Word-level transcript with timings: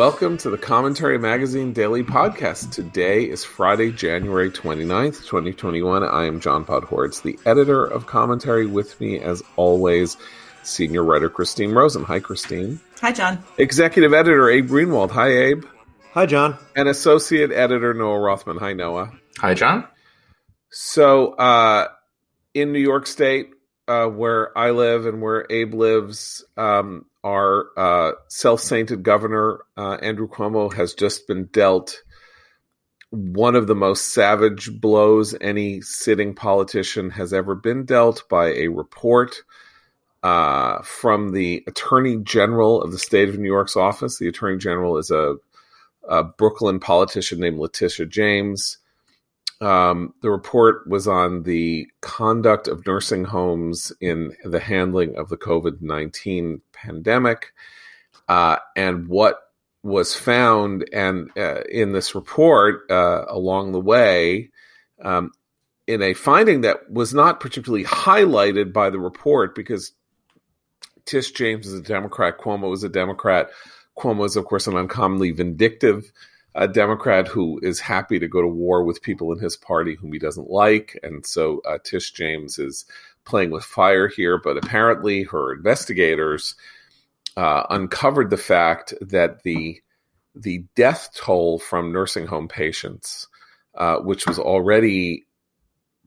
Welcome 0.00 0.38
to 0.38 0.48
the 0.48 0.56
Commentary 0.56 1.18
Magazine 1.18 1.74
Daily 1.74 2.02
Podcast. 2.02 2.72
Today 2.72 3.24
is 3.24 3.44
Friday, 3.44 3.92
January 3.92 4.50
29th, 4.50 5.26
2021. 5.26 6.02
I 6.02 6.24
am 6.24 6.40
John 6.40 6.64
Podhoretz, 6.64 7.20
the 7.20 7.38
editor 7.44 7.84
of 7.84 8.06
Commentary. 8.06 8.64
With 8.64 8.98
me, 8.98 9.20
as 9.20 9.42
always, 9.56 10.16
senior 10.62 11.04
writer 11.04 11.28
Christine 11.28 11.72
Rosen. 11.72 12.02
Hi, 12.04 12.18
Christine. 12.18 12.80
Hi, 13.02 13.12
John. 13.12 13.44
Executive 13.58 14.14
editor 14.14 14.48
Abe 14.48 14.70
Greenwald. 14.70 15.10
Hi, 15.10 15.28
Abe. 15.28 15.66
Hi, 16.14 16.24
John. 16.24 16.56
And 16.74 16.88
associate 16.88 17.52
editor 17.52 17.92
Noah 17.92 18.20
Rothman. 18.20 18.56
Hi, 18.56 18.72
Noah. 18.72 19.12
Hi, 19.36 19.52
John. 19.52 19.86
So, 20.70 21.32
uh, 21.34 21.88
in 22.54 22.72
New 22.72 22.80
York 22.80 23.06
State, 23.06 23.50
uh, 23.86 24.06
where 24.06 24.56
I 24.56 24.70
live 24.70 25.04
and 25.04 25.20
where 25.20 25.44
Abe 25.50 25.74
lives, 25.74 26.42
um, 26.56 27.04
our 27.22 27.66
uh, 27.76 28.12
self-sainted 28.28 29.02
governor 29.02 29.60
uh, 29.76 29.98
Andrew 30.02 30.28
Cuomo 30.28 30.72
has 30.72 30.94
just 30.94 31.26
been 31.26 31.46
dealt 31.46 32.02
one 33.10 33.56
of 33.56 33.66
the 33.66 33.74
most 33.74 34.14
savage 34.14 34.70
blows 34.80 35.34
any 35.40 35.80
sitting 35.80 36.34
politician 36.34 37.10
has 37.10 37.32
ever 37.32 37.54
been 37.54 37.84
dealt 37.84 38.22
by 38.28 38.52
a 38.52 38.68
report 38.68 39.42
uh, 40.22 40.80
from 40.82 41.32
the 41.32 41.64
Attorney 41.66 42.18
General 42.18 42.80
of 42.82 42.92
the 42.92 42.98
state 42.98 43.28
of 43.28 43.38
New 43.38 43.48
York's 43.48 43.76
office. 43.76 44.18
The 44.18 44.28
Attorney 44.28 44.58
General 44.58 44.96
is 44.98 45.10
a, 45.10 45.36
a 46.08 46.22
Brooklyn 46.22 46.78
politician 46.78 47.40
named 47.40 47.58
Letitia 47.58 48.06
James. 48.06 48.78
Um, 49.60 50.14
the 50.22 50.30
report 50.30 50.86
was 50.86 51.06
on 51.06 51.42
the 51.42 51.86
conduct 52.00 52.66
of 52.66 52.86
nursing 52.86 53.24
homes 53.24 53.92
in 54.00 54.34
the 54.44 54.60
handling 54.60 55.16
of 55.16 55.28
the 55.28 55.36
COVID 55.36 55.82
19 55.82 56.62
pandemic. 56.72 57.52
Uh, 58.28 58.56
and 58.74 59.08
what 59.08 59.40
was 59.82 60.14
found 60.14 60.88
and 60.92 61.30
uh, 61.36 61.62
in 61.62 61.92
this 61.92 62.14
report 62.14 62.90
uh, 62.90 63.24
along 63.28 63.72
the 63.72 63.80
way, 63.80 64.50
um, 65.02 65.32
in 65.86 66.02
a 66.02 66.14
finding 66.14 66.60
that 66.60 66.90
was 66.90 67.12
not 67.12 67.40
particularly 67.40 67.84
highlighted 67.84 68.72
by 68.72 68.90
the 68.90 69.00
report 69.00 69.54
because 69.54 69.92
Tish 71.04 71.32
James 71.32 71.66
is 71.66 71.74
a 71.74 71.82
Democrat, 71.82 72.38
Cuomo 72.38 72.72
is 72.72 72.84
a 72.84 72.88
Democrat. 72.88 73.50
Cuomo 73.98 74.24
is, 74.24 74.36
of 74.36 74.44
course, 74.44 74.66
an 74.66 74.76
uncommonly 74.76 75.32
vindictive 75.32 76.12
a 76.54 76.66
Democrat 76.66 77.28
who 77.28 77.60
is 77.62 77.80
happy 77.80 78.18
to 78.18 78.28
go 78.28 78.42
to 78.42 78.48
war 78.48 78.82
with 78.82 79.02
people 79.02 79.32
in 79.32 79.38
his 79.38 79.56
party 79.56 79.94
whom 79.94 80.12
he 80.12 80.18
doesn't 80.18 80.50
like. 80.50 80.98
And 81.02 81.24
so 81.24 81.60
uh, 81.60 81.78
Tish 81.82 82.12
James 82.12 82.58
is 82.58 82.84
playing 83.24 83.50
with 83.50 83.64
fire 83.64 84.08
here, 84.08 84.38
but 84.38 84.56
apparently 84.56 85.22
her 85.24 85.52
investigators 85.52 86.56
uh, 87.36 87.64
uncovered 87.70 88.30
the 88.30 88.36
fact 88.36 88.94
that 89.00 89.42
the 89.42 89.80
the 90.34 90.64
death 90.76 91.10
toll 91.16 91.58
from 91.58 91.92
nursing 91.92 92.26
home 92.26 92.46
patients, 92.46 93.26
uh, 93.74 93.96
which 93.96 94.26
was 94.26 94.38
already 94.38 95.26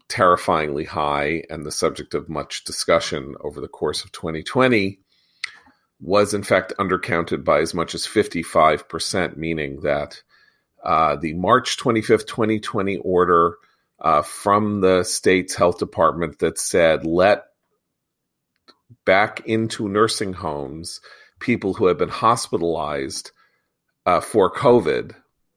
terrifyingly 0.07 0.85
high 0.85 1.43
and 1.49 1.65
the 1.65 1.71
subject 1.71 2.13
of 2.13 2.29
much 2.29 2.63
discussion 2.63 3.35
over 3.41 3.59
the 3.59 3.67
course 3.67 4.03
of 4.03 4.11
2020, 4.13 4.99
was 5.99 6.33
in 6.33 6.43
fact 6.43 6.73
undercounted 6.79 7.43
by 7.43 7.59
as 7.59 7.73
much 7.73 7.93
as 7.95 8.05
55%, 8.05 9.35
meaning 9.35 9.81
that 9.81 10.21
uh, 10.83 11.15
the 11.15 11.33
March 11.33 11.77
25th, 11.77 12.27
2020 12.27 12.97
order 12.97 13.57
uh, 13.99 14.21
from 14.21 14.81
the 14.81 15.03
state's 15.03 15.55
health 15.55 15.77
department 15.79 16.39
that 16.39 16.57
said 16.57 17.05
let 17.05 17.45
back 19.05 19.41
into 19.45 19.87
nursing 19.87 20.33
homes 20.33 21.01
people 21.39 21.73
who 21.73 21.87
have 21.87 21.97
been 21.97 22.09
hospitalized 22.09 23.31
uh, 24.05 24.21
for 24.21 24.51
COVID. 24.51 25.15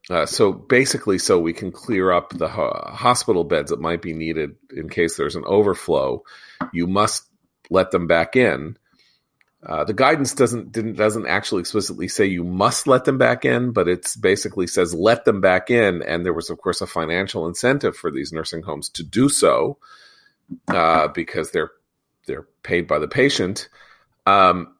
Uh, 0.08 0.26
so 0.26 0.52
basically, 0.52 1.18
so 1.18 1.38
we 1.38 1.52
can 1.52 1.72
clear 1.72 2.12
up 2.12 2.30
the 2.30 2.48
ho- 2.48 2.90
hospital 2.92 3.44
beds 3.44 3.70
that 3.70 3.80
might 3.80 4.02
be 4.02 4.12
needed 4.12 4.56
in 4.74 4.88
case 4.88 5.16
there's 5.16 5.36
an 5.36 5.44
overflow, 5.46 6.22
you 6.72 6.86
must 6.86 7.24
let 7.70 7.90
them 7.90 8.06
back 8.06 8.36
in. 8.36 8.76
Uh, 9.66 9.82
the 9.82 9.92
guidance 9.92 10.32
doesn't 10.32 10.70
doesn't 10.96 11.26
actually 11.26 11.58
explicitly 11.60 12.06
say 12.06 12.24
you 12.24 12.44
must 12.44 12.86
let 12.86 13.04
them 13.04 13.18
back 13.18 13.44
in, 13.44 13.72
but 13.72 13.88
it 13.88 14.06
basically 14.20 14.68
says 14.68 14.94
let 14.94 15.24
them 15.24 15.40
back 15.40 15.70
in. 15.70 16.02
And 16.02 16.24
there 16.24 16.32
was, 16.32 16.50
of 16.50 16.58
course, 16.58 16.80
a 16.80 16.86
financial 16.86 17.48
incentive 17.48 17.96
for 17.96 18.12
these 18.12 18.32
nursing 18.32 18.62
homes 18.62 18.88
to 18.90 19.02
do 19.02 19.28
so 19.28 19.78
uh, 20.68 21.08
because 21.08 21.50
they're 21.50 21.72
they're 22.26 22.46
paid 22.62 22.86
by 22.86 23.00
the 23.00 23.08
patient. 23.08 23.68
Um, 24.24 24.76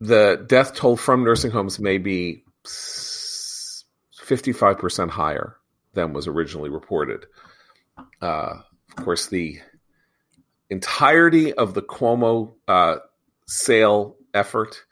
the 0.00 0.44
death 0.46 0.74
toll 0.74 0.96
from 0.96 1.24
nursing 1.24 1.50
homes 1.50 1.80
may 1.80 1.98
be 1.98 2.44
fifty 4.22 4.52
five 4.52 4.78
percent 4.78 5.10
higher 5.10 5.56
than 5.94 6.12
was 6.12 6.28
originally 6.28 6.70
reported. 6.70 7.26
Uh, 8.22 8.60
of 8.96 9.04
course, 9.04 9.26
the 9.26 9.58
entirety 10.70 11.52
of 11.52 11.74
the 11.74 11.82
Cuomo 11.82 12.54
uh, 12.66 12.96
sale 13.46 14.16
effort 14.32 14.84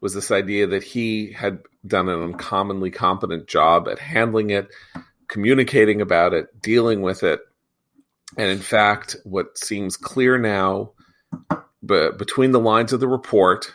was 0.00 0.14
this 0.14 0.30
idea 0.30 0.66
that 0.68 0.82
he 0.82 1.32
had 1.32 1.60
done 1.86 2.08
an 2.08 2.22
uncommonly 2.22 2.90
competent 2.90 3.46
job 3.46 3.88
at 3.88 3.98
handling 3.98 4.50
it, 4.50 4.68
communicating 5.28 6.00
about 6.00 6.32
it, 6.32 6.60
dealing 6.60 7.02
with 7.02 7.22
it. 7.22 7.40
And 8.36 8.50
in 8.50 8.58
fact, 8.58 9.16
what 9.24 9.56
seems 9.56 9.96
clear 9.96 10.38
now, 10.38 10.92
but 11.82 12.18
between 12.18 12.50
the 12.50 12.60
lines 12.60 12.92
of 12.92 13.00
the 13.00 13.08
report, 13.08 13.72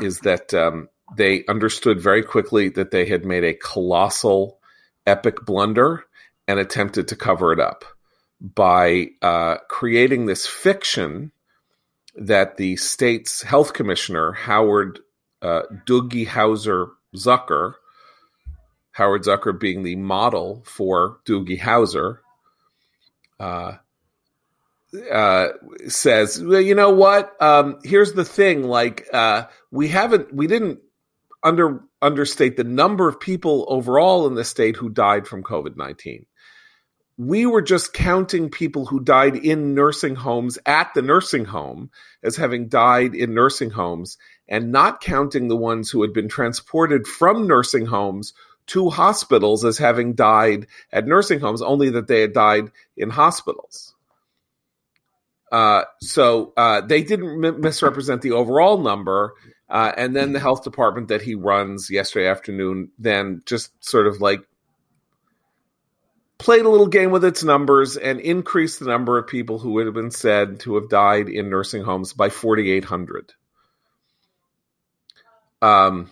is 0.00 0.20
that 0.20 0.54
um, 0.54 0.88
they 1.16 1.44
understood 1.46 2.00
very 2.00 2.22
quickly 2.22 2.68
that 2.70 2.90
they 2.90 3.06
had 3.06 3.24
made 3.24 3.44
a 3.44 3.54
colossal, 3.54 4.58
epic 5.06 5.44
blunder 5.44 6.04
and 6.48 6.58
attempted 6.58 7.08
to 7.08 7.16
cover 7.16 7.52
it 7.52 7.60
up 7.60 7.84
by 8.40 9.08
uh, 9.22 9.56
creating 9.68 10.26
this 10.26 10.46
fiction 10.46 11.32
that 12.14 12.56
the 12.56 12.76
state's 12.76 13.42
health 13.42 13.72
commissioner, 13.72 14.32
Howard 14.32 15.00
uh, 15.42 15.62
Doogie 15.86 16.26
Howser 16.26 16.90
Zucker, 17.14 17.74
Howard 18.92 19.22
Zucker 19.22 19.58
being 19.58 19.82
the 19.82 19.96
model 19.96 20.62
for 20.66 21.18
Doogie 21.26 21.60
Howser, 21.60 22.18
uh, 23.38 23.72
uh, 25.12 25.48
says, 25.88 26.42
well, 26.42 26.60
you 26.60 26.74
know 26.74 26.90
what? 26.90 27.40
Um, 27.42 27.78
here's 27.84 28.14
the 28.14 28.24
thing. 28.24 28.64
Like, 28.64 29.06
uh, 29.12 29.44
we 29.70 29.88
haven't, 29.88 30.34
we 30.34 30.46
didn't 30.46 30.80
under 31.42 31.82
understate 32.02 32.56
the 32.56 32.64
number 32.64 33.08
of 33.08 33.20
people 33.20 33.64
overall 33.68 34.26
in 34.26 34.34
the 34.34 34.44
state 34.44 34.76
who 34.76 34.88
died 34.88 35.26
from 35.26 35.42
COVID 35.42 35.76
19 35.76 36.26
we 37.18 37.46
were 37.46 37.62
just 37.62 37.94
counting 37.94 38.50
people 38.50 38.84
who 38.84 39.00
died 39.00 39.36
in 39.36 39.74
nursing 39.74 40.14
homes 40.14 40.58
at 40.66 40.92
the 40.94 41.02
nursing 41.02 41.46
home 41.46 41.90
as 42.22 42.36
having 42.36 42.68
died 42.68 43.14
in 43.14 43.34
nursing 43.34 43.70
homes 43.70 44.18
and 44.48 44.70
not 44.70 45.00
counting 45.00 45.48
the 45.48 45.56
ones 45.56 45.90
who 45.90 46.02
had 46.02 46.12
been 46.12 46.28
transported 46.28 47.06
from 47.06 47.46
nursing 47.46 47.86
homes 47.86 48.34
to 48.66 48.90
hospitals 48.90 49.64
as 49.64 49.78
having 49.78 50.14
died 50.14 50.66
at 50.92 51.06
nursing 51.06 51.40
homes, 51.40 51.62
only 51.62 51.90
that 51.90 52.06
they 52.06 52.20
had 52.20 52.32
died 52.32 52.70
in 52.96 53.10
hospitals. 53.10 53.94
Uh, 55.50 55.84
so 56.00 56.52
uh, 56.56 56.80
they 56.80 57.02
didn't 57.02 57.44
m- 57.44 57.60
misrepresent 57.60 58.22
the 58.22 58.32
overall 58.32 58.78
number. 58.78 59.34
Uh, 59.68 59.92
and 59.96 60.14
then 60.14 60.32
the 60.32 60.40
health 60.40 60.64
department 60.64 61.08
that 61.08 61.22
he 61.22 61.34
runs 61.34 61.90
yesterday 61.90 62.28
afternoon 62.28 62.90
then 62.98 63.42
just 63.46 63.72
sort 63.84 64.06
of 64.06 64.20
like 64.20 64.40
played 66.38 66.64
a 66.64 66.68
little 66.68 66.86
game 66.86 67.10
with 67.10 67.24
its 67.24 67.42
numbers 67.42 67.96
and 67.96 68.20
increased 68.20 68.80
the 68.80 68.86
number 68.86 69.18
of 69.18 69.26
people 69.26 69.58
who 69.58 69.72
would 69.72 69.86
have 69.86 69.94
been 69.94 70.10
said 70.10 70.60
to 70.60 70.74
have 70.76 70.88
died 70.88 71.28
in 71.28 71.48
nursing 71.48 71.82
homes 71.82 72.12
by 72.12 72.28
4,800. 72.28 73.32
Um, 75.62 76.10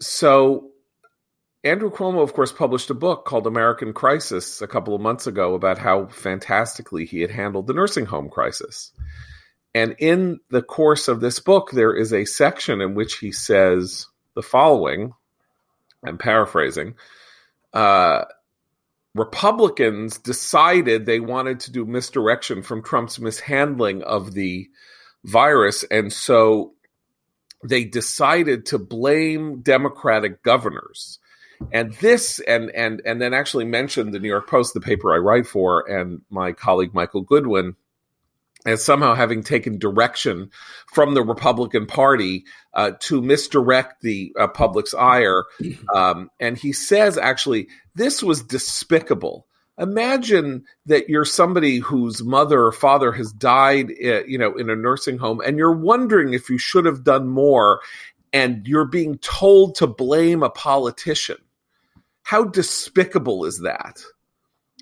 so, 0.00 0.70
Andrew 1.62 1.90
Cuomo, 1.90 2.22
of 2.22 2.32
course, 2.32 2.52
published 2.52 2.90
a 2.90 2.94
book 2.94 3.24
called 3.24 3.46
American 3.46 3.92
Crisis 3.92 4.62
a 4.62 4.66
couple 4.66 4.94
of 4.94 5.00
months 5.00 5.26
ago 5.26 5.54
about 5.54 5.78
how 5.78 6.06
fantastically 6.06 7.04
he 7.04 7.20
had 7.20 7.30
handled 7.30 7.66
the 7.66 7.74
nursing 7.74 8.06
home 8.06 8.28
crisis. 8.28 8.92
And 9.74 9.96
in 9.98 10.40
the 10.50 10.62
course 10.62 11.08
of 11.08 11.20
this 11.20 11.40
book, 11.40 11.70
there 11.70 11.94
is 11.94 12.12
a 12.12 12.24
section 12.24 12.80
in 12.80 12.94
which 12.94 13.18
he 13.18 13.32
says 13.32 14.06
the 14.34 14.42
following 14.42 15.12
I'm 16.04 16.18
paraphrasing. 16.18 16.94
Uh, 17.72 18.24
Republicans 19.14 20.18
decided 20.18 21.06
they 21.06 21.20
wanted 21.20 21.60
to 21.60 21.72
do 21.72 21.84
misdirection 21.84 22.62
from 22.62 22.82
Trump's 22.82 23.18
mishandling 23.18 24.02
of 24.02 24.34
the 24.34 24.68
virus. 25.24 25.84
And 25.90 26.12
so 26.12 26.74
they 27.64 27.84
decided 27.84 28.66
to 28.66 28.78
blame 28.78 29.62
Democratic 29.62 30.42
governors. 30.42 31.18
And 31.72 31.92
this, 31.94 32.38
and 32.38 32.70
and 32.70 33.02
and 33.04 33.20
then 33.20 33.34
actually 33.34 33.64
mentioned 33.64 34.14
the 34.14 34.20
New 34.20 34.28
York 34.28 34.48
Post, 34.48 34.74
the 34.74 34.80
paper 34.80 35.12
I 35.12 35.18
write 35.18 35.44
for, 35.46 35.90
and 35.90 36.22
my 36.30 36.52
colleague 36.52 36.94
Michael 36.94 37.22
Goodwin, 37.22 37.74
as 38.64 38.84
somehow 38.84 39.14
having 39.14 39.42
taken 39.42 39.78
direction 39.78 40.50
from 40.92 41.14
the 41.14 41.22
Republican 41.22 41.86
Party 41.86 42.44
uh, 42.74 42.92
to 43.00 43.20
misdirect 43.20 44.02
the 44.02 44.32
uh, 44.38 44.48
public's 44.48 44.94
ire. 44.94 45.44
Um, 45.94 46.30
and 46.38 46.56
he 46.56 46.72
says, 46.72 47.16
actually, 47.16 47.68
this 47.98 48.22
was 48.22 48.42
despicable. 48.42 49.46
Imagine 49.78 50.64
that 50.86 51.08
you're 51.08 51.24
somebody 51.24 51.78
whose 51.78 52.22
mother 52.22 52.62
or 52.64 52.72
father 52.72 53.12
has 53.12 53.32
died, 53.32 53.90
uh, 53.90 54.24
you 54.24 54.38
know, 54.38 54.56
in 54.56 54.70
a 54.70 54.76
nursing 54.76 55.18
home, 55.18 55.40
and 55.44 55.58
you're 55.58 55.76
wondering 55.76 56.32
if 56.32 56.48
you 56.48 56.58
should 56.58 56.84
have 56.86 57.04
done 57.04 57.28
more, 57.28 57.80
and 58.32 58.66
you're 58.66 58.86
being 58.86 59.18
told 59.18 59.76
to 59.76 59.86
blame 59.86 60.42
a 60.42 60.50
politician. 60.50 61.36
How 62.22 62.44
despicable 62.44 63.44
is 63.44 63.60
that? 63.60 64.02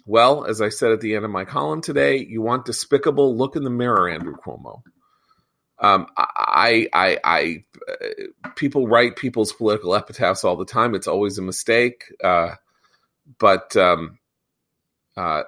Well, 0.07 0.45
as 0.45 0.61
I 0.61 0.69
said 0.69 0.93
at 0.93 1.01
the 1.01 1.15
end 1.17 1.25
of 1.25 1.31
my 1.31 1.45
column 1.45 1.81
today, 1.81 2.19
you 2.19 2.41
want 2.41 2.65
despicable? 2.65 3.37
Look 3.37 3.57
in 3.57 3.65
the 3.65 3.71
mirror, 3.71 4.09
Andrew 4.09 4.37
Cuomo. 4.37 4.83
Um, 5.79 6.07
I, 6.17 6.89
I, 6.93 7.19
I, 7.23 7.65
uh, 7.89 8.49
people 8.55 8.89
write 8.89 9.17
people's 9.17 9.53
political 9.53 9.95
epitaphs 9.95 10.43
all 10.43 10.57
the 10.57 10.65
time. 10.65 10.95
It's 10.95 11.09
always 11.09 11.39
a 11.39 11.43
mistake. 11.43 12.05
Uh, 12.23 12.55
but 13.39 13.77
um, 13.77 14.19
uh, 15.17 15.43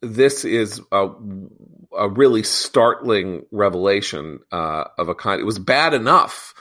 this 0.00 0.44
is 0.44 0.80
a, 0.90 1.08
a, 1.96 2.08
really 2.08 2.42
startling 2.42 3.46
revelation 3.50 4.40
uh, 4.50 4.84
of 4.98 5.08
a 5.08 5.14
kind. 5.14 5.40
It 5.40 5.44
was 5.44 5.58
bad 5.58 5.94
enough 5.94 6.54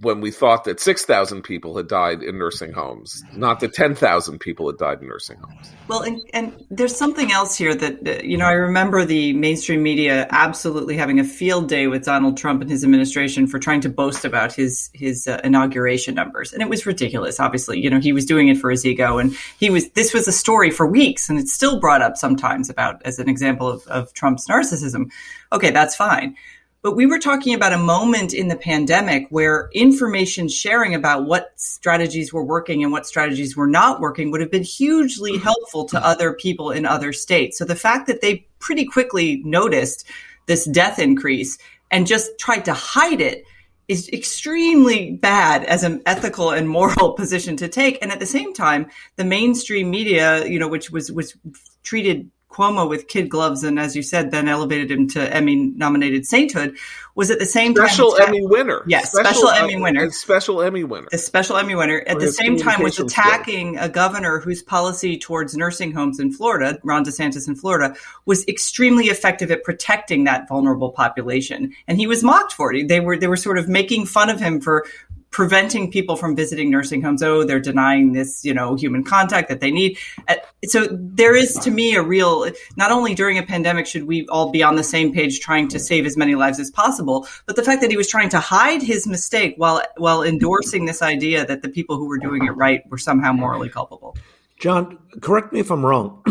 when 0.00 0.20
we 0.20 0.30
thought 0.30 0.64
that 0.64 0.78
6,000 0.78 1.42
people 1.42 1.76
had 1.76 1.88
died 1.88 2.22
in 2.22 2.38
nursing 2.38 2.72
homes, 2.72 3.24
not 3.32 3.60
that 3.60 3.72
10,000 3.72 4.38
people 4.38 4.68
had 4.68 4.78
died 4.78 5.00
in 5.00 5.08
nursing 5.08 5.38
homes. 5.38 5.72
Well, 5.88 6.02
and, 6.02 6.20
and 6.32 6.64
there's 6.70 6.94
something 6.94 7.32
else 7.32 7.56
here 7.56 7.74
that, 7.74 8.24
you 8.24 8.36
know, 8.36 8.44
I 8.44 8.52
remember 8.52 9.04
the 9.04 9.32
mainstream 9.32 9.82
media 9.82 10.28
absolutely 10.30 10.96
having 10.96 11.18
a 11.18 11.24
field 11.24 11.68
day 11.68 11.88
with 11.88 12.04
Donald 12.04 12.36
Trump 12.36 12.62
and 12.62 12.70
his 12.70 12.84
administration 12.84 13.46
for 13.46 13.58
trying 13.58 13.80
to 13.80 13.88
boast 13.88 14.24
about 14.24 14.52
his, 14.52 14.90
his 14.94 15.26
uh, 15.26 15.40
inauguration 15.42 16.14
numbers. 16.14 16.52
And 16.52 16.62
it 16.62 16.68
was 16.68 16.86
ridiculous, 16.86 17.40
obviously. 17.40 17.80
You 17.80 17.90
know, 17.90 17.98
he 17.98 18.12
was 18.12 18.24
doing 18.24 18.48
it 18.48 18.58
for 18.58 18.70
his 18.70 18.86
ego. 18.86 19.18
And 19.18 19.34
he 19.58 19.68
was, 19.68 19.90
this 19.90 20.14
was 20.14 20.28
a 20.28 20.32
story 20.32 20.70
for 20.70 20.86
weeks, 20.86 21.28
and 21.28 21.38
it's 21.38 21.52
still 21.52 21.80
brought 21.80 22.02
up 22.02 22.16
sometimes 22.16 22.70
about 22.70 23.02
as 23.04 23.18
an 23.18 23.28
example 23.28 23.68
of, 23.68 23.86
of 23.88 24.12
Trump's 24.12 24.46
narcissism. 24.48 25.10
Okay, 25.52 25.70
that's 25.70 25.96
fine. 25.96 26.36
But 26.80 26.94
we 26.94 27.06
were 27.06 27.18
talking 27.18 27.54
about 27.54 27.72
a 27.72 27.78
moment 27.78 28.32
in 28.32 28.46
the 28.46 28.56
pandemic 28.56 29.26
where 29.30 29.68
information 29.72 30.48
sharing 30.48 30.94
about 30.94 31.26
what 31.26 31.50
strategies 31.56 32.32
were 32.32 32.44
working 32.44 32.84
and 32.84 32.92
what 32.92 33.06
strategies 33.06 33.56
were 33.56 33.66
not 33.66 34.00
working 34.00 34.30
would 34.30 34.40
have 34.40 34.50
been 34.50 34.62
hugely 34.62 35.32
mm-hmm. 35.32 35.42
helpful 35.42 35.86
to 35.86 36.06
other 36.06 36.32
people 36.32 36.70
in 36.70 36.86
other 36.86 37.12
states. 37.12 37.58
So 37.58 37.64
the 37.64 37.74
fact 37.74 38.06
that 38.06 38.20
they 38.20 38.46
pretty 38.60 38.84
quickly 38.84 39.42
noticed 39.44 40.06
this 40.46 40.66
death 40.66 41.00
increase 41.00 41.58
and 41.90 42.06
just 42.06 42.38
tried 42.38 42.64
to 42.66 42.74
hide 42.74 43.20
it 43.20 43.44
is 43.88 44.08
extremely 44.10 45.12
bad 45.12 45.64
as 45.64 45.82
an 45.82 46.02
ethical 46.06 46.50
and 46.50 46.68
moral 46.68 47.12
position 47.16 47.56
to 47.56 47.68
take. 47.68 47.98
And 48.02 48.12
at 48.12 48.20
the 48.20 48.26
same 48.26 48.52
time, 48.52 48.88
the 49.16 49.24
mainstream 49.24 49.90
media, 49.90 50.46
you 50.46 50.58
know, 50.58 50.68
which 50.68 50.90
was 50.90 51.10
was 51.10 51.34
treated 51.82 52.30
Cuomo 52.50 52.88
with 52.88 53.08
kid 53.08 53.28
gloves 53.28 53.62
and, 53.62 53.78
as 53.78 53.94
you 53.94 54.02
said, 54.02 54.30
then 54.30 54.48
elevated 54.48 54.90
him 54.90 55.06
to 55.08 55.34
Emmy 55.34 55.56
nominated 55.56 56.26
sainthood, 56.26 56.76
was 57.14 57.30
at 57.30 57.38
the 57.38 57.44
same 57.44 57.74
special 57.74 58.12
time. 58.12 58.16
Special 58.16 58.36
Emmy 58.36 58.46
winner. 58.46 58.84
Yes, 58.86 59.12
special, 59.12 59.32
special 59.32 59.50
Emmy 59.50 59.76
winner. 59.80 60.10
Special 60.10 60.62
Emmy 60.62 60.84
winner. 60.84 61.08
The 61.10 61.18
special 61.18 61.56
Emmy 61.56 61.74
winner. 61.74 62.02
At 62.06 62.18
the 62.20 62.32
same 62.32 62.56
time, 62.56 62.82
was 62.82 62.98
attacking 62.98 63.74
skills. 63.74 63.86
a 63.86 63.90
governor 63.90 64.38
whose 64.38 64.62
policy 64.62 65.18
towards 65.18 65.56
nursing 65.56 65.92
homes 65.92 66.18
in 66.18 66.32
Florida, 66.32 66.78
Ron 66.82 67.04
DeSantis 67.04 67.46
in 67.46 67.54
Florida, 67.54 67.94
was 68.24 68.46
extremely 68.48 69.06
effective 69.06 69.50
at 69.50 69.62
protecting 69.62 70.24
that 70.24 70.48
vulnerable 70.48 70.90
population. 70.90 71.74
And 71.86 71.98
he 71.98 72.06
was 72.06 72.24
mocked 72.24 72.52
for 72.52 72.72
it. 72.72 72.88
They 72.88 73.00
were 73.00 73.18
they 73.18 73.28
were 73.28 73.36
sort 73.36 73.58
of 73.58 73.68
making 73.68 74.06
fun 74.06 74.30
of 74.30 74.40
him 74.40 74.60
for 74.60 74.86
preventing 75.30 75.90
people 75.90 76.16
from 76.16 76.34
visiting 76.34 76.70
nursing 76.70 77.02
homes. 77.02 77.22
Oh, 77.22 77.44
they're 77.44 77.60
denying 77.60 78.12
this, 78.12 78.44
you 78.44 78.54
know, 78.54 78.74
human 78.74 79.04
contact 79.04 79.48
that 79.48 79.60
they 79.60 79.70
need. 79.70 79.98
Uh, 80.26 80.36
so 80.64 80.86
there 80.90 81.36
is, 81.36 81.54
to 81.54 81.70
me, 81.70 81.94
a 81.94 82.02
real. 82.02 82.50
Not 82.76 82.90
only 82.90 83.14
during 83.14 83.38
a 83.38 83.42
pandemic 83.42 83.86
should 83.86 84.04
we 84.04 84.26
all 84.28 84.50
be 84.50 84.62
on 84.62 84.76
the 84.76 84.84
same 84.84 85.12
page 85.12 85.40
trying 85.40 85.68
to 85.68 85.78
save 85.78 86.06
as 86.06 86.16
many 86.16 86.34
lives 86.34 86.58
as 86.58 86.70
possible, 86.70 87.26
but 87.46 87.56
the 87.56 87.62
fact 87.62 87.80
that 87.82 87.90
he 87.90 87.96
was 87.96 88.08
trying 88.08 88.28
to 88.30 88.40
hide 88.40 88.82
his 88.82 89.06
mistake 89.06 89.54
while 89.56 89.82
while 89.96 90.22
endorsing 90.22 90.86
this 90.86 91.02
idea 91.02 91.44
that 91.46 91.62
the 91.62 91.68
people 91.68 91.96
who 91.96 92.06
were 92.06 92.18
doing 92.18 92.46
it 92.46 92.52
right 92.52 92.82
were 92.90 92.98
somehow 92.98 93.32
morally 93.32 93.68
culpable. 93.68 94.16
John, 94.58 94.98
correct 95.20 95.52
me 95.52 95.60
if 95.60 95.70
I'm 95.70 95.84
wrong, 95.84 96.22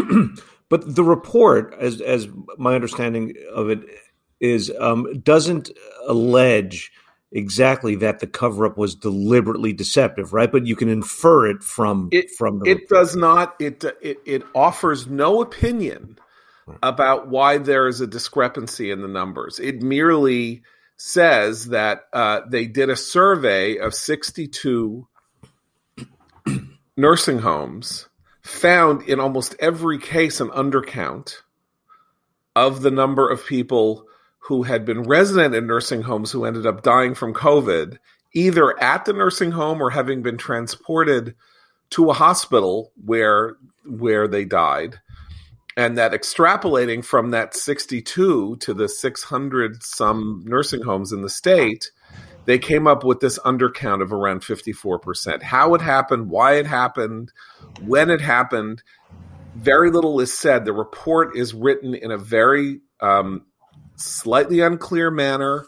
but 0.69 0.95
the 0.95 1.03
report, 1.03 1.75
as 1.79 2.01
as 2.01 2.27
my 2.57 2.75
understanding 2.75 3.33
of 3.53 3.69
it 3.69 3.79
is, 4.39 4.71
um, 4.79 5.19
doesn't 5.21 5.71
allege 6.07 6.91
exactly 7.31 7.95
that 7.95 8.19
the 8.19 8.27
cover 8.27 8.65
up 8.65 8.77
was 8.77 8.95
deliberately 8.95 9.73
deceptive, 9.73 10.33
right? 10.33 10.51
But 10.51 10.65
you 10.65 10.75
can 10.75 10.89
infer 10.89 11.47
it 11.47 11.63
from 11.63 12.09
it, 12.11 12.31
from 12.31 12.59
the 12.59 12.65
it 12.65 12.73
report. 12.81 12.89
does 12.89 13.15
not 13.15 13.55
it 13.59 13.83
it 14.01 14.19
it 14.25 14.43
offers 14.55 15.07
no 15.07 15.41
opinion 15.41 16.17
right. 16.65 16.79
about 16.83 17.27
why 17.27 17.57
there 17.57 17.87
is 17.87 18.01
a 18.01 18.07
discrepancy 18.07 18.91
in 18.91 19.01
the 19.01 19.07
numbers. 19.07 19.59
It 19.59 19.81
merely 19.81 20.63
says 20.97 21.67
that 21.67 22.05
uh, 22.11 22.41
they 22.49 22.65
did 22.65 22.89
a 22.89 22.95
survey 22.95 23.77
of 23.77 23.93
62 23.93 25.07
nursing 26.97 27.39
homes, 27.39 28.09
found 28.41 29.03
in 29.03 29.19
almost 29.19 29.55
every 29.59 29.99
case 29.99 30.41
an 30.41 30.49
undercount 30.49 31.35
of 32.55 32.81
the 32.81 32.89
number 32.89 33.29
of 33.29 33.45
people 33.45 34.06
who 34.47 34.63
had 34.63 34.85
been 34.85 35.03
resident 35.03 35.53
in 35.53 35.67
nursing 35.67 36.01
homes 36.01 36.31
who 36.31 36.45
ended 36.45 36.65
up 36.65 36.81
dying 36.81 37.13
from 37.13 37.33
COVID, 37.33 37.97
either 38.33 38.81
at 38.81 39.03
the 39.03 39.11
nursing 39.11 39.51
home 39.51 39.81
or 39.81 39.89
having 39.89 40.21
been 40.21 40.37
transported 40.37 41.35
to 41.89 42.09
a 42.09 42.13
hospital 42.13 42.93
where 43.03 43.57
where 43.85 44.25
they 44.25 44.45
died. 44.45 45.01
And 45.75 45.97
that 45.97 46.13
extrapolating 46.13 47.03
from 47.03 47.31
that 47.31 47.55
62 47.55 48.55
to 48.55 48.73
the 48.73 48.87
600 48.87 49.83
some 49.83 50.43
nursing 50.47 50.81
homes 50.81 51.11
in 51.11 51.21
the 51.21 51.29
state, 51.29 51.91
they 52.45 52.57
came 52.57 52.87
up 52.87 53.03
with 53.03 53.19
this 53.19 53.37
undercount 53.39 54.01
of 54.01 54.13
around 54.13 54.41
54%. 54.41 55.43
How 55.43 55.75
it 55.75 55.81
happened, 55.81 56.29
why 56.29 56.53
it 56.53 56.65
happened, 56.65 57.33
when 57.81 58.09
it 58.09 58.21
happened, 58.21 58.81
very 59.55 59.91
little 59.91 60.21
is 60.21 60.33
said. 60.33 60.63
The 60.63 60.71
report 60.71 61.35
is 61.35 61.53
written 61.53 61.93
in 61.93 62.11
a 62.11 62.17
very 62.17 62.79
um, 63.01 63.43
slightly 63.97 64.61
unclear 64.61 65.11
manner. 65.11 65.65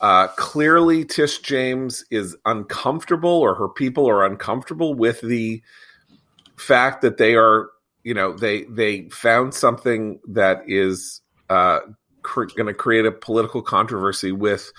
Uh, 0.00 0.28
clearly, 0.28 1.04
Tish 1.04 1.40
James 1.40 2.04
is 2.10 2.36
uncomfortable, 2.44 3.30
or 3.30 3.54
her 3.54 3.68
people 3.68 4.08
are 4.08 4.24
uncomfortable 4.24 4.94
with 4.94 5.20
the 5.20 5.62
fact 6.56 7.02
that 7.02 7.16
they 7.16 7.34
are, 7.34 7.70
you 8.04 8.14
know, 8.14 8.32
they 8.32 8.64
they 8.64 9.08
found 9.08 9.54
something 9.54 10.20
that 10.28 10.62
is 10.66 11.20
uh, 11.50 11.80
cr- 12.22 12.44
going 12.44 12.66
to 12.66 12.74
create 12.74 13.06
a 13.06 13.12
political 13.12 13.60
controversy 13.60 14.30
with 14.30 14.72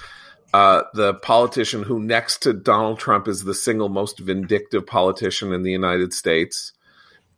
uh, 0.53 0.84
the 0.93 1.15
politician 1.15 1.84
who, 1.84 2.00
next 2.00 2.43
to 2.43 2.53
Donald 2.53 2.98
Trump, 2.98 3.27
is 3.27 3.43
the 3.43 3.53
single 3.53 3.89
most 3.89 4.19
vindictive 4.19 4.88
politician 4.88 5.51
in 5.53 5.63
the 5.63 5.72
United 5.72 6.13
States 6.13 6.72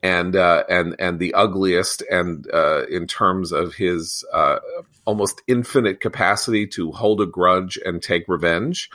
and 0.04 0.36
uh, 0.36 0.64
and 0.70 0.96
and 1.00 1.20
the 1.20 1.34
ugliest, 1.34 2.02
and 2.10 2.48
uh, 2.54 2.86
in 2.88 3.08
terms 3.08 3.52
of 3.52 3.76
his 3.76 4.24
uh, 4.34 4.58
almost 5.06 5.42
infinite 5.48 6.00
capacity 6.00 6.66
to 6.68 6.92
hold 6.92 7.22
a 7.22 7.26
grudge 7.26 7.78
and 7.86 8.02
take 8.02 8.28
revenge. 8.28 8.90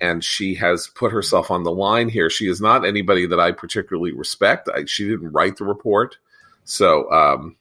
And 0.00 0.22
she 0.22 0.54
has 0.54 0.88
put 0.94 1.12
herself 1.12 1.50
on 1.50 1.64
the 1.64 1.72
line 1.72 2.08
here. 2.08 2.30
She 2.30 2.48
is 2.48 2.60
not 2.60 2.86
anybody 2.86 3.26
that 3.26 3.40
I 3.40 3.50
particularly 3.52 4.12
respect. 4.12 4.68
I, 4.72 4.84
she 4.84 5.08
didn't 5.08 5.32
write 5.32 5.56
the 5.56 5.64
report, 5.64 6.18
so 6.64 7.10
um, 7.10 7.56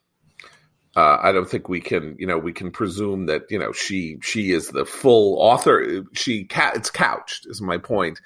uh, 0.95 1.19
I 1.21 1.31
don't 1.31 1.49
think 1.49 1.69
we 1.69 1.79
can, 1.79 2.15
you 2.17 2.25
know, 2.25 2.37
we 2.37 2.53
can 2.53 2.71
presume 2.71 3.27
that 3.27 3.43
you 3.49 3.59
know 3.59 3.71
she 3.71 4.17
she 4.21 4.51
is 4.51 4.69
the 4.69 4.85
full 4.85 5.39
author. 5.39 6.03
She 6.13 6.45
ca- 6.45 6.71
it's 6.75 6.89
couched 6.89 7.47
is 7.47 7.61
my 7.61 7.77
point. 7.77 8.21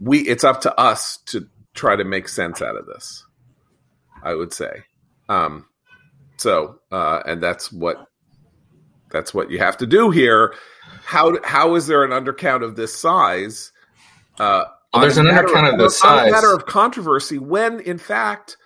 We 0.00 0.20
it's 0.20 0.44
up 0.44 0.60
to 0.62 0.78
us 0.78 1.18
to 1.26 1.48
try 1.74 1.96
to 1.96 2.04
make 2.04 2.28
sense 2.28 2.60
out 2.62 2.76
of 2.76 2.86
this. 2.86 3.24
I 4.22 4.34
would 4.34 4.52
say. 4.52 4.82
Um, 5.28 5.66
so, 6.36 6.80
uh, 6.90 7.22
and 7.26 7.42
that's 7.42 7.70
what 7.72 8.06
that's 9.10 9.34
what 9.34 9.50
you 9.50 9.58
have 9.58 9.76
to 9.78 9.86
do 9.86 10.10
here. 10.10 10.54
How 11.04 11.38
how 11.44 11.74
is 11.74 11.86
there 11.86 12.04
an 12.04 12.10
undercount 12.10 12.64
of 12.64 12.76
this 12.76 12.94
size? 12.94 13.72
Uh, 14.38 14.64
well, 14.92 15.02
there's 15.02 15.18
an 15.18 15.26
undercount 15.26 15.72
of, 15.72 15.78
this 15.78 15.98
size. 15.98 16.28
a 16.28 16.32
matter 16.32 16.54
of 16.54 16.66
controversy 16.66 17.38
when, 17.38 17.80
in 17.80 17.98
fact, 17.98 18.56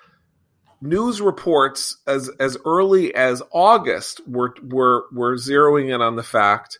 news 0.81 1.21
reports 1.21 1.99
as 2.07 2.31
as 2.39 2.57
early 2.65 3.15
as 3.15 3.43
August 3.53 4.21
were 4.29 4.55
were 4.63 5.07
were 5.13 5.37
zeroing 5.37 5.95
in 5.95 6.01
on 6.01 6.17
the 6.17 6.23
fact 6.23 6.79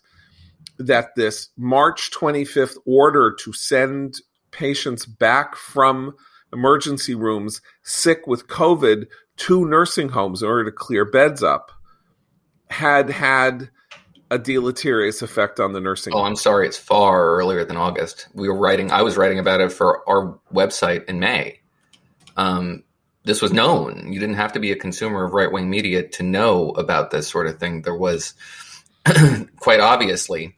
that 0.77 1.15
this 1.15 1.49
March 1.57 2.11
25th 2.11 2.77
order 2.85 3.35
to 3.39 3.53
send 3.53 4.15
patients 4.51 5.05
back 5.05 5.55
from 5.55 6.13
emergency 6.53 7.15
rooms 7.15 7.61
sick 7.83 8.27
with 8.27 8.47
COVID 8.47 9.07
to 9.37 9.65
nursing 9.65 10.09
homes 10.09 10.41
in 10.41 10.47
order 10.47 10.65
to 10.65 10.71
clear 10.71 11.05
beds 11.05 11.43
up 11.43 11.71
had 12.69 13.09
had 13.09 13.69
a 14.31 14.39
deleterious 14.39 15.21
effect 15.21 15.59
on 15.59 15.73
the 15.73 15.79
nursing. 15.79 16.13
Oh, 16.13 16.23
I'm 16.23 16.35
sorry, 16.35 16.67
it's 16.67 16.77
far 16.77 17.35
earlier 17.35 17.63
than 17.63 17.77
August. 17.77 18.27
We 18.33 18.49
were 18.49 18.57
writing. 18.57 18.91
I 18.91 19.01
was 19.03 19.17
writing 19.17 19.39
about 19.39 19.61
it 19.61 19.71
for 19.71 20.07
our 20.09 20.39
website 20.53 21.05
in 21.05 21.19
May. 21.19 21.59
Um, 22.35 22.83
this 23.23 23.41
was 23.41 23.53
known. 23.53 24.11
You 24.11 24.19
didn't 24.19 24.35
have 24.35 24.53
to 24.53 24.59
be 24.59 24.71
a 24.71 24.75
consumer 24.75 25.25
of 25.25 25.33
right 25.33 25.51
wing 25.51 25.69
media 25.69 26.07
to 26.07 26.23
know 26.23 26.69
about 26.71 27.11
this 27.11 27.27
sort 27.27 27.47
of 27.47 27.59
thing. 27.59 27.81
There 27.81 27.95
was 27.95 28.33
quite 29.59 29.79
obviously 29.79 30.57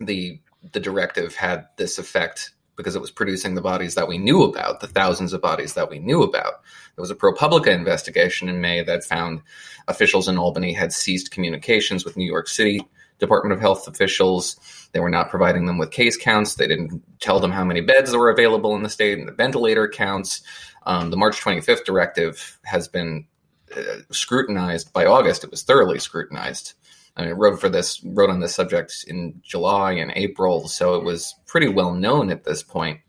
the 0.00 0.40
the 0.72 0.80
directive 0.80 1.34
had 1.34 1.66
this 1.76 1.98
effect 1.98 2.52
because 2.76 2.96
it 2.96 3.00
was 3.00 3.10
producing 3.10 3.54
the 3.54 3.60
bodies 3.60 3.94
that 3.94 4.08
we 4.08 4.18
knew 4.18 4.42
about, 4.42 4.80
the 4.80 4.86
thousands 4.86 5.32
of 5.32 5.40
bodies 5.40 5.74
that 5.74 5.90
we 5.90 5.98
knew 5.98 6.22
about. 6.22 6.62
There 6.96 7.02
was 7.02 7.10
a 7.10 7.14
ProPublica 7.14 7.68
investigation 7.68 8.48
in 8.48 8.60
May 8.60 8.82
that 8.82 9.04
found 9.04 9.42
officials 9.88 10.28
in 10.28 10.38
Albany 10.38 10.72
had 10.72 10.92
ceased 10.92 11.30
communications 11.30 12.04
with 12.04 12.16
New 12.16 12.26
York 12.26 12.48
City 12.48 12.80
Department 13.18 13.52
of 13.52 13.60
Health 13.60 13.86
officials. 13.88 14.56
They 14.92 15.00
were 15.00 15.10
not 15.10 15.30
providing 15.30 15.66
them 15.66 15.78
with 15.78 15.90
case 15.90 16.16
counts. 16.16 16.54
They 16.54 16.66
didn't 16.66 17.02
tell 17.20 17.40
them 17.40 17.52
how 17.52 17.64
many 17.64 17.80
beds 17.80 18.14
were 18.14 18.30
available 18.30 18.74
in 18.74 18.82
the 18.82 18.88
state 18.88 19.18
and 19.18 19.28
the 19.28 19.32
ventilator 19.32 19.88
counts. 19.88 20.42
Um, 20.84 21.10
the 21.10 21.16
March 21.16 21.40
25th 21.40 21.84
directive 21.84 22.58
has 22.64 22.88
been 22.88 23.26
uh, 23.74 23.98
scrutinized 24.10 24.92
by 24.92 25.06
August. 25.06 25.44
It 25.44 25.50
was 25.50 25.62
thoroughly 25.62 25.98
scrutinized. 25.98 26.74
I 27.16 27.26
mean, 27.26 27.34
wrote 27.34 27.60
for 27.60 27.68
this, 27.68 28.02
wrote 28.04 28.30
on 28.30 28.40
this 28.40 28.54
subject 28.54 29.04
in 29.06 29.40
July 29.42 29.92
and 29.92 30.12
April, 30.16 30.68
so 30.68 30.94
it 30.94 31.04
was 31.04 31.34
pretty 31.46 31.68
well 31.68 31.94
known 31.94 32.30
at 32.30 32.44
this 32.44 32.62
point. 32.62 33.00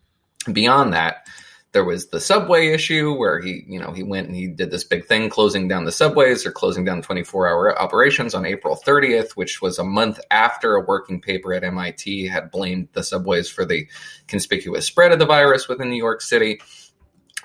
Beyond 0.51 0.91
that, 0.93 1.25
there 1.73 1.83
was 1.83 2.07
the 2.07 2.19
subway 2.19 2.67
issue 2.67 3.13
where 3.13 3.39
he, 3.39 3.63
you 3.67 3.79
know, 3.79 3.91
he 3.91 4.03
went 4.03 4.27
and 4.27 4.35
he 4.35 4.47
did 4.47 4.69
this 4.69 4.83
big 4.83 5.05
thing 5.05 5.27
closing 5.29 5.67
down 5.67 5.85
the 5.85 5.91
subways 5.91 6.45
or 6.45 6.51
closing 6.51 6.85
down 6.85 7.01
24 7.01 7.47
hour 7.47 7.81
operations 7.81 8.35
on 8.35 8.45
April 8.45 8.79
30th, 8.85 9.31
which 9.31 9.61
was 9.61 9.79
a 9.79 9.83
month 9.83 10.19
after 10.29 10.75
a 10.75 10.85
working 10.85 11.19
paper 11.19 11.53
at 11.53 11.63
MIT 11.63 12.27
had 12.27 12.51
blamed 12.51 12.89
the 12.93 13.03
subways 13.03 13.49
for 13.49 13.65
the 13.65 13.87
conspicuous 14.27 14.85
spread 14.85 15.11
of 15.11 15.19
the 15.19 15.25
virus 15.25 15.67
within 15.67 15.89
New 15.89 15.97
York 15.97 16.21
City. 16.21 16.61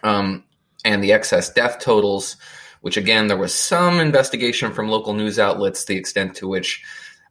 Um, 0.02 0.44
and 0.84 1.02
the 1.02 1.12
excess 1.12 1.52
death 1.52 1.78
totals, 1.80 2.36
which 2.80 2.96
again, 2.96 3.26
there 3.26 3.36
was 3.36 3.54
some 3.54 4.00
investigation 4.00 4.72
from 4.72 4.88
local 4.88 5.14
news 5.14 5.38
outlets, 5.38 5.84
the 5.84 5.96
extent 5.96 6.36
to 6.36 6.48
which 6.48 6.82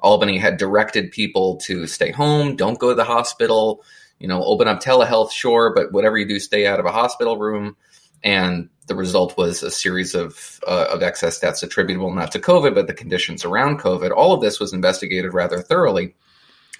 Albany 0.01 0.37
had 0.37 0.57
directed 0.57 1.11
people 1.11 1.57
to 1.57 1.87
stay 1.87 2.11
home, 2.11 2.55
don't 2.55 2.79
go 2.79 2.89
to 2.89 2.95
the 2.95 3.03
hospital 3.03 3.83
you 4.19 4.27
know, 4.27 4.43
open 4.43 4.67
up 4.67 4.81
telehealth, 4.81 5.31
sure, 5.31 5.73
but 5.73 5.91
whatever 5.91 6.17
you 6.17 6.27
do, 6.27 6.39
stay 6.39 6.65
out 6.65 6.79
of 6.79 6.85
a 6.85 6.91
hospital 6.91 7.37
room. 7.37 7.75
And 8.23 8.69
the 8.87 8.95
result 8.95 9.37
was 9.37 9.61
a 9.61 9.69
series 9.69 10.15
of 10.15 10.59
uh, 10.65 10.87
of 10.91 11.03
excess 11.03 11.39
deaths 11.39 11.61
attributable 11.61 12.11
not 12.11 12.31
to 12.31 12.39
COVID, 12.39 12.73
but 12.73 12.87
the 12.87 12.93
conditions 12.93 13.45
around 13.45 13.79
COVID. 13.79 14.11
All 14.11 14.33
of 14.33 14.41
this 14.41 14.59
was 14.59 14.73
investigated 14.73 15.33
rather 15.33 15.61
thoroughly. 15.61 16.15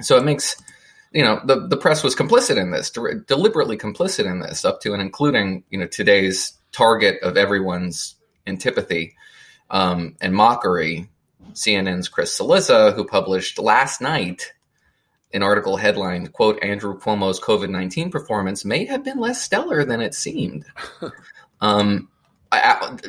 So 0.01 0.17
it 0.17 0.23
makes 0.23 0.55
you 1.11 1.23
know 1.23 1.39
the 1.45 1.67
the 1.67 1.77
press 1.77 2.03
was 2.03 2.15
complicit 2.15 2.57
in 2.57 2.71
this, 2.71 2.89
de- 2.89 3.19
deliberately 3.27 3.77
complicit 3.77 4.25
in 4.25 4.39
this, 4.39 4.65
up 4.65 4.81
to 4.81 4.93
and 4.93 5.01
including 5.01 5.63
you 5.69 5.77
know 5.77 5.85
today's 5.85 6.53
target 6.71 7.21
of 7.21 7.37
everyone's 7.37 8.15
antipathy 8.47 9.15
um, 9.69 10.15
and 10.21 10.33
mockery, 10.33 11.09
CNN's 11.53 12.07
Chris 12.07 12.37
Cillizza, 12.37 12.93
who 12.93 13.05
published 13.05 13.59
last 13.59 14.01
night 14.01 14.53
an 15.33 15.43
article 15.43 15.77
headlined, 15.77 16.31
quote, 16.31 16.63
Andrew 16.63 16.97
Cuomo's 16.97 17.39
COVID 17.39 17.69
19 17.69 18.09
performance 18.11 18.63
may 18.63 18.85
have 18.85 19.03
been 19.03 19.19
less 19.19 19.41
stellar 19.41 19.83
than 19.83 20.01
it 20.01 20.13
seemed. 20.13 20.65
um, 21.61 22.09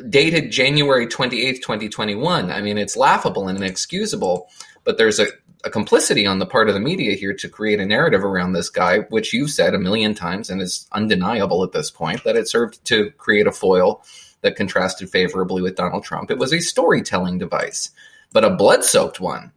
dated 0.09 0.51
January 0.51 1.07
28th, 1.07 1.61
2021. 1.61 2.51
I 2.51 2.61
mean, 2.61 2.77
it's 2.77 2.97
laughable 2.97 3.47
and 3.47 3.57
inexcusable, 3.57 4.49
but 4.83 4.97
there's 4.97 5.19
a, 5.19 5.27
a, 5.63 5.69
complicity 5.69 6.25
on 6.25 6.39
the 6.39 6.45
part 6.45 6.67
of 6.67 6.73
the 6.73 6.81
media 6.81 7.15
here 7.15 7.33
to 7.35 7.47
create 7.47 7.79
a 7.79 7.85
narrative 7.85 8.25
around 8.25 8.51
this 8.51 8.69
guy, 8.69 8.99
which 9.09 9.33
you've 9.33 9.51
said 9.51 9.73
a 9.73 9.79
million 9.79 10.13
times 10.13 10.49
and 10.49 10.61
is 10.61 10.87
undeniable 10.91 11.63
at 11.63 11.71
this 11.71 11.89
point 11.89 12.23
that 12.25 12.35
it 12.35 12.49
served 12.49 12.83
to 12.85 13.11
create 13.11 13.47
a 13.47 13.51
foil 13.51 14.03
that 14.41 14.55
contrasted 14.55 15.09
favorably 15.09 15.61
with 15.61 15.75
Donald 15.75 16.03
Trump. 16.03 16.31
It 16.31 16.37
was 16.37 16.53
a 16.53 16.59
storytelling 16.59 17.37
device, 17.37 17.91
but 18.31 18.45
a 18.45 18.49
blood 18.49 18.83
soaked 18.83 19.19
one. 19.19 19.51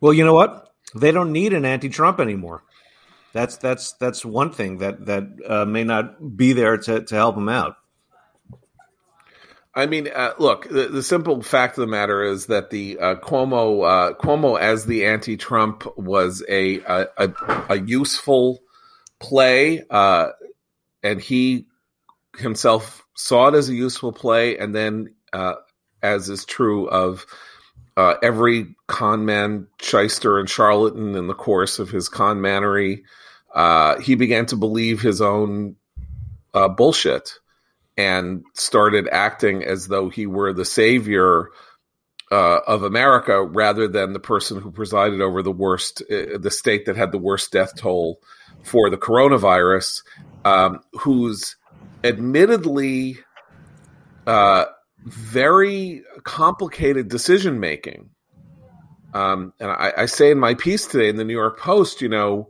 Well, 0.00 0.12
you 0.12 0.24
know 0.24 0.34
what? 0.34 0.68
they 0.94 1.12
don't 1.12 1.32
need 1.32 1.52
an 1.52 1.64
anti-Trump 1.64 2.20
anymore. 2.20 2.62
That's 3.32 3.56
that's 3.58 3.92
that's 3.94 4.24
one 4.24 4.52
thing 4.52 4.78
that 4.78 5.06
that 5.06 5.24
uh, 5.46 5.64
may 5.64 5.84
not 5.84 6.36
be 6.36 6.54
there 6.54 6.76
to 6.78 7.02
to 7.02 7.14
help 7.14 7.34
them 7.34 7.48
out. 7.48 7.76
I 9.74 9.86
mean, 9.86 10.08
uh, 10.12 10.32
look, 10.38 10.68
the, 10.68 10.88
the, 10.88 11.04
simple 11.04 11.40
fact 11.40 11.78
of 11.78 11.82
the 11.82 11.86
matter 11.86 12.24
is 12.24 12.46
that 12.46 12.70
the 12.70 12.98
uh, 12.98 13.14
Cuomo 13.16 13.84
uh, 13.84 14.14
Cuomo 14.14 14.58
as 14.58 14.86
the 14.86 15.04
anti-Trump 15.04 15.84
was 15.96 16.42
a 16.48 16.80
a, 16.80 17.06
a, 17.16 17.64
a 17.70 17.78
useful 17.78 18.60
play, 19.20 19.84
uh, 19.88 20.30
and 21.02 21.20
he 21.20 21.66
himself 22.38 23.04
saw 23.18 23.48
it 23.48 23.54
as 23.54 23.68
a 23.68 23.74
useful 23.74 24.12
play, 24.12 24.56
and 24.58 24.74
then, 24.74 25.14
uh, 25.32 25.54
as 26.02 26.28
is 26.28 26.44
true 26.44 26.88
of 26.88 27.26
uh, 27.96 28.14
every 28.22 28.76
con 28.86 29.24
man, 29.24 29.66
shyster, 29.82 30.38
and 30.38 30.48
charlatan 30.48 31.16
in 31.16 31.26
the 31.26 31.34
course 31.34 31.80
of 31.80 31.90
his 31.90 32.08
con 32.08 32.40
manery. 32.40 33.02
Uh, 33.52 33.98
he 34.00 34.14
began 34.14 34.46
to 34.46 34.56
believe 34.56 35.00
his 35.00 35.20
own 35.20 35.74
uh, 36.54 36.68
bullshit 36.68 37.32
and 37.96 38.44
started 38.54 39.08
acting 39.10 39.64
as 39.64 39.88
though 39.88 40.08
he 40.08 40.26
were 40.26 40.52
the 40.52 40.64
savior 40.64 41.48
uh, 42.30 42.60
of 42.68 42.84
America 42.84 43.42
rather 43.42 43.88
than 43.88 44.12
the 44.12 44.20
person 44.20 44.60
who 44.60 44.70
presided 44.70 45.20
over 45.20 45.42
the 45.42 45.50
worst, 45.50 46.02
uh, 46.02 46.38
the 46.38 46.52
state 46.52 46.86
that 46.86 46.96
had 46.96 47.10
the 47.10 47.18
worst 47.18 47.50
death 47.50 47.74
toll 47.76 48.20
for 48.62 48.90
the 48.90 48.98
coronavirus, 48.98 50.02
um, 50.44 50.80
whose 51.00 51.56
admittedly 52.04 53.18
uh, 54.26 54.66
very 55.04 56.02
complicated 56.24 57.08
decision 57.08 57.60
making. 57.60 58.10
Um, 59.14 59.52
and 59.58 59.70
I, 59.70 59.92
I, 59.96 60.06
say 60.06 60.30
in 60.30 60.38
my 60.38 60.52
piece 60.54 60.86
today 60.86 61.08
in 61.08 61.16
the 61.16 61.24
New 61.24 61.32
York 61.32 61.58
Post, 61.58 62.02
you 62.02 62.10
know, 62.10 62.48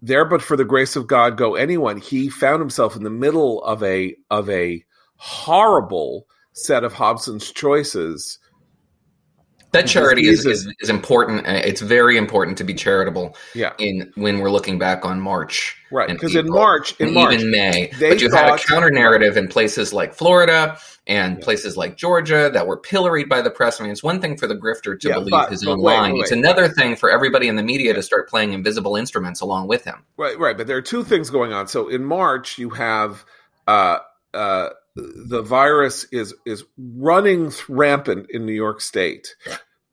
there 0.00 0.24
but 0.24 0.40
for 0.40 0.56
the 0.56 0.64
grace 0.64 0.96
of 0.96 1.06
God 1.06 1.36
go 1.36 1.54
anyone. 1.54 1.98
He 1.98 2.30
found 2.30 2.60
himself 2.60 2.96
in 2.96 3.02
the 3.02 3.10
middle 3.10 3.62
of 3.62 3.82
a 3.82 4.16
of 4.30 4.48
a 4.48 4.82
horrible 5.16 6.26
set 6.54 6.82
of 6.82 6.94
Hobson's 6.94 7.52
choices 7.52 8.38
that 9.72 9.86
charity 9.86 10.28
is, 10.28 10.46
is, 10.46 10.72
is 10.80 10.90
important. 10.90 11.46
It's 11.46 11.80
very 11.80 12.16
important 12.16 12.58
to 12.58 12.64
be 12.64 12.74
charitable. 12.74 13.36
Yeah. 13.54 13.72
In 13.78 14.12
when 14.16 14.40
we're 14.40 14.50
looking 14.50 14.78
back 14.78 15.04
on 15.04 15.20
March, 15.20 15.76
right? 15.90 16.08
Because 16.08 16.34
in 16.34 16.48
March, 16.48 16.98
in 17.00 17.14
March, 17.14 17.34
even 17.34 17.50
May, 17.50 17.90
but 17.98 18.20
you 18.20 18.30
had 18.30 18.54
a 18.54 18.58
counter 18.58 18.90
narrative 18.90 19.36
in 19.36 19.48
places 19.48 19.92
like 19.92 20.14
Florida 20.14 20.78
and 21.06 21.38
yeah. 21.38 21.44
places 21.44 21.76
like 21.76 21.96
Georgia 21.96 22.50
that 22.52 22.66
were 22.66 22.76
pilloried 22.76 23.28
by 23.28 23.42
the 23.42 23.50
press. 23.50 23.80
I 23.80 23.84
mean, 23.84 23.92
it's 23.92 24.02
one 24.02 24.20
thing 24.20 24.36
for 24.36 24.46
the 24.46 24.54
grifter 24.54 24.98
to 24.98 25.08
yeah, 25.08 25.14
believe 25.14 25.30
but, 25.30 25.50
his 25.50 25.66
own 25.66 25.80
wait, 25.80 25.94
line. 25.94 26.12
Wait, 26.14 26.22
it's 26.22 26.32
another 26.32 26.68
thing 26.68 26.96
for 26.96 27.10
everybody 27.10 27.48
in 27.48 27.56
the 27.56 27.62
media 27.62 27.94
to 27.94 28.02
start 28.02 28.28
playing 28.28 28.52
invisible 28.52 28.96
instruments 28.96 29.40
along 29.40 29.68
with 29.68 29.84
him. 29.84 30.04
Right, 30.16 30.38
right. 30.38 30.56
But 30.56 30.66
there 30.66 30.76
are 30.76 30.82
two 30.82 31.04
things 31.04 31.30
going 31.30 31.52
on. 31.52 31.68
So 31.68 31.88
in 31.88 32.04
March, 32.04 32.58
you 32.58 32.70
have. 32.70 33.24
Uh, 33.66 33.98
uh, 34.34 34.70
the 34.96 35.42
virus 35.42 36.04
is 36.12 36.34
is 36.44 36.64
running 36.78 37.52
rampant 37.68 38.26
in 38.30 38.44
New 38.44 38.52
York 38.52 38.80
State. 38.80 39.36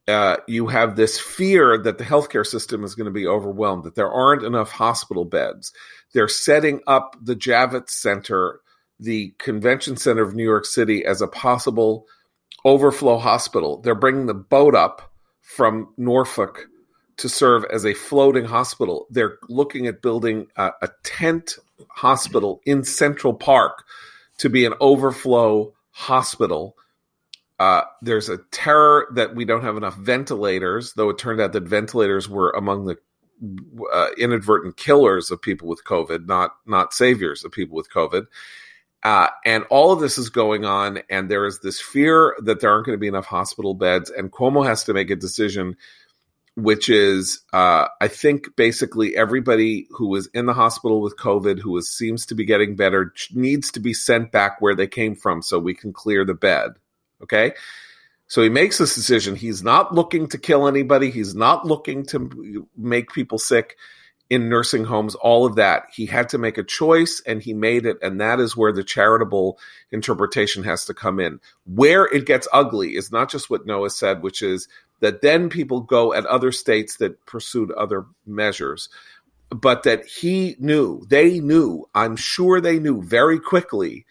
Uh, 0.07 0.37
you 0.47 0.67
have 0.67 0.95
this 0.95 1.19
fear 1.19 1.77
that 1.77 1.97
the 1.97 2.03
healthcare 2.03 2.45
system 2.45 2.83
is 2.83 2.95
going 2.95 3.05
to 3.05 3.11
be 3.11 3.27
overwhelmed, 3.27 3.83
that 3.83 3.95
there 3.95 4.11
aren't 4.11 4.43
enough 4.43 4.71
hospital 4.71 5.25
beds. 5.25 5.73
They're 6.13 6.29
setting 6.29 6.79
up 6.87 7.17
the 7.21 7.35
Javits 7.35 7.89
Center, 7.89 8.61
the 8.99 9.33
convention 9.37 9.97
center 9.97 10.21
of 10.21 10.33
New 10.33 10.45
York 10.45 10.65
City, 10.65 11.05
as 11.05 11.21
a 11.21 11.27
possible 11.27 12.07
overflow 12.63 13.17
hospital. 13.17 13.81
They're 13.81 13.95
bringing 13.95 14.27
the 14.27 14.33
boat 14.33 14.75
up 14.75 15.11
from 15.41 15.93
Norfolk 15.97 16.67
to 17.17 17.27
serve 17.27 17.65
as 17.71 17.85
a 17.85 17.93
floating 17.93 18.45
hospital. 18.45 19.07
They're 19.09 19.37
looking 19.49 19.87
at 19.87 20.01
building 20.01 20.47
a, 20.55 20.71
a 20.81 20.89
tent 21.03 21.57
hospital 21.89 22.61
in 22.65 22.83
Central 22.83 23.33
Park 23.33 23.83
to 24.37 24.49
be 24.49 24.65
an 24.65 24.73
overflow 24.79 25.73
hospital. 25.91 26.77
Uh, 27.59 27.81
there's 28.01 28.29
a 28.29 28.37
terror 28.51 29.07
that 29.15 29.35
we 29.35 29.45
don't 29.45 29.63
have 29.63 29.77
enough 29.77 29.95
ventilators, 29.95 30.93
though 30.93 31.09
it 31.09 31.17
turned 31.17 31.41
out 31.41 31.53
that 31.53 31.63
ventilators 31.63 32.29
were 32.29 32.51
among 32.51 32.85
the 32.85 32.97
uh, 33.93 34.07
inadvertent 34.17 34.77
killers 34.77 35.31
of 35.31 35.41
people 35.41 35.67
with 35.67 35.83
COVID, 35.83 36.27
not 36.27 36.55
not 36.65 36.93
saviors 36.93 37.43
of 37.43 37.51
people 37.51 37.75
with 37.75 37.91
COVID. 37.91 38.27
Uh, 39.03 39.27
and 39.45 39.63
all 39.69 39.91
of 39.91 39.99
this 39.99 40.17
is 40.17 40.29
going 40.29 40.65
on, 40.65 40.99
and 41.09 41.29
there 41.29 41.45
is 41.45 41.59
this 41.59 41.79
fear 41.79 42.35
that 42.43 42.59
there 42.59 42.71
aren't 42.71 42.85
going 42.85 42.97
to 42.97 42.99
be 42.99 43.07
enough 43.07 43.25
hospital 43.25 43.73
beds, 43.73 44.09
and 44.09 44.31
Cuomo 44.31 44.65
has 44.65 44.83
to 44.85 44.93
make 44.93 45.09
a 45.09 45.15
decision 45.15 45.77
which 46.57 46.89
is 46.89 47.41
uh, 47.53 47.87
I 48.01 48.07
think 48.07 48.55
basically 48.55 49.15
everybody 49.15 49.87
who 49.91 50.07
was 50.07 50.27
in 50.33 50.47
the 50.47 50.55
hospital 50.55 51.01
with 51.01 51.15
COVID, 51.15 51.59
who 51.59 51.77
is, 51.77 51.87
seems 51.95 52.25
to 52.25 52.35
be 52.35 52.45
getting 52.45 52.75
better, 52.75 53.13
needs 53.31 53.71
to 53.73 53.79
be 53.79 53.93
sent 53.93 54.31
back 54.31 54.59
where 54.59 54.73
they 54.73 54.87
came 54.87 55.15
from 55.15 55.43
so 55.43 55.59
we 55.59 55.75
can 55.75 55.93
clear 55.93 56.25
the 56.25 56.33
bed. 56.33 56.71
Okay. 57.24 57.53
So 58.27 58.41
he 58.41 58.50
makes 58.50 58.77
this 58.77 58.95
decision. 58.95 59.36
He's 59.36 59.63
not 59.63 59.93
looking 59.93 60.27
to 60.29 60.38
kill 60.38 60.67
anybody. 60.67 61.12
He's 61.12 61.33
not 61.33 61.65
looking 61.65 62.05
to 62.07 62.67
make 62.75 63.13
people 63.13 63.38
sick 63.38 63.77
in 64.29 64.50
nursing 64.50 64.83
homes, 64.83 65.15
all 65.15 65.45
of 65.45 65.55
that. 65.55 65.83
He 65.93 66.05
had 66.05 66.29
to 66.29 66.38
make 66.38 66.57
a 66.57 66.63
choice 66.63 67.21
and 67.25 67.41
he 67.41 67.53
made 67.53 67.86
it. 67.86 67.97
And 68.01 68.19
that 68.19 68.41
is 68.41 68.57
where 68.57 68.74
the 68.74 68.83
charitable 68.83 69.57
interpretation 69.91 70.63
has 70.63 70.86
to 70.86 70.93
come 70.93 71.19
in. 71.19 71.39
Where 71.65 72.05
it 72.05 72.25
gets 72.25 72.47
ugly 72.51 72.95
is 72.95 73.12
not 73.12 73.29
just 73.31 73.50
what 73.50 73.65
Noah 73.65 73.89
said, 73.89 74.21
which 74.21 74.41
is 74.41 74.67
that 75.00 75.21
then 75.21 75.50
people 75.50 75.81
go 75.81 76.13
at 76.13 76.25
other 76.25 76.51
states 76.51 76.97
that 76.97 77.25
pursued 77.25 77.71
other 77.71 78.05
measures, 78.25 78.89
but 79.50 79.83
that 79.83 80.05
he 80.05 80.57
knew, 80.59 81.05
they 81.07 81.39
knew, 81.39 81.88
I'm 81.95 82.17
sure 82.17 82.59
they 82.59 82.79
knew 82.79 83.01
very 83.01 83.39
quickly. 83.39 84.05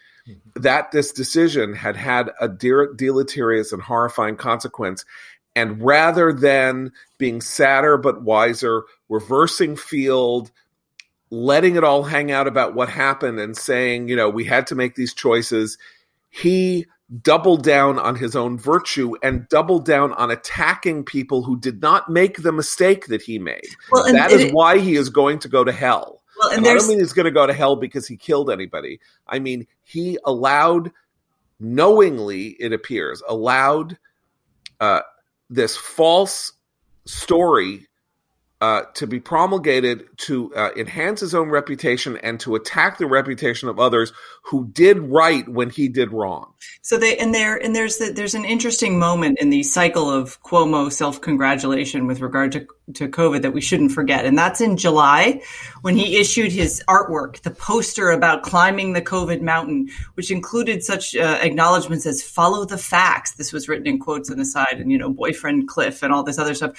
That 0.55 0.91
this 0.93 1.13
decision 1.13 1.73
had 1.73 1.97
had 1.97 2.31
a 2.41 2.49
deleterious 2.49 3.73
and 3.73 3.83
horrifying 3.83 4.37
consequence 4.37 5.05
and 5.57 5.83
rather 5.83 6.35
than 6.35 6.93
being 7.17 7.41
sadder 7.41 7.97
but 7.97 8.23
wiser, 8.23 8.85
reversing 9.09 9.75
field, 9.75 10.53
letting 11.31 11.77
it 11.77 11.83
all 11.83 12.03
hang 12.03 12.31
out 12.31 12.47
about 12.47 12.75
what 12.75 12.91
happened 12.91 13.41
and 13.41 13.57
saying, 13.57 14.09
you 14.09 14.15
know, 14.15 14.29
we 14.29 14.45
had 14.45 14.67
to 14.67 14.75
make 14.75 14.95
these 14.95 15.15
choices, 15.15 15.79
he 16.29 16.87
doubled 17.23 17.63
down 17.63 17.99
on 17.99 18.17
his 18.17 18.37
own 18.37 18.59
virtue 18.59 19.15
and 19.23 19.49
doubled 19.49 19.87
down 19.87 20.13
on 20.15 20.31
attacking 20.31 21.05
people 21.05 21.43
who 21.43 21.59
did 21.59 21.81
not 21.81 22.11
make 22.11 22.43
the 22.43 22.53
mistake 22.53 23.07
that 23.07 23.23
he 23.23 23.39
made. 23.39 23.69
Well, 23.91 24.13
that 24.13 24.33
is 24.33 24.43
it, 24.43 24.55
why 24.55 24.79
he 24.79 24.97
is 24.97 25.09
going 25.09 25.39
to 25.39 25.49
go 25.49 25.65
to 25.65 25.73
hell. 25.73 26.23
Well, 26.39 26.51
and, 26.51 26.59
and 26.59 26.69
I 26.69 26.75
don't 26.75 26.89
mean 26.89 26.99
he's 26.99 27.13
going 27.13 27.25
to 27.25 27.31
go 27.31 27.47
to 27.47 27.53
hell 27.53 27.77
because 27.77 28.07
he 28.07 28.17
killed 28.17 28.51
anybody. 28.51 29.01
I 29.27 29.39
mean 29.39 29.67
he 29.83 30.19
allowed, 30.25 30.93
knowingly, 31.59 32.49
it 32.61 32.73
appears, 32.73 33.23
allowed 33.29 33.99
uh, 34.81 35.01
this 35.49 35.77
false 35.77 36.53
story 37.05 37.87
uh, 38.63 38.83
to 38.95 39.07
be 39.07 39.21
promulgated 39.21 40.07
to 40.17 40.55
uh, 40.55 40.71
enhance 40.79 41.21
his 41.21 41.35
own 41.35 41.51
reputation 41.51 42.17
and 42.23 42.41
to 42.41 42.55
attack 42.55 42.97
the 42.97 43.07
reputation 43.07 43.69
of 43.69 43.79
others 43.79 44.15
who 44.45 44.67
did 44.69 44.99
right 44.99 45.47
when 45.47 45.69
he 45.69 45.89
did 45.89 46.11
wrong. 46.11 46.55
So 46.81 46.97
they 46.97 47.19
and 47.19 47.35
there 47.35 47.57
and 47.57 47.77
there's 47.77 47.99
the, 47.99 48.13
there's 48.13 48.35
an 48.35 48.47
interesting 48.47 48.99
moment 48.99 49.41
in 49.41 49.51
the 49.51 49.63
cycle 49.63 50.11
of 50.11 50.43
Cuomo 50.43 50.91
self 50.91 51.21
congratulation 51.21 52.07
with 52.07 52.21
regard 52.21 52.53
to 52.53 52.67
to 52.95 53.09
COVID 53.09 53.43
that 53.43 53.53
we 53.53 53.61
shouldn't 53.61 53.93
forget, 53.93 54.25
and 54.25 54.39
that's 54.39 54.63
in 54.63 54.79
July 54.79 55.43
when 55.83 55.95
he 55.95 56.17
issued 56.17 56.51
his 56.51 56.83
artwork, 56.89 57.43
the 57.43 57.51
poster 57.51 58.11
about 58.11 58.43
climbing 58.43 58.95
the 58.95 59.03
COVID 59.03 59.43
mountain, 59.43 59.89
which 60.15 60.31
included 60.31 60.83
such 60.83 61.15
uh, 61.15 61.39
acknowledgments 61.43 62.07
as 62.07 62.23
"follow 62.23 62.65
the 62.65 62.79
facts." 62.79 63.35
This 63.35 63.53
was 63.53 63.69
written 63.69 63.87
in 63.87 63.99
quotes 63.99 64.31
on 64.31 64.39
the 64.39 64.47
side, 64.47 64.79
and 64.79 64.91
you 64.91 64.97
know, 64.97 65.11
boyfriend 65.11 65.69
Cliff, 65.69 66.03
and 66.03 66.11
all 66.11 66.23
this 66.23 66.39
other 66.39 66.55
stuff 66.55 66.73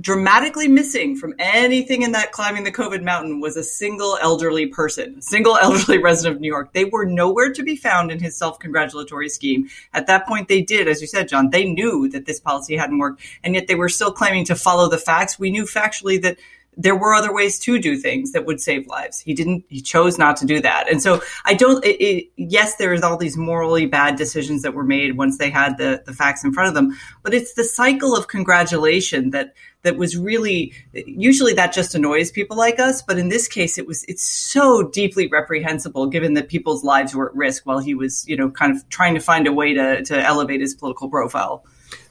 dramatically 0.00 0.68
missing 0.68 1.16
from 1.16 1.34
anything 1.38 2.02
in 2.02 2.12
that 2.12 2.32
climbing 2.32 2.64
the 2.64 2.72
COVID 2.72 3.02
mountain 3.02 3.40
was 3.40 3.56
a 3.56 3.62
single 3.62 4.18
elderly 4.20 4.66
person, 4.66 5.20
single 5.20 5.56
elderly 5.62 5.98
resident 5.98 6.36
of 6.36 6.40
New 6.40 6.48
York. 6.48 6.72
They 6.72 6.84
were 6.84 7.04
nowhere 7.04 7.52
to 7.52 7.62
be 7.62 7.76
found 7.76 8.10
in 8.10 8.20
his 8.20 8.36
self 8.36 8.58
congratulatory 8.58 9.28
scheme. 9.28 9.68
At 9.92 10.06
that 10.06 10.26
point, 10.26 10.48
they 10.48 10.62
did, 10.62 10.88
as 10.88 11.00
you 11.00 11.06
said, 11.06 11.28
John, 11.28 11.50
they 11.50 11.64
knew 11.64 12.08
that 12.08 12.26
this 12.26 12.40
policy 12.40 12.76
hadn't 12.76 12.98
worked, 12.98 13.22
and 13.42 13.54
yet 13.54 13.66
they 13.66 13.74
were 13.74 13.88
still 13.88 14.12
claiming 14.12 14.44
to 14.46 14.54
follow 14.54 14.88
the 14.88 14.98
facts. 14.98 15.38
We 15.38 15.50
knew 15.50 15.64
factually 15.64 16.20
that 16.22 16.38
there 16.80 16.96
were 16.96 17.12
other 17.12 17.32
ways 17.32 17.58
to 17.58 17.78
do 17.78 17.96
things 17.96 18.32
that 18.32 18.46
would 18.46 18.58
save 18.58 18.86
lives. 18.86 19.20
He 19.20 19.34
didn't, 19.34 19.64
he 19.68 19.82
chose 19.82 20.16
not 20.16 20.36
to 20.38 20.46
do 20.46 20.60
that. 20.60 20.90
And 20.90 21.02
so 21.02 21.22
I 21.44 21.52
don't, 21.52 21.84
it, 21.84 22.02
it, 22.02 22.30
yes, 22.36 22.76
there 22.76 22.94
is 22.94 23.02
all 23.02 23.18
these 23.18 23.36
morally 23.36 23.84
bad 23.84 24.16
decisions 24.16 24.62
that 24.62 24.72
were 24.72 24.84
made 24.84 25.18
once 25.18 25.36
they 25.36 25.50
had 25.50 25.76
the, 25.76 26.02
the 26.06 26.14
facts 26.14 26.42
in 26.42 26.54
front 26.54 26.68
of 26.68 26.74
them, 26.74 26.96
but 27.22 27.34
it's 27.34 27.52
the 27.52 27.64
cycle 27.64 28.16
of 28.16 28.28
congratulation 28.28 29.30
that, 29.30 29.54
that 29.82 29.96
was 29.96 30.16
really, 30.16 30.72
usually 30.92 31.52
that 31.54 31.72
just 31.72 31.94
annoys 31.94 32.30
people 32.30 32.56
like 32.56 32.78
us. 32.78 33.02
But 33.02 33.18
in 33.18 33.28
this 33.28 33.46
case, 33.46 33.76
it 33.76 33.86
was, 33.86 34.04
it's 34.04 34.22
so 34.22 34.82
deeply 34.82 35.26
reprehensible 35.26 36.06
given 36.06 36.34
that 36.34 36.48
people's 36.48 36.82
lives 36.82 37.14
were 37.14 37.28
at 37.28 37.36
risk 37.36 37.66
while 37.66 37.78
he 37.78 37.94
was, 37.94 38.26
you 38.26 38.36
know, 38.36 38.50
kind 38.50 38.74
of 38.74 38.88
trying 38.88 39.14
to 39.14 39.20
find 39.20 39.46
a 39.46 39.52
way 39.52 39.74
to, 39.74 40.02
to 40.04 40.18
elevate 40.18 40.60
his 40.60 40.74
political 40.74 41.10
profile. 41.10 41.64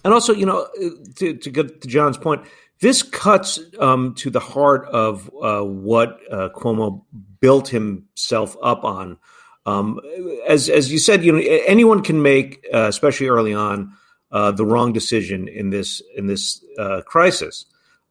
And 0.04 0.14
also, 0.14 0.34
you 0.34 0.46
know, 0.46 0.68
to, 1.16 1.36
to 1.36 1.50
get 1.50 1.82
to 1.82 1.88
John's 1.88 2.18
point, 2.18 2.44
this 2.82 3.04
cuts 3.04 3.60
um, 3.80 4.14
to 4.16 4.30
the 4.30 4.40
heart 4.40 4.86
of 4.86 5.30
uh, 5.42 5.62
what 5.62 6.20
uh, 6.32 6.50
Cuomo 6.56 7.04
built 7.40 7.68
himself 7.68 8.56
up 8.62 8.84
on. 8.84 9.18
Um, 9.66 10.00
as 10.48 10.70
as 10.70 10.92
you 10.92 10.98
said, 10.98 11.24
you 11.24 11.32
know 11.32 11.40
anyone 11.68 12.02
can 12.02 12.22
make, 12.22 12.66
uh, 12.74 12.88
especially 12.88 13.28
early 13.28 13.54
on, 13.54 13.94
uh, 14.32 14.52
the 14.52 14.66
wrong 14.66 14.94
decision 14.94 15.48
in 15.48 15.70
this 15.70 16.02
in 16.16 16.28
this 16.28 16.64
uh, 16.78 17.02
crisis. 17.06 17.66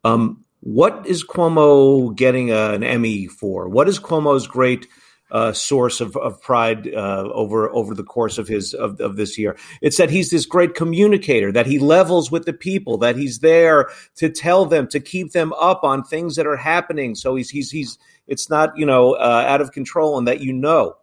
Um, 0.05 0.45
what 0.61 1.07
is 1.07 1.25
Cuomo 1.25 2.15
getting 2.15 2.51
a, 2.51 2.73
an 2.73 2.83
Emmy 2.83 3.27
for? 3.27 3.69
What 3.69 3.89
is 3.89 3.99
Cuomo's 3.99 4.47
great 4.47 4.87
uh, 5.31 5.53
source 5.53 6.01
of, 6.01 6.17
of 6.17 6.41
pride 6.41 6.89
uh, 6.93 7.29
over 7.33 7.71
over 7.71 7.95
the 7.95 8.05
course 8.05 8.39
of 8.39 8.49
his 8.49 8.75
of, 8.75 9.01
of 9.01 9.17
this 9.17 9.39
year. 9.39 9.57
It's 9.83 9.97
that 9.99 10.11
he's 10.11 10.31
this 10.31 10.47
great 10.47 10.75
communicator, 10.75 11.53
that 11.53 11.67
he 11.67 11.79
levels 11.79 12.31
with 12.31 12.45
the 12.45 12.53
people, 12.53 12.99
that 12.99 13.17
he's 13.17 13.41
there 13.41 13.91
to 14.17 14.29
tell 14.31 14.65
them 14.65 14.89
to 14.89 15.01
keep 15.01 15.33
them 15.33 15.53
up 15.55 15.85
on 15.85 16.03
things 16.03 16.37
that 16.37 16.47
are 16.47 16.57
happening. 16.57 17.15
So 17.15 17.35
he's 17.37 17.51
he's 17.51 17.71
he's 17.71 17.99
it's 18.27 18.49
not 18.49 18.77
you 18.77 18.87
know 18.87 19.15
uh, 19.15 19.45
out 19.47 19.61
of 19.61 19.73
control, 19.73 20.19
and 20.19 20.27
that 20.29 20.41
you 20.41 20.53
know 20.53 20.97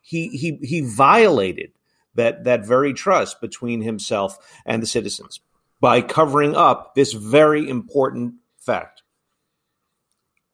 he 0.00 0.28
he 0.28 0.58
he 0.62 0.80
violated 0.80 1.72
that 2.14 2.44
that 2.44 2.66
very 2.66 2.92
trust 2.92 3.40
between 3.40 3.82
himself 3.82 4.38
and 4.66 4.82
the 4.82 4.86
citizens 4.86 5.40
by 5.80 6.02
covering 6.02 6.54
up 6.54 6.94
this 6.94 7.12
very 7.12 7.68
important 7.68 8.34
fact. 8.58 9.02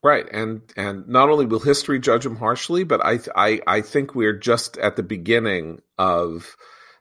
Right, 0.07 0.29
and 0.31 0.63
and 0.77 1.09
not 1.09 1.31
only 1.31 1.47
will 1.47 1.59
history 1.59 1.99
judge 1.99 2.25
him 2.25 2.37
harshly, 2.37 2.85
but 2.85 3.05
I 3.05 3.19
I 3.35 3.61
I 3.67 3.81
think 3.81 4.15
we're 4.15 4.39
just 4.39 4.79
at 4.79 4.95
the 4.95 5.03
beginning 5.03 5.83
of 5.99 6.57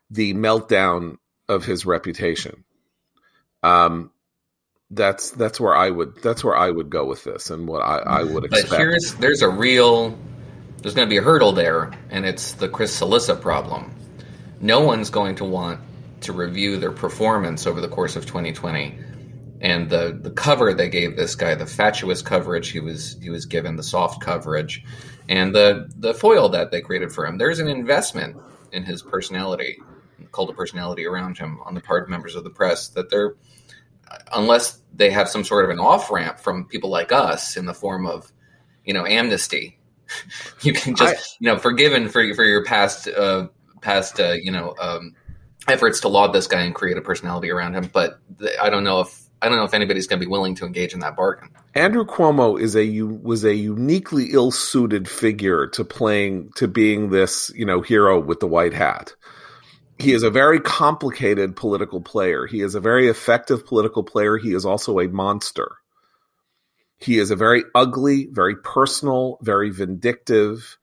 the 0.09 0.33
meltdown 0.33 1.17
of 1.47 1.65
his 1.65 1.85
reputation. 1.85 2.63
Um, 3.61 4.09
that's 4.89 5.29
that's 5.29 5.59
where 5.59 5.75
I 5.75 5.87
would 5.87 6.19
that's 6.23 6.43
where 6.43 6.57
I 6.57 6.71
would 6.71 6.89
go 6.89 7.05
with 7.05 7.23
this, 7.23 7.51
and 7.51 7.67
what 7.67 7.83
I, 7.83 7.99
I 7.99 8.23
would 8.23 8.45
expect. 8.45 8.71
But 8.71 8.79
here's 8.79 9.13
there's 9.13 9.43
a 9.43 9.49
real 9.49 10.17
there's 10.81 10.95
going 10.95 11.07
to 11.07 11.13
be 11.13 11.17
a 11.17 11.21
hurdle 11.21 11.51
there, 11.51 11.91
and 12.09 12.25
it's 12.25 12.53
the 12.53 12.67
Chris 12.67 12.99
Cillizza 12.99 13.39
problem. 13.39 13.93
No 14.61 14.79
one's 14.79 15.11
going 15.11 15.35
to 15.35 15.45
want 15.45 15.79
to 16.21 16.33
review 16.33 16.77
their 16.77 16.91
performance 16.91 17.67
over 17.67 17.81
the 17.81 17.87
course 17.87 18.15
of 18.15 18.25
2020 18.25 18.97
and 19.61 19.89
the 19.89 20.17
the 20.21 20.31
cover 20.31 20.73
they 20.73 20.89
gave 20.89 21.15
this 21.15 21.35
guy, 21.35 21.55
the 21.55 21.65
fatuous 21.65 22.21
coverage 22.21 22.69
he 22.69 22.79
was 22.79 23.17
he 23.21 23.29
was 23.29 23.45
given, 23.45 23.75
the 23.75 23.83
soft 23.83 24.21
coverage, 24.21 24.83
and 25.29 25.55
the 25.55 25.89
the 25.97 26.13
foil 26.13 26.49
that 26.49 26.71
they 26.71 26.81
created 26.81 27.11
for 27.11 27.25
him. 27.25 27.37
There's 27.37 27.59
an 27.59 27.67
investment 27.67 28.37
in 28.71 28.83
his 28.83 29.01
personality, 29.01 29.77
cult 30.31 30.49
of 30.49 30.55
personality 30.55 31.05
around 31.05 31.37
him 31.37 31.59
on 31.65 31.73
the 31.73 31.81
part 31.81 32.03
of 32.03 32.09
members 32.09 32.35
of 32.35 32.43
the 32.43 32.49
press 32.49 32.89
that 32.89 33.09
they're 33.09 33.35
unless 34.33 34.81
they 34.93 35.09
have 35.09 35.29
some 35.29 35.43
sort 35.43 35.65
of 35.65 35.71
an 35.71 35.79
off 35.79 36.11
ramp 36.11 36.39
from 36.39 36.65
people 36.65 36.89
like 36.89 37.11
us 37.11 37.57
in 37.57 37.65
the 37.65 37.73
form 37.73 38.05
of 38.05 38.31
you 38.85 38.93
know 38.93 39.05
amnesty 39.05 39.79
you 40.61 40.73
can 40.73 40.95
just 40.95 41.15
I, 41.15 41.35
you 41.39 41.51
know 41.51 41.57
forgiven 41.57 42.09
for 42.09 42.33
for 42.35 42.43
your 42.43 42.63
past 42.63 43.07
uh 43.07 43.47
past 43.81 44.19
uh, 44.19 44.33
you 44.33 44.51
know 44.51 44.75
um 44.79 45.15
efforts 45.67 45.99
to 46.01 46.07
laud 46.07 46.33
this 46.33 46.47
guy 46.47 46.61
and 46.61 46.75
create 46.75 46.97
a 46.97 47.01
personality 47.01 47.49
around 47.49 47.73
him 47.73 47.89
but 47.91 48.19
i 48.61 48.69
don't 48.69 48.83
know 48.83 49.01
if 49.01 49.24
I 49.45 49.49
don't 49.49 49.59
know 49.59 49.63
if 49.63 49.75
anybody's 49.75 50.07
going 50.07 50.19
to 50.19 50.25
be 50.25 50.29
willing 50.29 50.55
to 50.55 50.65
engage 50.65 50.95
in 50.95 51.01
that 51.01 51.15
bargain. 51.15 51.51
Andrew 51.75 52.03
Cuomo 52.03 52.59
is 52.59 52.75
a 52.75 53.03
was 53.03 53.45
a 53.45 53.53
uniquely 53.53 54.31
ill-suited 54.31 55.07
figure 55.07 55.67
to 55.67 55.85
playing 55.85 56.49
to 56.55 56.67
being 56.67 57.11
this, 57.11 57.51
you 57.53 57.63
know, 57.63 57.81
hero 57.81 58.19
with 58.19 58.39
the 58.39 58.47
white 58.47 58.73
hat. 58.73 59.13
He 59.99 60.13
is 60.13 60.23
a 60.23 60.31
very 60.31 60.59
complicated 60.59 61.55
political 61.55 62.01
player. 62.01 62.47
He 62.47 62.61
is 62.61 62.73
a 62.73 62.79
very 62.79 63.07
effective 63.07 63.67
political 63.67 64.03
player. 64.03 64.37
He 64.37 64.55
is 64.55 64.65
also 64.65 64.99
a 64.99 65.07
monster. 65.07 65.73
He 66.97 67.19
is 67.19 67.29
a 67.29 67.35
very 67.35 67.63
ugly, 67.75 68.27
very 68.31 68.55
personal, 68.55 69.37
very 69.43 69.69
vindictive, 69.69 70.75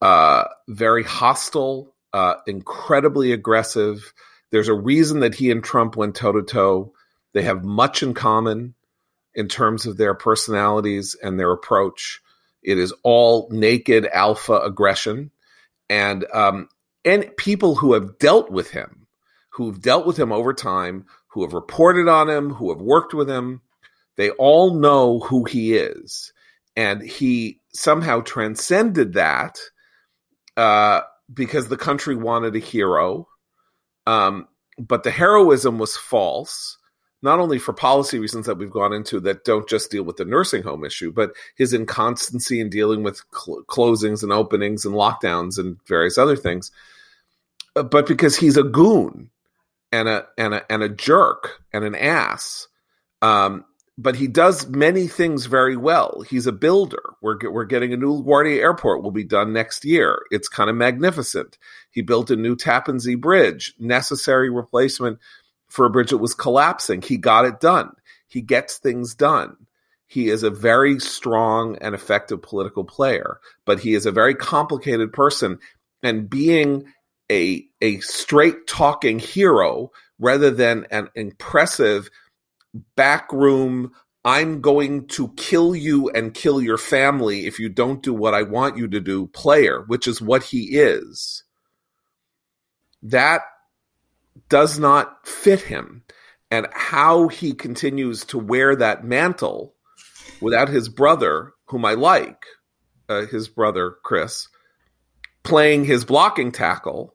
uh, 0.00 0.44
very 0.66 1.04
hostile, 1.04 1.94
uh, 2.14 2.36
incredibly 2.46 3.32
aggressive. 3.32 4.14
There's 4.50 4.68
a 4.68 4.74
reason 4.74 5.20
that 5.20 5.34
he 5.34 5.50
and 5.50 5.62
Trump 5.62 5.94
went 5.94 6.14
toe 6.14 6.32
to 6.32 6.42
toe 6.42 6.94
they 7.34 7.42
have 7.42 7.64
much 7.64 8.02
in 8.02 8.14
common 8.14 8.74
in 9.34 9.48
terms 9.48 9.86
of 9.86 9.96
their 9.96 10.14
personalities 10.14 11.16
and 11.22 11.38
their 11.38 11.52
approach. 11.52 12.20
It 12.62 12.78
is 12.78 12.92
all 13.02 13.48
naked 13.50 14.06
alpha 14.06 14.58
aggression. 14.58 15.30
And, 15.88 16.24
um, 16.32 16.68
and 17.04 17.36
people 17.36 17.76
who 17.76 17.94
have 17.94 18.18
dealt 18.18 18.50
with 18.50 18.70
him, 18.70 19.06
who've 19.50 19.80
dealt 19.80 20.06
with 20.06 20.18
him 20.18 20.32
over 20.32 20.52
time, 20.52 21.06
who 21.28 21.42
have 21.42 21.52
reported 21.52 22.08
on 22.08 22.28
him, 22.28 22.50
who 22.50 22.70
have 22.70 22.80
worked 22.80 23.14
with 23.14 23.28
him, 23.28 23.60
they 24.16 24.30
all 24.30 24.74
know 24.74 25.20
who 25.20 25.44
he 25.44 25.76
is. 25.76 26.32
And 26.76 27.02
he 27.02 27.60
somehow 27.72 28.20
transcended 28.20 29.14
that 29.14 29.58
uh, 30.56 31.02
because 31.32 31.68
the 31.68 31.76
country 31.76 32.16
wanted 32.16 32.56
a 32.56 32.60
hero. 32.60 33.28
Um, 34.06 34.48
but 34.78 35.02
the 35.02 35.10
heroism 35.10 35.78
was 35.78 35.96
false 35.96 36.77
not 37.22 37.40
only 37.40 37.58
for 37.58 37.72
policy 37.72 38.18
reasons 38.18 38.46
that 38.46 38.58
we've 38.58 38.70
gone 38.70 38.92
into 38.92 39.20
that 39.20 39.44
don't 39.44 39.68
just 39.68 39.90
deal 39.90 40.04
with 40.04 40.16
the 40.16 40.24
nursing 40.24 40.62
home 40.62 40.84
issue, 40.84 41.12
but 41.12 41.32
his 41.56 41.72
inconstancy 41.72 42.60
in 42.60 42.70
dealing 42.70 43.02
with 43.02 43.22
cl- 43.32 43.64
closings 43.66 44.22
and 44.22 44.32
openings 44.32 44.84
and 44.84 44.94
lockdowns 44.94 45.58
and 45.58 45.78
various 45.86 46.18
other 46.18 46.36
things. 46.36 46.70
Uh, 47.74 47.82
but 47.82 48.06
because 48.06 48.36
he's 48.36 48.56
a 48.56 48.62
goon 48.62 49.30
and 49.92 50.08
a 50.08 50.26
and 50.36 50.54
a 50.54 50.72
and 50.72 50.82
a 50.82 50.88
jerk 50.88 51.62
and 51.72 51.84
an 51.84 51.94
ass. 51.94 52.68
Um, 53.22 53.64
but 54.00 54.14
he 54.14 54.28
does 54.28 54.68
many 54.68 55.08
things 55.08 55.46
very 55.46 55.76
well. 55.76 56.22
He's 56.28 56.46
a 56.46 56.52
builder. 56.52 57.02
We're 57.20 57.50
we're 57.50 57.64
getting 57.64 57.92
a 57.92 57.96
new 57.96 58.22
LaGuardia 58.22 58.58
Airport. 58.58 59.02
Will 59.02 59.10
be 59.10 59.24
done 59.24 59.52
next 59.52 59.84
year. 59.84 60.20
It's 60.30 60.48
kind 60.48 60.70
of 60.70 60.76
magnificent. 60.76 61.58
He 61.90 62.02
built 62.02 62.30
a 62.30 62.36
new 62.36 62.54
Tappan 62.54 63.00
Zee 63.00 63.16
Bridge, 63.16 63.74
necessary 63.78 64.50
replacement 64.50 65.18
for 65.68 65.86
a 65.86 65.90
bridge 65.90 66.10
that 66.10 66.18
was 66.18 66.34
collapsing. 66.34 67.02
He 67.02 67.16
got 67.16 67.44
it 67.44 67.60
done. 67.60 67.90
He 68.26 68.40
gets 68.40 68.78
things 68.78 69.14
done. 69.14 69.56
He 70.06 70.28
is 70.28 70.42
a 70.42 70.50
very 70.50 70.98
strong 71.00 71.76
and 71.80 71.94
effective 71.94 72.40
political 72.40 72.84
player, 72.84 73.40
but 73.66 73.80
he 73.80 73.94
is 73.94 74.06
a 74.06 74.12
very 74.12 74.34
complicated 74.34 75.12
person. 75.12 75.58
And 76.02 76.30
being 76.30 76.84
a 77.30 77.66
a 77.82 78.00
straight 78.00 78.66
talking 78.66 79.18
hero 79.18 79.92
rather 80.18 80.50
than 80.50 80.86
an 80.90 81.10
impressive 81.14 82.08
backroom 82.96 83.92
I'm 84.24 84.60
going 84.60 85.06
to 85.08 85.32
kill 85.36 85.74
you 85.74 86.10
and 86.10 86.34
kill 86.34 86.60
your 86.60 86.76
family 86.76 87.46
if 87.46 87.58
you 87.58 87.68
don't 87.68 88.02
do 88.02 88.12
what 88.12 88.34
I 88.34 88.42
want 88.42 88.76
you 88.76 88.88
to 88.88 89.00
do 89.00 89.26
player, 89.28 89.84
which 89.86 90.06
is 90.06 90.20
what 90.20 90.42
he 90.42 90.76
is. 90.76 91.44
That 93.02 93.42
does 94.48 94.78
not 94.78 95.26
fit 95.26 95.60
him. 95.60 96.02
And 96.50 96.66
how 96.72 97.28
he 97.28 97.52
continues 97.52 98.24
to 98.26 98.38
wear 98.38 98.74
that 98.76 99.04
mantle 99.04 99.74
without 100.40 100.68
his 100.68 100.88
brother, 100.88 101.52
whom 101.66 101.84
I 101.84 101.94
like, 101.94 102.44
uh, 103.08 103.26
his 103.26 103.48
brother 103.48 103.96
Chris, 104.02 104.48
playing 105.42 105.84
his 105.84 106.04
blocking 106.04 106.52
tackle 106.52 107.14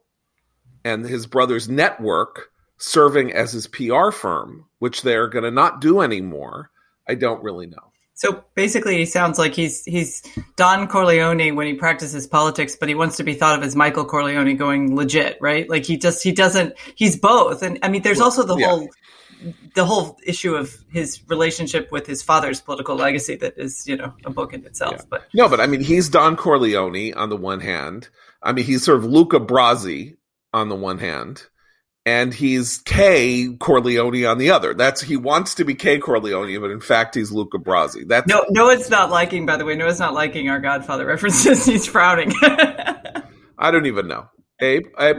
and 0.86 1.06
his 1.06 1.26
brother's 1.26 1.70
network 1.70 2.52
serving 2.78 3.32
as 3.32 3.54
his 3.54 3.68
PR 3.68 4.12
firm, 4.12 4.66
which 4.80 5.02
they're 5.02 5.28
going 5.28 5.46
to 5.46 5.52
not 5.52 5.82
do 5.82 6.02
anymore. 6.02 6.70
I 7.08 7.16
don't 7.16 7.44
really 7.44 7.68
know. 7.68 7.93
So 8.16 8.44
basically, 8.54 8.98
he 8.98 9.06
sounds 9.06 9.40
like 9.40 9.56
he's 9.56 9.84
he's 9.86 10.22
Don 10.56 10.88
Corleone 10.88 11.56
when 11.56 11.66
he 11.66 11.74
practices 11.74 12.28
politics, 12.28 12.76
but 12.76 12.88
he 12.88 12.96
wants 12.96 13.18
to 13.18 13.24
be 13.24 13.34
thought 13.34 13.58
of 13.58 13.64
as 13.64 13.76
Michael 13.76 14.06
Corleone 14.06 14.56
going 14.56 14.96
legit, 14.96 15.38
right? 15.42 15.68
Like 15.68 15.86
he 15.86 15.98
just 15.98 16.24
he 16.24 16.32
doesn't 16.32 16.74
he's 16.96 17.18
both, 17.18 17.64
and 17.64 17.80
I 17.82 17.90
mean, 17.90 18.04
there's 18.04 18.22
also 18.22 18.44
the 18.44 18.56
yeah. 18.56 18.68
whole 18.68 18.90
the 19.74 19.84
whole 19.84 20.20
issue 20.26 20.56
of 20.56 20.78
his 20.92 21.22
relationship 21.28 21.92
with 21.92 22.06
his 22.06 22.22
father's 22.22 22.62
political 22.62 22.96
legacy 22.96 23.36
that 23.38 23.58
is 23.58 23.88
you 23.88 23.98
know 23.98 24.14
a 24.26 24.30
book 24.30 24.54
in 24.54 24.64
itself. 24.66 24.96
Yeah. 24.98 25.06
But 25.10 25.28
no, 25.34 25.50
but 25.50 25.60
I 25.60 25.66
mean, 25.66 25.82
he's 25.82 26.08
Don 26.10 26.36
Corleone 26.36 27.14
on 27.16 27.30
the 27.30 27.38
one 27.38 27.62
hand. 27.62 28.10
I 28.44 28.54
mean, 28.54 28.66
he's 28.66 28.84
sort 28.84 29.00
of 29.00 29.06
Luca 29.06 29.40
Brasi 29.40 30.18
on 30.54 30.70
the 30.70 30.76
one 30.76 31.00
hand 31.00 31.48
and 32.06 32.34
he's 32.34 32.80
Kay 32.80 33.56
Corleone 33.60 34.26
on 34.26 34.38
the 34.38 34.50
other. 34.52 34.74
That's 34.74 35.02
he 35.02 35.16
wants 35.16 35.56
to 35.56 35.66
be 35.66 35.74
Kay 35.74 36.00
Corleone, 36.00 36.60
but 36.60 36.72
in 36.72 36.82
fact 36.82 37.16
he's 37.16 37.32
Luca 37.32 37.58
Brasi. 37.58 38.08
That's 38.08 38.28
no, 38.28 38.46
no, 38.50 38.70
it's 38.70 38.90
not 38.90 39.10
liking. 39.10 39.46
By 39.46 39.58
the 39.58 39.66
way, 39.66 39.76
no, 39.76 39.86
Noah's 39.86 40.00
not 40.00 40.14
liking 40.14 40.50
our 40.50 40.60
Godfather 40.60 41.06
references. 41.08 41.66
He's 41.66 41.86
frowning. 41.86 42.34
I 43.58 43.72
don't 43.72 43.86
even 43.86 44.08
know, 44.08 44.30
Abe. 44.60 44.88
I, 44.98 45.14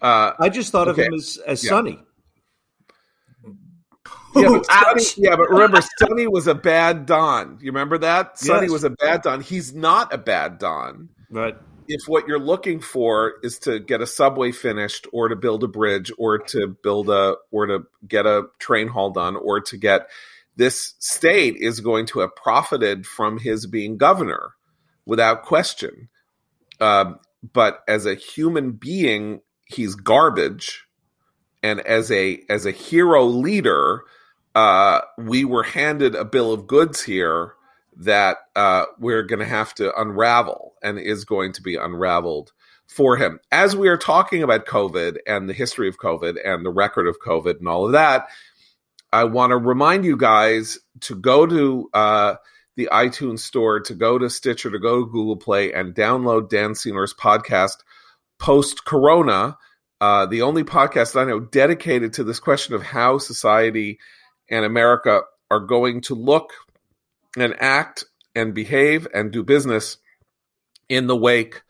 uh, 0.00 0.32
I 0.38 0.48
just 0.48 0.70
thought 0.70 0.88
okay. 0.88 1.02
of 1.02 1.08
him 1.08 1.14
as 1.14 1.38
as 1.46 1.64
yeah. 1.64 1.70
Sonny. 1.70 1.98
Yeah 4.36 4.48
but, 4.48 4.66
Sonny, 4.70 5.04
yeah, 5.16 5.36
but 5.36 5.48
remember, 5.48 5.80
Sonny 5.98 6.26
was 6.26 6.48
a 6.48 6.54
bad 6.54 7.06
Don. 7.06 7.58
You 7.60 7.70
remember 7.70 7.98
that? 7.98 8.38
Sonny 8.38 8.62
yes. 8.62 8.70
was 8.70 8.84
a 8.84 8.90
bad 8.90 9.22
Don. 9.22 9.40
He's 9.40 9.72
not 9.74 10.12
a 10.12 10.18
bad 10.18 10.58
Don. 10.58 11.08
Right 11.30 11.56
if 11.88 12.08
what 12.08 12.26
you're 12.26 12.38
looking 12.38 12.80
for 12.80 13.34
is 13.42 13.58
to 13.60 13.78
get 13.78 14.00
a 14.00 14.06
subway 14.06 14.52
finished 14.52 15.06
or 15.12 15.28
to 15.28 15.36
build 15.36 15.64
a 15.64 15.68
bridge 15.68 16.10
or 16.18 16.38
to 16.38 16.76
build 16.82 17.10
a 17.10 17.36
or 17.50 17.66
to 17.66 17.86
get 18.06 18.26
a 18.26 18.44
train 18.58 18.88
hall 18.88 19.10
done 19.10 19.36
or 19.36 19.60
to 19.60 19.76
get 19.76 20.08
this 20.56 20.94
state 20.98 21.56
is 21.56 21.80
going 21.80 22.06
to 22.06 22.20
have 22.20 22.34
profited 22.36 23.06
from 23.06 23.38
his 23.38 23.66
being 23.66 23.96
governor 23.96 24.52
without 25.04 25.42
question. 25.42 26.08
Um, 26.80 27.18
but 27.52 27.80
as 27.88 28.06
a 28.06 28.14
human 28.14 28.72
being 28.72 29.40
he's 29.66 29.94
garbage. 29.94 30.84
And 31.62 31.80
as 31.80 32.10
a 32.10 32.42
as 32.48 32.66
a 32.66 32.70
hero 32.70 33.24
leader 33.24 34.02
uh, 34.54 35.00
we 35.18 35.44
were 35.44 35.64
handed 35.64 36.14
a 36.14 36.24
bill 36.24 36.52
of 36.52 36.66
goods 36.66 37.02
here 37.02 37.53
that 37.96 38.38
uh, 38.56 38.84
we're 38.98 39.22
going 39.22 39.38
to 39.38 39.44
have 39.44 39.74
to 39.74 39.94
unravel 40.00 40.74
and 40.82 40.98
is 40.98 41.24
going 41.24 41.52
to 41.52 41.62
be 41.62 41.76
unraveled 41.76 42.52
for 42.86 43.16
him. 43.16 43.40
As 43.50 43.76
we 43.76 43.88
are 43.88 43.96
talking 43.96 44.42
about 44.42 44.66
COVID 44.66 45.18
and 45.26 45.48
the 45.48 45.54
history 45.54 45.88
of 45.88 45.98
COVID 45.98 46.36
and 46.44 46.64
the 46.64 46.70
record 46.70 47.06
of 47.06 47.20
COVID 47.20 47.58
and 47.58 47.68
all 47.68 47.86
of 47.86 47.92
that, 47.92 48.28
I 49.12 49.24
want 49.24 49.50
to 49.50 49.56
remind 49.56 50.04
you 50.04 50.16
guys 50.16 50.78
to 51.02 51.14
go 51.14 51.46
to 51.46 51.88
uh, 51.94 52.34
the 52.76 52.88
iTunes 52.92 53.40
store, 53.40 53.80
to 53.80 53.94
go 53.94 54.18
to 54.18 54.28
Stitcher, 54.28 54.70
to 54.70 54.78
go 54.78 55.00
to 55.00 55.10
Google 55.10 55.36
Play, 55.36 55.72
and 55.72 55.94
download 55.94 56.48
Dan 56.48 56.74
Senor's 56.74 57.14
podcast 57.14 57.76
post 58.38 58.84
Corona. 58.84 59.56
Uh, 60.00 60.26
the 60.26 60.42
only 60.42 60.64
podcast 60.64 61.18
I 61.18 61.24
know 61.24 61.40
dedicated 61.40 62.14
to 62.14 62.24
this 62.24 62.40
question 62.40 62.74
of 62.74 62.82
how 62.82 63.18
society 63.18 63.98
and 64.50 64.64
America 64.64 65.22
are 65.50 65.60
going 65.60 66.00
to 66.02 66.14
look 66.14 66.52
and 67.36 67.54
act 67.60 68.04
and 68.34 68.54
behave 68.54 69.06
and 69.14 69.32
do 69.32 69.42
business 69.42 69.98
in 70.88 71.06
the 71.06 71.16
wake 71.16 71.62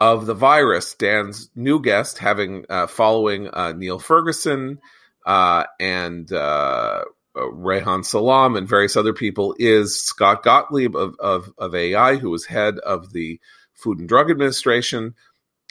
of 0.00 0.26
the 0.26 0.34
virus. 0.34 0.94
Dan's 0.94 1.50
new 1.54 1.80
guest, 1.80 2.18
having 2.18 2.64
uh, 2.68 2.86
following 2.86 3.48
uh, 3.48 3.72
Niall 3.72 3.98
Ferguson 3.98 4.80
uh, 5.26 5.64
and 5.80 6.30
uh, 6.32 7.04
Reihan 7.36 8.04
Salam 8.04 8.56
and 8.56 8.68
various 8.68 8.96
other 8.96 9.12
people, 9.12 9.54
is 9.58 10.00
Scott 10.00 10.42
Gottlieb 10.42 10.96
of, 10.96 11.16
of, 11.18 11.52
of 11.58 11.74
AI, 11.74 12.16
who 12.16 12.30
was 12.30 12.46
head 12.46 12.78
of 12.78 13.12
the 13.12 13.40
Food 13.74 13.98
and 13.98 14.08
Drug 14.08 14.30
Administration. 14.30 15.14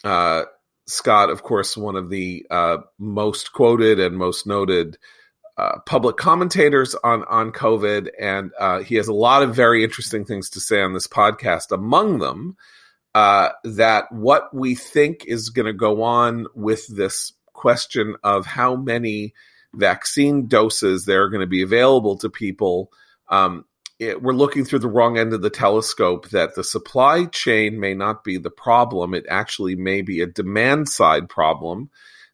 Uh, 0.04 0.44
Scott, 0.88 1.30
of 1.30 1.44
course, 1.44 1.76
one 1.76 1.98
of 1.98 2.10
the 2.10 2.46
uh, 2.50 2.78
most 2.98 3.52
quoted 3.52 4.00
and 4.00 4.18
most 4.18 4.48
noted 4.48 4.98
uh, 5.58 5.80
public 5.86 6.17
commentators 6.17 6.96
on 7.04 7.24
on 7.24 7.52
COVID, 7.52 8.10
and 8.20 8.52
uh, 8.60 8.80
he 8.80 8.96
has 8.96 9.08
a 9.08 9.13
lot 9.13 9.41
of 9.41 9.56
very 9.56 9.84
interesting 9.84 10.24
things 10.24 10.52
to 10.52 10.60
say 10.60 10.82
on 10.82 10.93
this 10.93 11.08
podcast. 11.08 11.72
Among 11.72 12.20
them, 12.20 12.58
uh, 13.15 13.50
that 13.63 14.12
what 14.12 14.54
we 14.54 14.76
think 14.76 15.26
is 15.26 15.50
going 15.50 15.65
to 15.65 15.74
go 15.74 16.04
on 16.04 16.46
with 16.54 16.86
this 16.88 17.34
question 17.54 18.15
of 18.24 18.46
how 18.46 18.76
many 18.76 19.34
vaccine 19.74 20.48
doses 20.48 21.06
there 21.06 21.24
are 21.24 21.30
going 21.30 21.41
to 21.41 21.48
be 21.48 21.63
available 21.63 22.17
to 22.20 22.30
people. 22.30 22.91
Um, 23.28 23.65
it, 24.00 24.22
we're 24.22 24.34
looking 24.34 24.63
through 24.63 24.80
the 24.80 24.88
wrong 24.88 25.17
end 25.17 25.34
of 25.34 25.41
the 25.41 25.50
telescope 25.50 26.30
that 26.30 26.54
the 26.54 26.63
supply 26.63 27.26
chain 27.26 27.80
may 27.80 27.96
not 27.96 28.24
be 28.24 28.38
the 28.38 28.52
problem. 28.52 29.15
It 29.15 29.26
actually 29.28 29.76
may 29.76 30.04
be 30.04 30.22
a 30.22 30.28
demand 30.28 30.88
side 30.88 31.30
problem 31.30 31.89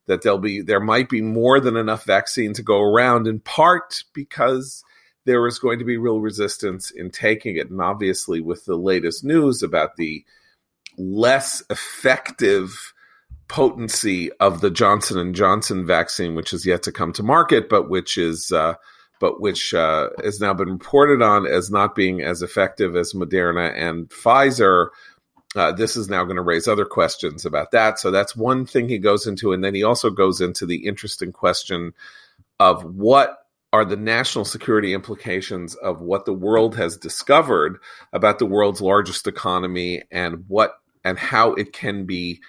that 0.07 0.21
there'll 0.21 0.37
be 0.37 0.61
there 0.61 0.79
might 0.79 1.09
be 1.09 1.21
more 1.21 1.59
than 1.59 1.77
enough 1.77 2.05
vaccine 2.05 2.53
to 2.53 2.61
go 2.61 2.81
around 2.81 3.27
in 3.27 3.39
part 3.39 4.03
because 4.13 4.83
there 5.25 5.45
is 5.47 5.59
going 5.59 5.79
to 5.79 5.85
be 5.85 5.97
real 5.97 6.19
resistance 6.19 6.91
in 6.91 7.09
taking 7.09 7.55
it. 7.55 7.69
And 7.69 7.81
obviously 7.81 8.41
with 8.41 8.65
the 8.65 8.75
latest 8.75 9.23
news 9.23 9.63
about 9.63 9.95
the 9.95 10.25
less 10.97 11.63
effective 11.69 12.93
potency 13.47 14.31
of 14.33 14.61
the 14.61 14.71
Johnson 14.71 15.17
and 15.17 15.35
Johnson 15.35 15.85
vaccine 15.85 16.35
which 16.35 16.53
is 16.53 16.65
yet 16.65 16.83
to 16.83 16.91
come 16.91 17.13
to 17.13 17.23
market 17.23 17.69
but 17.69 17.89
which 17.89 18.17
is 18.17 18.51
uh, 18.51 18.75
but 19.19 19.39
which 19.39 19.73
uh, 19.73 20.09
has 20.23 20.39
now 20.39 20.53
been 20.53 20.69
reported 20.69 21.21
on 21.21 21.45
as 21.45 21.71
not 21.71 21.95
being 21.95 22.21
as 22.21 22.41
effective 22.41 22.95
as 22.95 23.13
Moderna 23.13 23.73
and 23.73 24.09
Pfizer 24.09 24.89
uh, 25.55 25.71
this 25.71 25.95
is 25.95 26.09
now 26.09 26.23
going 26.23 26.37
to 26.37 26.41
raise 26.41 26.67
other 26.67 26.85
questions 26.85 27.45
about 27.45 27.71
that. 27.71 27.99
So 27.99 28.11
that's 28.11 28.35
one 28.35 28.65
thing 28.65 28.89
he 28.89 28.97
goes 28.97 29.27
into. 29.27 29.53
And 29.53 29.63
then 29.63 29.75
he 29.75 29.83
also 29.83 30.09
goes 30.09 30.41
into 30.41 30.65
the 30.65 30.85
interesting 30.87 31.31
question 31.31 31.93
of 32.59 32.83
what 32.83 33.39
are 33.71 33.85
the 33.85 33.97
national 33.97 34.45
security 34.45 34.93
implications 34.93 35.73
of 35.75 35.99
what 35.99 36.25
the 36.25 36.33
world 36.33 36.75
has 36.75 36.95
discovered 36.95 37.79
about 38.13 38.37
the 38.37 38.45
world's 38.45 38.81
largest 38.81 39.27
economy 39.27 40.03
and 40.11 40.45
what 40.47 40.75
and 41.03 41.17
how 41.17 41.53
it 41.53 41.73
can 41.73 42.05
be 42.05 42.39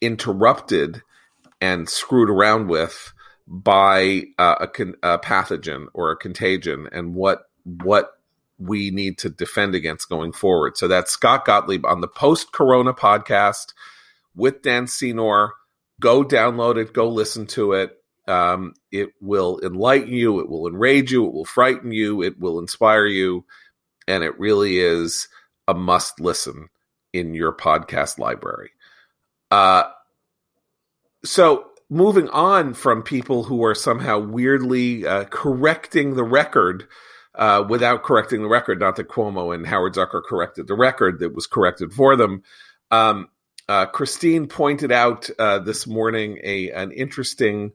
interrupted 0.00 1.02
and 1.60 1.88
screwed 1.88 2.30
around 2.30 2.68
with 2.68 3.12
by 3.46 4.22
uh, 4.38 4.56
a, 4.60 4.68
con- 4.68 4.94
a 5.02 5.18
pathogen 5.18 5.86
or 5.94 6.10
a 6.10 6.16
contagion 6.16 6.88
and 6.92 7.14
what 7.14 7.44
what 7.64 8.19
we 8.60 8.90
need 8.90 9.18
to 9.18 9.30
defend 9.30 9.74
against 9.74 10.08
going 10.08 10.32
forward. 10.32 10.76
So 10.76 10.86
that's 10.86 11.10
Scott 11.10 11.44
Gottlieb 11.44 11.84
on 11.84 12.00
the 12.00 12.08
post 12.08 12.52
Corona 12.52 12.92
podcast 12.92 13.72
with 14.34 14.62
Dan 14.62 14.86
Senor 14.86 15.54
go 16.00 16.24
download 16.24 16.78
it, 16.78 16.92
go 16.92 17.08
listen 17.08 17.46
to 17.46 17.74
it. 17.74 17.96
Um, 18.26 18.74
it 18.90 19.10
will 19.20 19.60
enlighten 19.62 20.12
you, 20.12 20.40
it 20.40 20.48
will 20.48 20.66
enrage 20.66 21.12
you, 21.12 21.26
it 21.26 21.32
will 21.32 21.44
frighten 21.44 21.92
you, 21.92 22.22
it 22.22 22.38
will 22.38 22.58
inspire 22.58 23.06
you, 23.06 23.44
and 24.06 24.22
it 24.24 24.38
really 24.38 24.78
is 24.78 25.28
a 25.66 25.74
must 25.74 26.20
listen 26.20 26.68
in 27.12 27.34
your 27.34 27.52
podcast 27.52 28.18
library. 28.18 28.70
Uh, 29.50 29.84
so 31.24 31.66
moving 31.88 32.28
on 32.28 32.72
from 32.72 33.02
people 33.02 33.44
who 33.44 33.64
are 33.64 33.74
somehow 33.74 34.18
weirdly 34.18 35.06
uh, 35.06 35.24
correcting 35.24 36.14
the 36.14 36.24
record 36.24 36.86
uh, 37.34 37.64
without 37.68 38.02
correcting 38.02 38.42
the 38.42 38.48
record. 38.48 38.80
Not 38.80 38.96
that 38.96 39.08
Cuomo 39.08 39.54
and 39.54 39.66
Howard 39.66 39.94
Zucker 39.94 40.22
corrected 40.22 40.66
the 40.66 40.74
record 40.74 41.20
that 41.20 41.34
was 41.34 41.46
corrected 41.46 41.92
for 41.92 42.16
them. 42.16 42.42
Um, 42.90 43.28
uh, 43.68 43.86
Christine 43.86 44.48
pointed 44.48 44.90
out 44.90 45.30
uh, 45.38 45.60
this 45.60 45.86
morning 45.86 46.40
a 46.42 46.70
an 46.72 46.90
interesting 46.90 47.72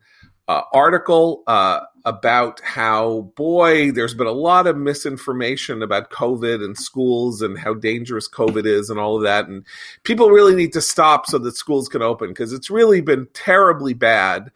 uh, 0.47 0.61
article 0.73 1.43
uh, 1.47 1.79
about 2.03 2.59
how, 2.61 3.31
boy, 3.35 3.91
there's 3.91 4.13
been 4.13 4.27
a 4.27 4.31
lot 4.31 4.67
of 4.67 4.77
misinformation 4.77 5.81
about 5.81 6.11
COVID 6.11 6.63
and 6.63 6.77
schools 6.77 7.41
and 7.41 7.57
how 7.57 7.73
dangerous 7.73 8.29
COVID 8.29 8.65
is 8.65 8.89
and 8.89 8.99
all 8.99 9.15
of 9.15 9.23
that. 9.23 9.47
And 9.47 9.65
people 10.03 10.29
really 10.29 10.53
need 10.53 10.73
to 10.73 10.81
stop 10.81 11.25
so 11.25 11.39
that 11.39 11.55
schools 11.55 11.89
can 11.89 12.03
open 12.03 12.27
because 12.29 12.53
it's 12.53 12.69
really 12.69 13.01
been 13.01 13.27
terribly 13.33 13.93
bad. 13.93 14.51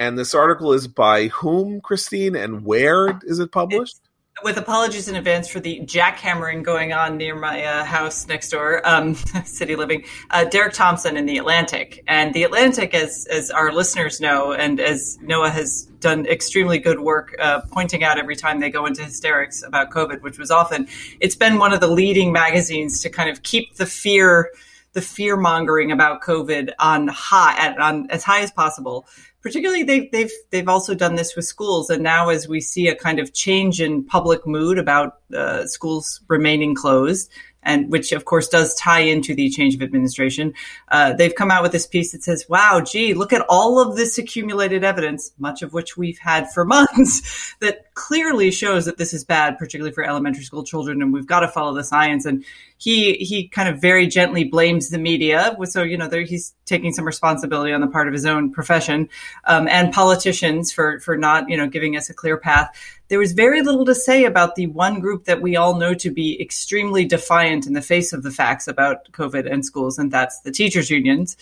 And 0.00 0.18
this 0.18 0.34
article 0.34 0.72
is 0.72 0.88
by 0.88 1.28
whom, 1.28 1.80
Christine, 1.80 2.34
and 2.34 2.64
where 2.64 3.20
is 3.22 3.38
it 3.38 3.52
published? 3.52 3.98
It's- 3.98 4.09
with 4.42 4.56
apologies 4.56 5.08
in 5.08 5.16
advance 5.16 5.48
for 5.48 5.60
the 5.60 5.80
jackhammering 5.80 6.62
going 6.62 6.92
on 6.92 7.16
near 7.16 7.34
my 7.34 7.62
uh, 7.62 7.84
house 7.84 8.26
next 8.26 8.50
door, 8.50 8.80
um, 8.88 9.14
city 9.44 9.76
living. 9.76 10.04
Uh, 10.30 10.44
Derek 10.44 10.72
Thompson 10.72 11.16
in 11.16 11.26
the 11.26 11.38
Atlantic, 11.38 12.02
and 12.06 12.32
the 12.34 12.44
Atlantic, 12.44 12.94
as 12.94 13.26
as 13.30 13.50
our 13.50 13.72
listeners 13.72 14.20
know, 14.20 14.52
and 14.52 14.80
as 14.80 15.18
Noah 15.20 15.50
has 15.50 15.82
done 16.00 16.26
extremely 16.26 16.78
good 16.78 17.00
work 17.00 17.34
uh, 17.38 17.60
pointing 17.70 18.02
out 18.02 18.18
every 18.18 18.36
time 18.36 18.60
they 18.60 18.70
go 18.70 18.86
into 18.86 19.02
hysterics 19.02 19.62
about 19.62 19.90
COVID, 19.90 20.22
which 20.22 20.38
was 20.38 20.50
often. 20.50 20.88
It's 21.20 21.36
been 21.36 21.58
one 21.58 21.72
of 21.72 21.80
the 21.80 21.88
leading 21.88 22.32
magazines 22.32 23.00
to 23.00 23.10
kind 23.10 23.28
of 23.28 23.42
keep 23.42 23.76
the 23.76 23.86
fear 23.86 24.50
the 24.92 25.00
fear 25.00 25.36
mongering 25.36 25.92
about 25.92 26.20
COVID 26.20 26.72
on 26.80 27.06
high 27.08 27.56
at, 27.56 27.78
on 27.78 28.10
as 28.10 28.24
high 28.24 28.40
as 28.40 28.50
possible 28.50 29.06
particularly 29.42 29.82
they've 29.82 30.10
they've 30.10 30.32
they've 30.50 30.68
also 30.68 30.94
done 30.94 31.14
this 31.14 31.34
with 31.36 31.44
schools. 31.44 31.90
And 31.90 32.02
now 32.02 32.28
as 32.28 32.48
we 32.48 32.60
see 32.60 32.88
a 32.88 32.94
kind 32.94 33.18
of 33.18 33.32
change 33.32 33.80
in 33.80 34.04
public 34.04 34.46
mood 34.46 34.78
about 34.78 35.18
uh, 35.34 35.66
schools 35.66 36.20
remaining 36.28 36.74
closed 36.74 37.30
and 37.62 37.90
which 37.90 38.12
of 38.12 38.24
course 38.24 38.48
does 38.48 38.74
tie 38.74 39.00
into 39.00 39.34
the 39.34 39.50
change 39.50 39.74
of 39.74 39.82
administration. 39.82 40.54
Uh, 40.88 41.12
they've 41.12 41.34
come 41.34 41.50
out 41.50 41.62
with 41.62 41.72
this 41.72 41.86
piece 41.86 42.12
that 42.12 42.22
says, 42.22 42.46
"Wow, 42.48 42.80
gee, 42.80 43.14
look 43.14 43.32
at 43.32 43.44
all 43.48 43.80
of 43.80 43.96
this 43.96 44.18
accumulated 44.18 44.84
evidence, 44.84 45.32
much 45.38 45.62
of 45.62 45.72
which 45.72 45.96
we've 45.96 46.18
had 46.18 46.50
for 46.52 46.64
months, 46.70 47.54
that 47.60 47.94
clearly 47.94 48.50
shows 48.50 48.84
that 48.86 48.98
this 48.98 49.12
is 49.12 49.24
bad, 49.24 49.58
particularly 49.58 49.92
for 49.92 50.04
elementary 50.04 50.44
school 50.44 50.64
children, 50.64 51.02
and 51.02 51.12
we've 51.12 51.26
got 51.26 51.40
to 51.40 51.48
follow 51.48 51.74
the 51.74 51.84
science." 51.84 52.24
And 52.24 52.44
he 52.78 53.14
he 53.14 53.48
kind 53.48 53.68
of 53.68 53.80
very 53.80 54.06
gently 54.06 54.44
blames 54.44 54.88
the 54.88 54.98
media, 54.98 55.56
so 55.64 55.82
you 55.82 55.98
know 55.98 56.08
he's 56.08 56.54
taking 56.64 56.92
some 56.92 57.04
responsibility 57.04 57.72
on 57.72 57.80
the 57.80 57.86
part 57.86 58.08
of 58.08 58.14
his 58.14 58.24
own 58.24 58.50
profession 58.52 59.08
um, 59.44 59.68
and 59.68 59.92
politicians 59.92 60.72
for 60.72 60.98
for 61.00 61.16
not 61.16 61.48
you 61.48 61.56
know 61.56 61.66
giving 61.66 61.96
us 61.96 62.08
a 62.08 62.14
clear 62.14 62.38
path 62.38 62.70
there 63.10 63.18
was 63.18 63.32
very 63.32 63.60
little 63.60 63.84
to 63.84 63.94
say 63.94 64.24
about 64.24 64.54
the 64.54 64.68
one 64.68 65.00
group 65.00 65.24
that 65.24 65.42
we 65.42 65.56
all 65.56 65.74
know 65.74 65.94
to 65.94 66.10
be 66.10 66.40
extremely 66.40 67.04
defiant 67.04 67.66
in 67.66 67.72
the 67.72 67.82
face 67.82 68.12
of 68.12 68.22
the 68.22 68.30
facts 68.30 68.68
about 68.68 69.10
COVID 69.10 69.52
and 69.52 69.64
schools, 69.64 69.98
and 69.98 70.12
that's 70.12 70.40
the 70.40 70.52
teachers' 70.52 70.90
unions. 70.90 71.36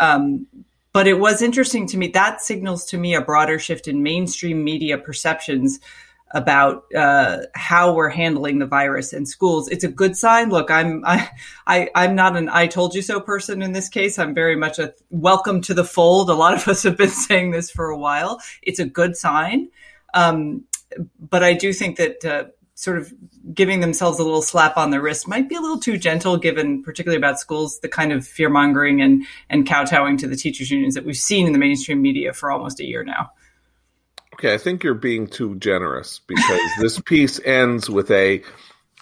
Um, 0.00 0.46
but 0.92 1.08
it 1.08 1.18
was 1.18 1.40
interesting 1.40 1.86
to 1.88 1.96
me. 1.96 2.08
That 2.08 2.42
signals 2.42 2.84
to 2.86 2.98
me 2.98 3.14
a 3.14 3.22
broader 3.22 3.58
shift 3.58 3.88
in 3.88 4.02
mainstream 4.02 4.62
media 4.62 4.98
perceptions 4.98 5.80
about 6.32 6.84
uh, 6.94 7.38
how 7.54 7.94
we're 7.94 8.10
handling 8.10 8.58
the 8.58 8.66
virus 8.66 9.12
in 9.14 9.24
schools. 9.24 9.68
It's 9.68 9.84
a 9.84 9.88
good 9.88 10.16
sign. 10.16 10.50
Look, 10.50 10.70
I'm 10.70 11.02
I, 11.06 11.30
I 11.66 11.88
I'm 11.94 12.14
not 12.14 12.36
an 12.36 12.50
I 12.50 12.66
told 12.66 12.94
you 12.94 13.00
so 13.00 13.18
person 13.18 13.62
in 13.62 13.72
this 13.72 13.88
case. 13.88 14.18
I'm 14.18 14.34
very 14.34 14.56
much 14.56 14.78
a 14.78 14.92
welcome 15.08 15.62
to 15.62 15.74
the 15.74 15.84
fold. 15.84 16.28
A 16.28 16.34
lot 16.34 16.54
of 16.54 16.68
us 16.68 16.82
have 16.82 16.98
been 16.98 17.08
saying 17.28 17.52
this 17.52 17.70
for 17.70 17.88
a 17.88 17.96
while. 17.96 18.42
It's 18.60 18.78
a 18.78 18.84
good 18.84 19.16
sign. 19.16 19.70
Um, 20.12 20.64
but 21.18 21.42
I 21.42 21.54
do 21.54 21.72
think 21.72 21.96
that 21.96 22.24
uh, 22.24 22.44
sort 22.74 22.98
of 22.98 23.12
giving 23.52 23.80
themselves 23.80 24.18
a 24.18 24.24
little 24.24 24.42
slap 24.42 24.76
on 24.76 24.90
the 24.90 25.00
wrist 25.00 25.28
might 25.28 25.48
be 25.48 25.54
a 25.54 25.60
little 25.60 25.78
too 25.78 25.96
gentle, 25.96 26.36
given 26.36 26.82
particularly 26.82 27.16
about 27.16 27.38
schools 27.38 27.78
the 27.80 27.88
kind 27.88 28.12
of 28.12 28.26
fear 28.26 28.48
mongering 28.48 29.00
and 29.00 29.24
and 29.48 29.66
kowtowing 29.66 30.16
to 30.18 30.26
the 30.26 30.36
teachers 30.36 30.70
unions 30.70 30.94
that 30.94 31.04
we've 31.04 31.16
seen 31.16 31.46
in 31.46 31.52
the 31.52 31.58
mainstream 31.58 32.02
media 32.02 32.32
for 32.32 32.50
almost 32.50 32.80
a 32.80 32.84
year 32.84 33.04
now. 33.04 33.30
Okay, 34.34 34.52
I 34.52 34.58
think 34.58 34.82
you're 34.82 34.94
being 34.94 35.28
too 35.28 35.54
generous 35.56 36.20
because 36.26 36.70
this 36.80 37.00
piece 37.00 37.40
ends 37.44 37.88
with 37.88 38.10
a 38.10 38.42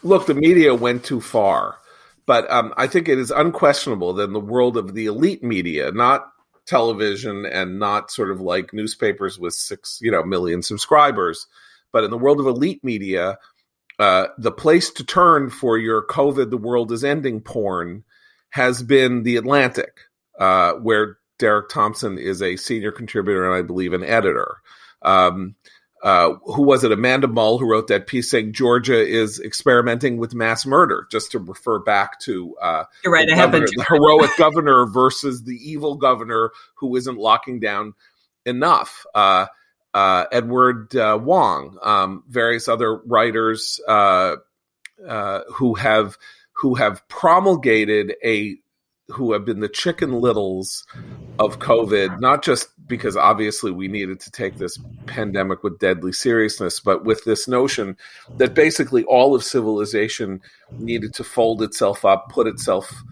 look. 0.03 0.27
The 0.27 0.35
media 0.35 0.75
went 0.75 1.05
too 1.05 1.21
far, 1.21 1.79
but 2.27 2.51
um, 2.51 2.75
I 2.77 2.87
think 2.87 3.09
it 3.09 3.19
is 3.19 3.31
unquestionable 3.31 4.13
that 4.15 4.25
in 4.25 4.35
the 4.35 4.41
world 4.41 4.77
of 4.77 4.95
the 4.95 5.07
elite 5.07 5.43
media, 5.43 5.91
not 5.91 6.29
television 6.67 7.47
and 7.47 7.79
not 7.79 8.11
sort 8.11 8.31
of 8.31 8.41
like 8.41 8.73
newspapers 8.73 9.39
with 9.39 9.55
six 9.55 9.99
you 10.01 10.11
know 10.11 10.23
million 10.23 10.63
subscribers 10.63 11.47
but 11.93 12.05
in 12.05 12.11
the 12.11 12.19
world 12.19 12.41
of 12.41 12.47
elite 12.47 12.83
media, 12.83 13.39
uh, 13.99 14.27
the 14.39 14.53
place 14.53 14.91
to 14.91 15.05
turn 15.05 15.51
for 15.51 15.79
your 15.79 16.05
COVID, 16.07 16.51
the 16.51 16.57
world 16.57 16.91
is 16.93 17.05
ending 17.05 17.41
porn 17.41 18.05
has 18.51 18.83
been 18.83 19.23
The 19.23 19.37
Atlantic, 19.37 20.01
uh, 20.39 20.73
where 20.73 21.19
Derek 21.39 21.69
Thompson 21.69 22.19
is 22.19 22.43
a 22.43 22.57
senior 22.57 22.93
contributor 22.93 23.45
and 23.45 23.55
I 23.55 23.63
believe 23.63 23.93
an 23.93 24.05
editor. 24.05 24.57
Um, 25.03 25.57
uh, 26.03 26.35
who 26.45 26.63
was 26.63 26.83
it? 26.83 26.91
Amanda 26.91 27.29
Mull, 27.29 27.59
who 27.59 27.71
wrote 27.71 27.87
that 27.87 28.09
piece 28.09 28.29
saying 28.29 28.53
Georgia 28.53 29.01
is 29.01 29.39
experimenting 29.39 30.17
with 30.17 30.35
mass 30.35 30.67
murder, 30.67 31.07
just 31.13 31.31
to 31.31 31.39
refer 31.39 31.79
back 31.79 32.19
to 32.21 32.57
uh, 32.61 32.85
You're 33.05 33.13
right, 33.13 33.27
the, 33.29 33.37
governor, 33.37 33.67
the 33.67 33.85
heroic 33.89 34.31
governor 34.37 34.87
versus 34.87 35.45
the 35.45 35.55
evil 35.55 35.95
governor 35.95 36.51
who 36.75 36.97
isn't 36.97 37.19
locking 37.19 37.61
down 37.61 37.95
enough. 38.45 39.07
Uh, 39.15 39.47
uh, 39.95 40.25
Edward 40.33 40.95
uh, 40.97 41.19
Yong, 41.25 41.79
um, 41.83 42.25
various 42.29 42.69
other 42.69 42.97
writers 42.97 43.81
uh, 43.87 44.37
uh, 45.07 45.41
who 45.55 45.75
have 45.75 46.17
who 46.57 46.75
have 46.75 47.07
promulgated 47.09 48.15
a 48.25 48.57
who 49.09 49.33
have 49.33 49.45
been 49.45 49.61
the 49.61 49.69
chicken 49.69 50.21
littles 50.21 50.87
of 51.39 51.59
COVID, 51.59 52.21
not 52.21 52.43
just 52.43 52.69
because 52.87 53.17
obviously 53.17 53.71
we 53.71 53.89
needed 53.89 54.21
to 54.21 54.31
take 54.31 54.57
this 54.57 54.79
pandemic 55.07 55.63
with 55.63 55.79
deadly 55.79 56.13
seriousness, 56.13 56.81
but 56.81 57.05
with 57.05 57.25
this 57.25 57.47
notion 57.49 57.97
that 58.37 58.55
basically 58.55 59.05
all 59.05 59.35
of 59.35 59.45
civilization 59.45 60.41
needed 60.79 61.15
to 61.15 61.25
fold 61.25 61.63
itself 61.63 62.05
up, 62.05 62.29
put 62.31 62.47
itself, 62.47 63.03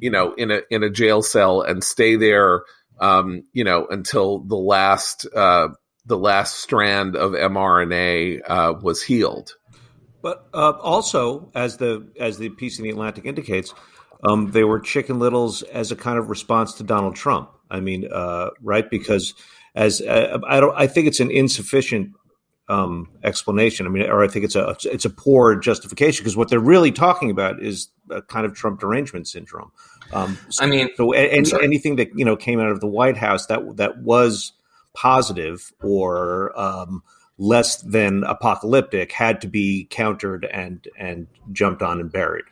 you 0.00 0.10
know, 0.10 0.32
in 0.34 0.50
a 0.50 0.62
in 0.70 0.82
a 0.82 0.90
jail 0.90 1.22
cell 1.22 1.60
and 1.60 1.84
stay 1.84 2.16
there, 2.16 2.62
um, 3.00 3.42
you 3.52 3.64
know, 3.64 3.86
until 3.90 4.38
the 4.38 4.56
last 4.56 5.26
uh, 5.34 5.68
the 6.06 6.18
last 6.18 6.58
strand 6.58 7.16
of 7.16 7.32
mRNA 7.32 8.40
uh, 8.46 8.74
was 8.80 9.02
healed. 9.02 9.56
But 10.22 10.46
uh, 10.54 10.70
also, 10.70 11.50
as 11.54 11.76
the 11.78 12.08
as 12.18 12.38
the 12.38 12.48
piece 12.50 12.78
in 12.78 12.84
the 12.84 12.90
Atlantic 12.90 13.26
indicates, 13.26 13.74
um, 14.22 14.52
they 14.52 14.64
were 14.64 14.78
chicken 14.78 15.18
littles 15.18 15.62
as 15.62 15.90
a 15.90 15.96
kind 15.96 16.18
of 16.18 16.30
response 16.30 16.74
to 16.74 16.84
Donald 16.84 17.16
Trump. 17.16 17.50
I 17.70 17.80
mean, 17.80 18.08
uh, 18.10 18.50
right? 18.60 18.88
Because 18.88 19.34
as 19.74 20.00
uh, 20.00 20.38
I 20.46 20.60
don't, 20.60 20.74
I 20.76 20.86
think 20.86 21.08
it's 21.08 21.20
an 21.20 21.30
insufficient 21.30 22.12
um, 22.68 23.08
explanation. 23.24 23.86
I 23.86 23.90
mean, 23.90 24.08
or 24.08 24.22
I 24.22 24.28
think 24.28 24.44
it's 24.44 24.54
a 24.54 24.76
it's 24.84 25.04
a 25.04 25.10
poor 25.10 25.56
justification 25.56 26.22
because 26.22 26.36
what 26.36 26.48
they're 26.48 26.60
really 26.60 26.92
talking 26.92 27.30
about 27.30 27.60
is 27.60 27.88
a 28.10 28.22
kind 28.22 28.46
of 28.46 28.54
Trump 28.54 28.80
derangement 28.80 29.26
syndrome. 29.26 29.72
Um, 30.12 30.38
so, 30.50 30.64
I 30.64 30.68
mean, 30.68 30.90
so 30.94 31.12
any, 31.12 31.50
anything 31.62 31.96
that 31.96 32.10
you 32.14 32.24
know 32.24 32.36
came 32.36 32.60
out 32.60 32.70
of 32.70 32.80
the 32.80 32.86
White 32.86 33.16
House 33.16 33.46
that 33.46 33.76
that 33.76 33.98
was 34.02 34.52
positive 34.94 35.72
or 35.82 36.58
um, 36.58 37.02
less 37.38 37.82
than 37.82 38.24
apocalyptic 38.24 39.12
had 39.12 39.40
to 39.40 39.48
be 39.48 39.86
countered 39.90 40.44
and 40.46 40.86
and 40.98 41.26
jumped 41.52 41.82
on 41.82 42.00
and 42.00 42.12
buried. 42.12 42.44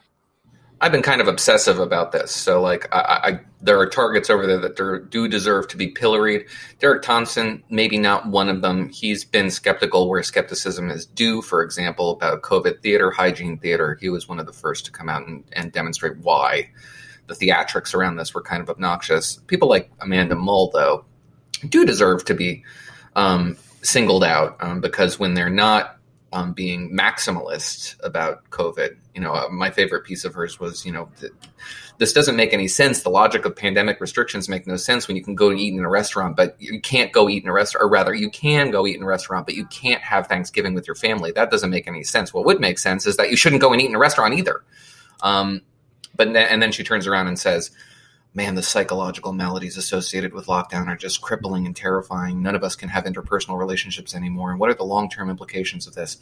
I've 0.83 0.93
been 0.93 1.03
kind 1.03 1.21
of 1.21 1.29
obsessive 1.29 1.79
about 1.79 2.13
this. 2.13 2.33
So, 2.33 2.63
like, 2.63 2.89
I, 2.91 2.99
I 3.23 3.41
there 3.61 3.79
are 3.79 3.87
targets 3.87 4.31
over 4.31 4.47
there 4.47 4.59
that 4.59 5.11
do 5.11 5.29
deserve 5.29 5.69
to 5.69 5.77
be 5.77 5.89
pilloried. 5.89 6.47
Derek 6.79 7.03
Thompson, 7.03 7.63
maybe 7.69 7.99
not 7.99 8.27
one 8.27 8.49
of 8.49 8.63
them. 8.63 8.89
He's 8.89 9.23
been 9.23 9.51
skeptical 9.51 10.09
where 10.09 10.23
skepticism 10.23 10.89
is 10.91 11.05
due. 11.05 11.43
For 11.43 11.63
example, 11.63 12.13
about 12.13 12.41
COVID 12.41 12.81
theater, 12.81 13.11
hygiene 13.11 13.59
theater. 13.59 13.99
He 14.01 14.09
was 14.09 14.27
one 14.27 14.41
of 14.41 14.47
the 14.47 14.55
first 14.55 14.87
to 14.87 14.91
come 14.91 15.11
out 15.11 15.27
and, 15.27 15.45
and 15.53 15.71
demonstrate 15.71 16.17
why 16.19 16.71
the 17.27 17.35
theatrics 17.35 17.95
around 17.95 18.17
this 18.17 18.33
were 18.33 18.43
kind 18.43 18.63
of 18.63 18.71
obnoxious. 18.71 19.37
People 19.49 19.69
like 19.69 19.91
Amanda 20.01 20.35
Mull, 20.35 20.71
though, 20.73 21.05
do 21.69 21.85
deserve 21.85 22.25
to 22.27 22.35
be 22.35 22.65
um, 23.17 23.57
singled 23.83 24.25
out 24.25 24.57
um, 24.61 24.81
because 24.81 25.19
when 25.19 25.35
they're 25.35 25.51
not 25.51 26.01
um, 26.33 26.53
being 26.53 26.97
maximalist 26.97 27.97
about 28.05 28.49
COVID. 28.51 28.97
You 29.15 29.21
know, 29.21 29.33
uh, 29.33 29.49
my 29.51 29.71
favorite 29.71 30.05
piece 30.05 30.25
of 30.25 30.35
hers 30.35 30.61
was, 30.61 30.87
you 30.87 30.93
know, 30.93 31.11
th- 31.19 31.33
this 31.99 32.13
doesn't 32.13 32.37
make 32.37 32.53
any 32.53 32.69
sense. 32.69 33.03
The 33.03 33.11
logic 33.11 33.45
of 33.45 33.57
pandemic 33.57 34.01
restrictions 34.01 34.49
make 34.49 34.67
no 34.67 34.77
sense 34.77 35.09
when 35.09 35.17
you 35.17 35.25
can 35.25 35.35
go 35.35 35.51
and 35.51 35.59
eat 35.59 35.75
in 35.75 35.85
a 35.85 35.89
restaurant, 35.89 36.37
but 36.37 36.57
you 36.59 36.81
can't 36.81 37.13
go 37.13 37.29
eat 37.29 37.43
in 37.43 37.49
a 37.49 37.53
restaurant, 37.53 37.85
or 37.85 37.89
rather, 37.89 38.15
you 38.15 38.31
can 38.31 38.71
go 38.71 38.87
eat 38.87 38.97
in 38.97 39.03
a 39.03 39.07
restaurant, 39.07 39.45
but 39.45 39.55
you 39.55 39.67
can't 39.67 40.03
have 40.03 40.27
Thanksgiving 40.27 40.73
with 40.73 40.87
your 40.87 40.95
family. 40.95 41.33
That 41.33 41.51
doesn't 41.51 41.71
make 41.71 41.89
any 41.89 42.05
sense. 42.05 42.33
What 42.33 42.47
would 42.47 42.61
make 42.61 42.79
sense 42.79 43.07
is 43.07 43.17
that 43.17 43.31
you 43.31 43.37
shouldn't 43.37 43.61
go 43.61 43.73
and 43.73 43.83
eat 43.83 43.89
in 43.89 43.95
a 43.95 43.99
restaurant 43.99 44.35
either. 44.35 44.63
Um, 45.23 45.63
but 46.17 46.29
and 46.29 46.63
then 46.63 46.73
she 46.73 46.85
turns 46.85 47.07
around 47.07 47.27
and 47.27 47.39
says, 47.39 47.71
man, 48.35 48.55
the 48.55 48.63
psychological 48.63 49.33
maladies 49.33 49.77
associated 49.77 50.33
with 50.33 50.47
lockdown 50.47 50.87
are 50.87 50.97
just 50.97 51.21
crippling 51.21 51.67
and 51.67 51.75
terrifying. 51.75 52.43
None 52.43 52.55
of 52.55 52.63
us 52.63 52.77
can 52.77 52.89
have 52.89 53.05
interpersonal 53.05 53.59
relationships 53.59 54.15
anymore. 54.15 54.51
And 54.51 54.61
what 54.61 54.71
are 54.71 54.75
the 54.75 54.85
long 54.85 55.09
term 55.09 55.31
implications 55.31 55.87
of 55.87 55.95
this? 55.95 56.19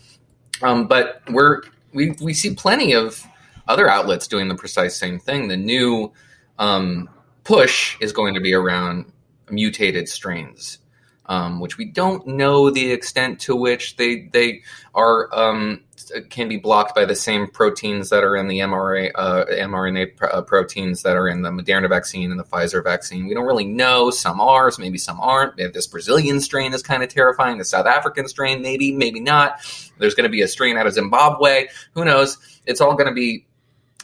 Um, 0.63 0.87
but 0.87 1.23
we're 1.31 1.63
we 1.93 2.15
we 2.21 2.35
see 2.35 2.55
plenty 2.55 2.93
of 2.93 3.25
other 3.67 3.89
outlets 3.89 4.27
doing 4.27 4.49
the 4.49 4.55
precise 4.55 4.97
same 4.97 5.19
thing. 5.19 5.49
The 5.49 5.57
new 5.57 6.13
um, 6.59 7.09
push 7.45 7.97
is 8.01 8.13
going 8.13 8.35
to 8.35 8.41
be 8.41 8.55
around 8.55 9.13
mutated 9.51 10.09
strains, 10.09 10.79
um, 11.29 11.61
which 11.61 11.77
we 11.77 11.85
don't 11.85 12.27
know 12.27 12.71
the 12.71 12.91
extent 12.91 13.41
to 13.41 13.55
which 13.55 13.97
they 13.97 14.29
they 14.33 14.63
are 14.95 15.29
um, 15.33 15.83
can 16.31 16.49
be 16.49 16.57
blocked 16.57 16.95
by 16.95 17.05
the 17.05 17.15
same 17.15 17.47
proteins 17.47 18.11
that 18.11 18.25
are 18.25 18.37
in 18.37 18.49
the 18.49 18.59
mRNA, 18.61 19.13
uh, 19.15 19.45
mRNA 19.47 20.17
pr- 20.17 20.27
uh, 20.27 20.43
proteins 20.43 21.03
that 21.03 21.17
are 21.17 21.29
in 21.29 21.43
the 21.43 21.51
Moderna 21.51 21.89
vaccine 21.89 22.31
and 22.31 22.41
the 22.41 22.45
Pfizer 22.45 22.83
vaccine. 22.83 23.27
We 23.27 23.35
don't 23.35 23.47
really 23.47 23.67
know. 23.67 24.11
Some 24.11 24.41
are, 24.41 24.71
so 24.71 24.81
maybe 24.81 24.99
some 24.99 25.21
aren't. 25.21 25.57
This 25.57 25.87
Brazilian 25.87 26.41
strain 26.41 26.73
is 26.73 26.83
kind 26.83 27.03
of 27.03 27.09
terrifying. 27.09 27.59
The 27.59 27.65
South 27.65 27.87
African 27.87 28.29
strain, 28.29 28.63
maybe, 28.63 28.93
maybe 28.93 29.21
not. 29.21 29.61
There's 29.99 30.15
going 30.15 30.25
to 30.25 30.31
be 30.31 30.43
a 30.43 30.49
strain 30.49 30.77
out 30.77 30.87
of 30.87 30.95
Zimbabwe. 30.95 31.69
Who 31.95 32.05
knows? 32.05 32.39
It's 32.67 32.81
all 32.81 32.95
going 32.95 33.09
to 33.09 33.15
be, 33.15 33.47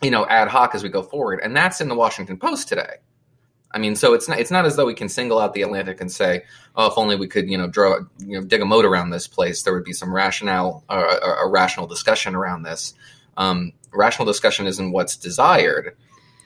you 0.02 0.10
know, 0.10 0.26
ad 0.26 0.48
hoc 0.48 0.74
as 0.74 0.82
we 0.82 0.88
go 0.88 1.02
forward. 1.02 1.40
And 1.42 1.56
that's 1.56 1.80
in 1.80 1.88
the 1.88 1.94
Washington 1.94 2.36
Post 2.36 2.68
today. 2.68 2.96
I 3.74 3.78
mean, 3.78 3.96
so 3.96 4.14
it's 4.14 4.28
not 4.28 4.38
it's 4.38 4.52
not 4.52 4.64
as 4.64 4.76
though 4.76 4.86
we 4.86 4.94
can 4.94 5.08
single 5.08 5.40
out 5.40 5.52
the 5.52 5.62
Atlantic 5.62 6.00
and 6.00 6.10
say, 6.10 6.44
"Oh, 6.76 6.86
if 6.86 6.96
only 6.96 7.16
we 7.16 7.26
could, 7.26 7.50
you 7.50 7.58
know, 7.58 7.66
draw, 7.66 7.98
you 8.18 8.40
know, 8.40 8.46
dig 8.46 8.62
a 8.62 8.64
moat 8.64 8.84
around 8.84 9.10
this 9.10 9.26
place, 9.26 9.62
there 9.62 9.74
would 9.74 9.84
be 9.84 9.92
some 9.92 10.14
rationale, 10.14 10.84
uh, 10.88 11.18
a, 11.20 11.46
a, 11.46 11.50
rational 11.50 11.88
discussion 11.88 12.36
around 12.36 12.62
this." 12.62 12.94
Um, 13.36 13.72
rational 13.92 14.26
discussion 14.26 14.66
isn't 14.66 14.92
what's 14.92 15.16
desired; 15.16 15.96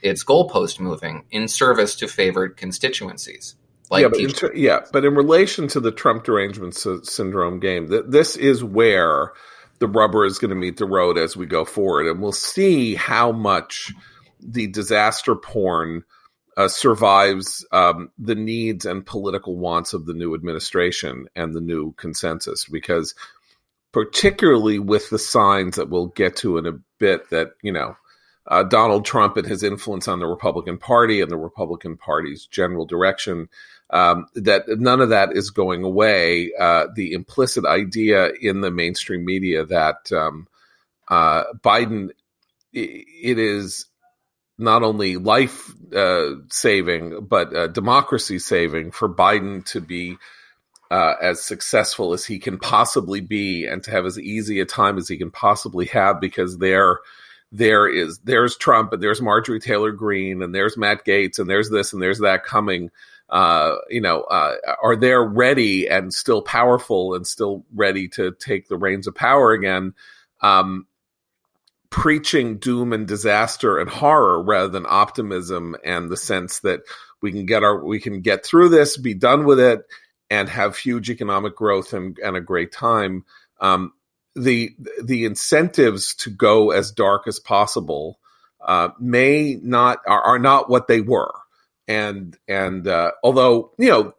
it's 0.01 0.25
goalpost 0.25 0.81
moving 0.81 1.27
in 1.31 1.49
service 1.49 1.97
to 1.97 2.09
favored 2.09 2.57
constituencies. 2.57 3.57
Like 3.91 4.03
yeah, 4.03 4.09
but 4.09 4.21
in, 4.21 4.51
yeah, 4.55 4.81
but 4.91 5.05
in 5.05 5.15
relation 5.15 5.69
to 5.69 5.81
the 5.81 5.93
Trump 5.93 6.25
derangement 6.25 6.75
syndrome 6.75 7.61
game, 7.61 7.91
th- 7.91 8.05
this 8.09 8.37
is 8.37 8.65
where 8.65 9.33
the 9.81 9.87
rubber 9.87 10.25
is 10.25 10.39
going 10.39 10.49
to 10.51 10.57
meet 10.57 10.79
the 10.79 10.87
road 10.87 11.19
as 11.19 11.37
we 11.37 11.45
go 11.45 11.67
forward, 11.67 12.07
and 12.07 12.23
we'll 12.23 12.33
see 12.33 12.95
how 12.95 13.33
much 13.33 13.93
the 14.41 14.67
disaster 14.67 15.35
porn 15.35 16.05
uh, 16.59 16.67
survives 16.67 17.65
um, 17.71 18.11
the 18.19 18.35
needs 18.35 18.85
and 18.85 19.07
political 19.07 19.57
wants 19.57 19.93
of 19.93 20.07
the 20.07 20.13
new 20.13 20.35
administration 20.35 21.29
and 21.37 21.55
the 21.55 21.61
new 21.61 21.93
consensus 21.93 22.65
because 22.65 23.15
particularly 23.93 24.81
with 24.81 25.09
the 25.09 25.21
signs 25.21 25.77
that 25.77 25.89
we'll 25.89 26.09
get 26.09 26.35
to 26.35 26.59
in 26.59 26.67
a 26.67 26.73
bit 26.99 27.31
that 27.31 27.53
you 27.63 27.71
know 27.71 27.97
uh, 28.49 28.65
Donald 28.65 29.05
Trump 29.05 29.37
and 29.37 29.47
his 29.47 29.63
influence 29.63 30.09
on 30.09 30.19
the 30.19 30.27
Republican 30.27 30.79
Party 30.79 31.21
and 31.21 31.31
the 31.31 31.37
Republican 31.37 31.97
Party's 31.97 32.47
general 32.47 32.87
direction 32.87 33.49
um, 33.91 34.27
that 34.35 34.65
none 34.67 35.01
of 35.01 35.11
that 35.11 35.37
is 35.37 35.51
going 35.51 35.85
away. 35.85 36.51
Uh, 36.59 36.87
the 36.93 37.13
implicit 37.13 37.67
idea 37.67 38.31
in 38.41 38.63
the 38.63 38.71
mainstream 38.73 39.25
media 39.25 39.65
that 39.65 40.11
um, 40.11 40.49
uh, 41.07 41.45
Biden 41.63 42.11
it 42.73 43.39
is 43.39 43.87
not 44.59 44.83
only 44.83 45.17
life 45.17 45.73
uh, 45.95 46.35
saving 46.51 47.25
but 47.25 47.55
uh, 47.55 47.69
democracy 47.69 48.39
saving 48.39 48.91
for 48.91 49.09
Biden 49.09 49.65
to 49.67 49.81
be 49.81 50.17
uh, 50.91 51.15
as 51.21 51.41
successful 51.41 52.13
as 52.13 52.25
he 52.25 52.39
can 52.39 52.59
possibly 52.59 53.21
be 53.21 53.67
and 53.67 53.83
to 53.85 53.91
have 53.91 54.07
as 54.07 54.19
easy 54.19 54.61
a 54.61 54.65
time 54.65 54.99
as 54.99 55.09
he 55.09 55.17
can 55.17 55.31
possibly 55.31 55.87
have 55.87 56.21
because 56.21 56.59
there 56.59 56.99
there 57.53 57.89
is 57.89 58.19
there's 58.25 58.57
Trump 58.57 58.93
and 58.93 59.03
there's 59.03 59.23
Marjorie 59.23 59.61
Taylor 59.61 59.93
Greene 59.93 60.43
and 60.43 60.55
there's 60.55 60.77
Matt 60.77 61.05
Gaetz 61.05 61.39
and 61.39 61.49
there's 61.49 61.71
this 61.71 61.93
and 61.93 62.03
there's 62.03 62.21
that 62.21 62.45
coming. 62.45 62.91
Uh, 63.31 63.77
you 63.91 64.01
know 64.01 64.23
uh, 64.23 64.55
are 64.83 64.97
there 64.97 65.23
ready 65.23 65.87
and 65.87 66.15
still 66.15 66.41
powerful 66.41 67.15
and 67.15 67.27
still 67.27 67.63
ready 67.75 68.09
to 68.09 68.35
take 68.41 68.69
the 68.69 68.79
reins 68.79 69.07
of 69.07 69.15
power 69.15 69.53
again? 69.53 69.93
Um, 70.41 70.87
preaching 71.91 72.59
doom 72.59 72.93
and 72.93 73.07
disaster 73.09 73.79
and 73.79 73.89
horror 73.89 74.43
rather 74.43 74.69
than 74.69 74.87
optimism 74.87 75.77
and 75.85 76.11
the 76.11 76.17
sense 76.17 76.61
that 76.61 76.81
we 77.23 77.33
can 77.33 77.47
get 77.47 77.63
our 77.63 77.85
we 77.85 78.01
can 78.01 78.21
get 78.21 78.45
through 78.45 78.69
this, 78.69 78.97
be 78.97 79.15
done 79.15 79.45
with 79.45 79.59
it, 79.59 79.81
and 80.31 80.49
have 80.49 80.77
huge 80.77 81.11
economic 81.11 81.57
growth 81.57 81.93
and, 81.93 82.19
and 82.19 82.37
a 82.37 82.41
great 82.41 82.73
time. 82.73 83.25
Um, 83.61 83.93
the 84.37 84.75
the 85.03 85.25
incentives 85.25 86.15
to 86.17 86.31
go 86.31 86.71
as 86.71 86.93
dark 86.93 87.27
as 87.27 87.41
possible 87.41 88.19
uh, 88.61 88.91
may 89.01 89.59
not 89.61 89.99
are, 90.07 90.23
are, 90.23 90.39
not 90.39 90.69
what 90.71 90.87
they 90.87 91.01
were, 91.01 91.33
and 91.89 92.37
and 92.47 92.87
uh, 92.87 93.13
although 93.25 93.73
you 93.79 93.89
know 93.89 94.15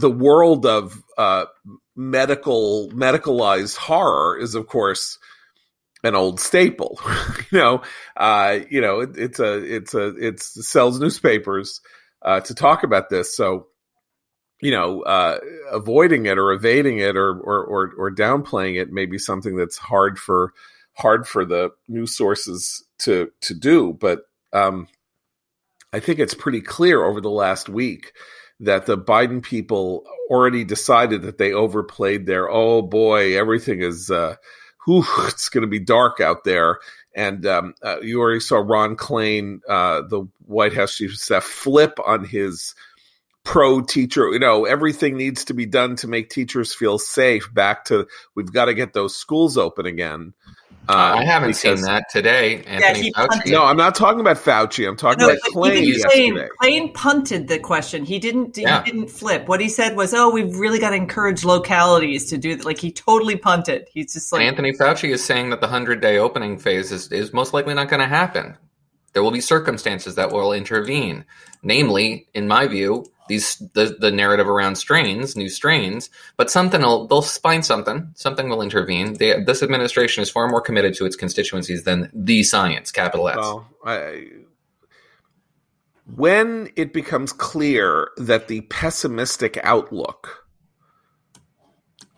the 0.00 0.10
world 0.10 0.64
of 0.64 1.02
uh, 1.18 1.44
medical 1.94 2.88
medicalized 2.90 3.76
horror 3.76 4.38
is 4.38 4.54
of 4.54 4.66
course 4.66 5.18
an 6.02 6.14
old 6.14 6.40
staple. 6.40 7.00
you 7.50 7.58
know, 7.58 7.82
uh, 8.16 8.60
you 8.70 8.80
know, 8.80 9.00
it, 9.00 9.10
it's 9.16 9.40
a, 9.40 9.76
it's 9.76 9.94
a, 9.94 10.08
it 10.16 10.40
sells 10.40 11.00
newspapers 11.00 11.80
uh, 12.22 12.40
to 12.40 12.54
talk 12.54 12.82
about 12.82 13.08
this. 13.08 13.36
So, 13.36 13.68
you 14.60 14.70
know, 14.70 15.02
uh, 15.02 15.38
avoiding 15.72 16.26
it 16.26 16.38
or 16.38 16.52
evading 16.52 16.98
it 16.98 17.16
or, 17.16 17.38
or, 17.40 17.64
or 17.64 17.92
or 17.98 18.14
downplaying 18.14 18.80
it 18.80 18.92
may 18.92 19.06
be 19.06 19.18
something 19.18 19.56
that's 19.56 19.76
hard 19.76 20.18
for 20.18 20.52
hard 20.94 21.26
for 21.26 21.44
the 21.44 21.70
news 21.88 22.16
sources 22.16 22.84
to 23.00 23.30
to 23.42 23.54
do. 23.54 23.92
But 23.92 24.20
um, 24.52 24.86
I 25.92 26.00
think 26.00 26.18
it's 26.18 26.34
pretty 26.34 26.60
clear 26.60 27.04
over 27.04 27.20
the 27.20 27.30
last 27.30 27.68
week 27.68 28.12
that 28.60 28.86
the 28.86 28.96
Biden 28.96 29.42
people 29.42 30.04
already 30.30 30.64
decided 30.64 31.22
that 31.22 31.38
they 31.38 31.52
overplayed 31.52 32.26
their 32.26 32.48
oh 32.48 32.82
boy 32.82 33.36
everything 33.36 33.82
is 33.82 34.10
uh, 34.10 34.36
whew, 34.84 35.04
it's 35.26 35.48
going 35.48 35.62
to 35.62 35.68
be 35.68 35.78
dark 35.78 36.20
out 36.20 36.44
there. 36.44 36.78
And 37.14 37.44
um, 37.46 37.74
uh, 37.82 38.00
you 38.00 38.20
already 38.20 38.40
saw 38.40 38.56
Ron 38.56 38.96
Klain, 38.96 39.60
uh, 39.68 40.02
the 40.08 40.26
White 40.46 40.72
House 40.72 40.96
chief 40.96 41.12
of 41.12 41.18
staff, 41.18 41.44
flip 41.44 41.98
on 42.04 42.24
his 42.24 42.74
pro 43.44 43.80
teacher. 43.80 44.30
You 44.30 44.38
know, 44.38 44.64
everything 44.64 45.16
needs 45.16 45.46
to 45.46 45.54
be 45.54 45.66
done 45.66 45.96
to 45.96 46.08
make 46.08 46.30
teachers 46.30 46.74
feel 46.74 46.98
safe. 46.98 47.52
Back 47.52 47.86
to 47.86 48.06
we've 48.34 48.52
got 48.52 48.66
to 48.66 48.74
get 48.74 48.92
those 48.92 49.16
schools 49.16 49.58
open 49.58 49.86
again. 49.86 50.32
Uh, 50.88 51.14
I 51.18 51.24
haven't 51.24 51.54
seen 51.54 51.80
that 51.82 52.10
today. 52.10 52.62
Anthony 52.64 53.12
yeah, 53.16 53.26
Fauci. 53.26 53.52
No, 53.52 53.64
I'm 53.64 53.76
not 53.76 53.94
talking 53.94 54.20
about 54.20 54.36
Fauci. 54.36 54.86
I'm 54.86 54.96
talking 54.96 55.20
no, 55.20 55.30
about 55.30 55.40
Klain 55.42 55.86
yesterday. 55.86 56.48
Klain 56.60 56.92
punted 56.92 57.46
the 57.46 57.60
question. 57.60 58.04
He 58.04 58.18
didn't. 58.18 58.58
Yeah. 58.58 58.82
He 58.82 58.90
didn't 58.90 59.08
flip. 59.08 59.46
What 59.46 59.60
he 59.60 59.68
said 59.68 59.96
was, 59.96 60.12
"Oh, 60.12 60.30
we've 60.30 60.56
really 60.56 60.80
got 60.80 60.90
to 60.90 60.96
encourage 60.96 61.44
localities 61.44 62.26
to 62.30 62.38
do 62.38 62.56
that." 62.56 62.64
Like 62.64 62.78
he 62.78 62.90
totally 62.90 63.36
punted. 63.36 63.86
He's 63.92 64.12
just 64.12 64.32
like 64.32 64.42
Anthony 64.42 64.72
Fauci 64.72 65.10
is 65.10 65.24
saying 65.24 65.50
that 65.50 65.60
the 65.60 65.68
hundred 65.68 66.00
day 66.00 66.18
opening 66.18 66.58
phase 66.58 66.90
is, 66.90 67.12
is 67.12 67.32
most 67.32 67.54
likely 67.54 67.74
not 67.74 67.88
going 67.88 68.00
to 68.00 68.08
happen. 68.08 68.56
There 69.12 69.22
will 69.22 69.30
be 69.30 69.40
circumstances 69.40 70.16
that 70.16 70.32
will 70.32 70.52
intervene. 70.52 71.24
Namely, 71.62 72.26
in 72.34 72.48
my 72.48 72.66
view, 72.66 73.06
these 73.32 73.56
the, 73.72 73.96
the 73.98 74.10
narrative 74.10 74.46
around 74.48 74.76
strains, 74.76 75.36
new 75.36 75.48
strains, 75.48 76.10
but 76.36 76.50
something 76.50 76.82
will 76.82 77.06
they'll 77.06 77.22
find 77.22 77.64
something, 77.64 78.10
something 78.14 78.48
will 78.48 78.60
intervene. 78.60 79.14
They, 79.14 79.42
this 79.42 79.62
administration 79.62 80.22
is 80.22 80.30
far 80.30 80.48
more 80.48 80.60
committed 80.60 80.94
to 80.94 81.06
its 81.06 81.16
constituencies 81.16 81.84
than 81.84 82.10
the 82.12 82.42
science, 82.42 82.92
capital 82.92 83.28
S. 83.28 83.36
Well, 83.36 83.66
I, 83.84 84.26
when 86.14 86.70
it 86.76 86.92
becomes 86.92 87.32
clear 87.32 88.10
that 88.18 88.48
the 88.48 88.60
pessimistic 88.62 89.58
outlook 89.62 90.44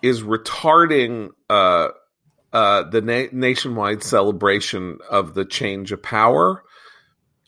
is 0.03 0.23
retarding 0.23 1.31
uh, 1.49 1.89
uh, 2.53 2.83
the 2.91 3.01
na- 3.01 3.31
nationwide 3.33 4.03
celebration 4.03 4.99
of 5.09 5.35
the 5.35 5.45
change 5.45 5.93
of 5.93 6.03
power, 6.03 6.65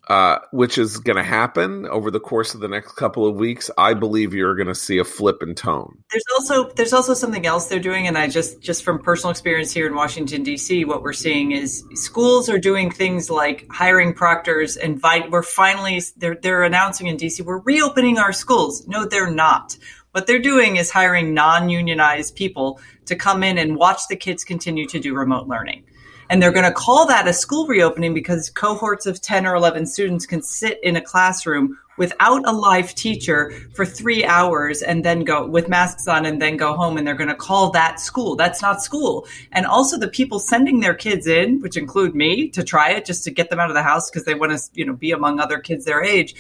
uh, 0.09 0.39
which 0.53 0.79
is 0.79 0.99
going 0.99 1.17
to 1.17 1.23
happen 1.23 1.87
over 1.87 2.11
the 2.11 2.21
course 2.21 2.55
of 2.55 2.61
the 2.61 2.69
next 2.69 2.93
couple 2.93 3.27
of 3.27 3.35
weeks, 3.35 3.71
I 3.77 3.95
believe 3.95 4.35
you're 4.35 4.55
going 4.55 4.69
to 4.69 4.75
see 4.75 4.99
a 4.99 5.05
flip 5.05 5.43
in 5.43 5.55
tone. 5.55 5.99
There's 6.13 6.25
also 6.35 6.69
there's 6.71 6.93
also 6.93 7.15
something 7.15 7.45
else 7.45 7.67
they're 7.67 7.81
doing, 7.81 8.07
and 8.07 8.17
I 8.17 8.29
just 8.29 8.61
just 8.61 8.85
from 8.85 9.01
personal 9.01 9.33
experience 9.33 9.73
here 9.73 9.87
in 9.87 9.95
Washington 9.95 10.45
D.C., 10.45 10.85
what 10.85 11.03
we're 11.03 11.13
seeing 11.13 11.53
is 11.53 11.85
schools 11.95 12.49
are 12.49 12.59
doing 12.59 12.91
things 12.91 13.31
like 13.31 13.67
hiring 13.71 14.15
proctors, 14.15 14.77
and 14.77 15.03
we're 15.31 15.43
finally 15.43 16.01
they're 16.17 16.37
they're 16.37 16.63
announcing 16.63 17.09
in 17.09 17.17
D.C. 17.17 17.43
we're 17.43 17.59
reopening 17.59 18.19
our 18.19 18.33
schools. 18.33 18.87
No, 18.87 19.07
they're 19.07 19.31
not 19.31 19.77
What 20.13 20.27
they're 20.27 20.39
doing 20.39 20.77
is 20.77 20.91
hiring 20.91 21.35
non 21.35 21.69
unionized 21.69 22.37
people 22.37 22.81
to 23.07 23.17
come 23.17 23.43
in 23.43 23.59
and 23.59 23.77
watch 23.77 24.09
the 24.09 24.17
kids 24.17 24.45
continue 24.45 24.87
to 24.87 25.01
do 25.01 25.15
remote 25.15 25.49
learning. 25.49 25.86
And 26.29 26.43
they're 26.43 26.53
going 26.53 26.65
to 26.65 26.73
call 26.73 27.07
that 27.07 27.29
a 27.29 27.33
school 27.33 27.67
reopening 27.67 28.15
because 28.15 28.51
cohorts 28.51 29.07
of 29.07 29.21
10 29.21 29.47
or 29.47 29.55
11 29.55 29.87
students 29.87 30.27
can 30.27 30.43
sit 30.43 30.81
in 30.83 30.97
a 30.97 31.01
classroom 31.01 31.79
without 31.97 32.47
a 32.47 32.53
live 32.53 32.95
teacher 32.95 33.53
for 33.75 33.87
three 33.87 34.25
hours 34.25 34.83
and 34.83 35.05
then 35.05 35.25
go 35.25 35.47
with 35.47 35.69
masks 35.69 36.07
on 36.07 36.27
and 36.27 36.43
then 36.43 36.57
go 36.57 36.75
home 36.75 36.99
and 36.99 37.07
they're 37.07 37.15
going 37.15 37.29
to 37.29 37.35
call 37.35 37.71
that 37.71 38.01
school. 38.01 38.37
That's 38.37 38.61
not 38.61 38.83
school. 38.83 39.27
And 39.53 39.67
also 39.67 39.99
the 39.99 40.09
people 40.09 40.39
sending 40.39 40.81
their 40.81 40.95
kids 40.95 41.27
in, 41.27 41.61
which 41.61 41.77
include 41.77 42.15
me 42.15 42.49
to 42.51 42.63
try 42.63 42.91
it 42.91 43.05
just 43.05 43.25
to 43.25 43.31
get 43.31 43.51
them 43.51 43.61
out 43.61 43.71
of 43.71 43.75
the 43.75 43.83
house 43.83 44.11
because 44.11 44.25
they 44.25 44.35
want 44.35 44.53
to, 44.53 44.71
you 44.75 44.85
know, 44.85 44.95
be 44.95 45.13
among 45.13 45.41
other 45.41 45.59
kids 45.59 45.85
their 45.85 46.03
age 46.03 46.35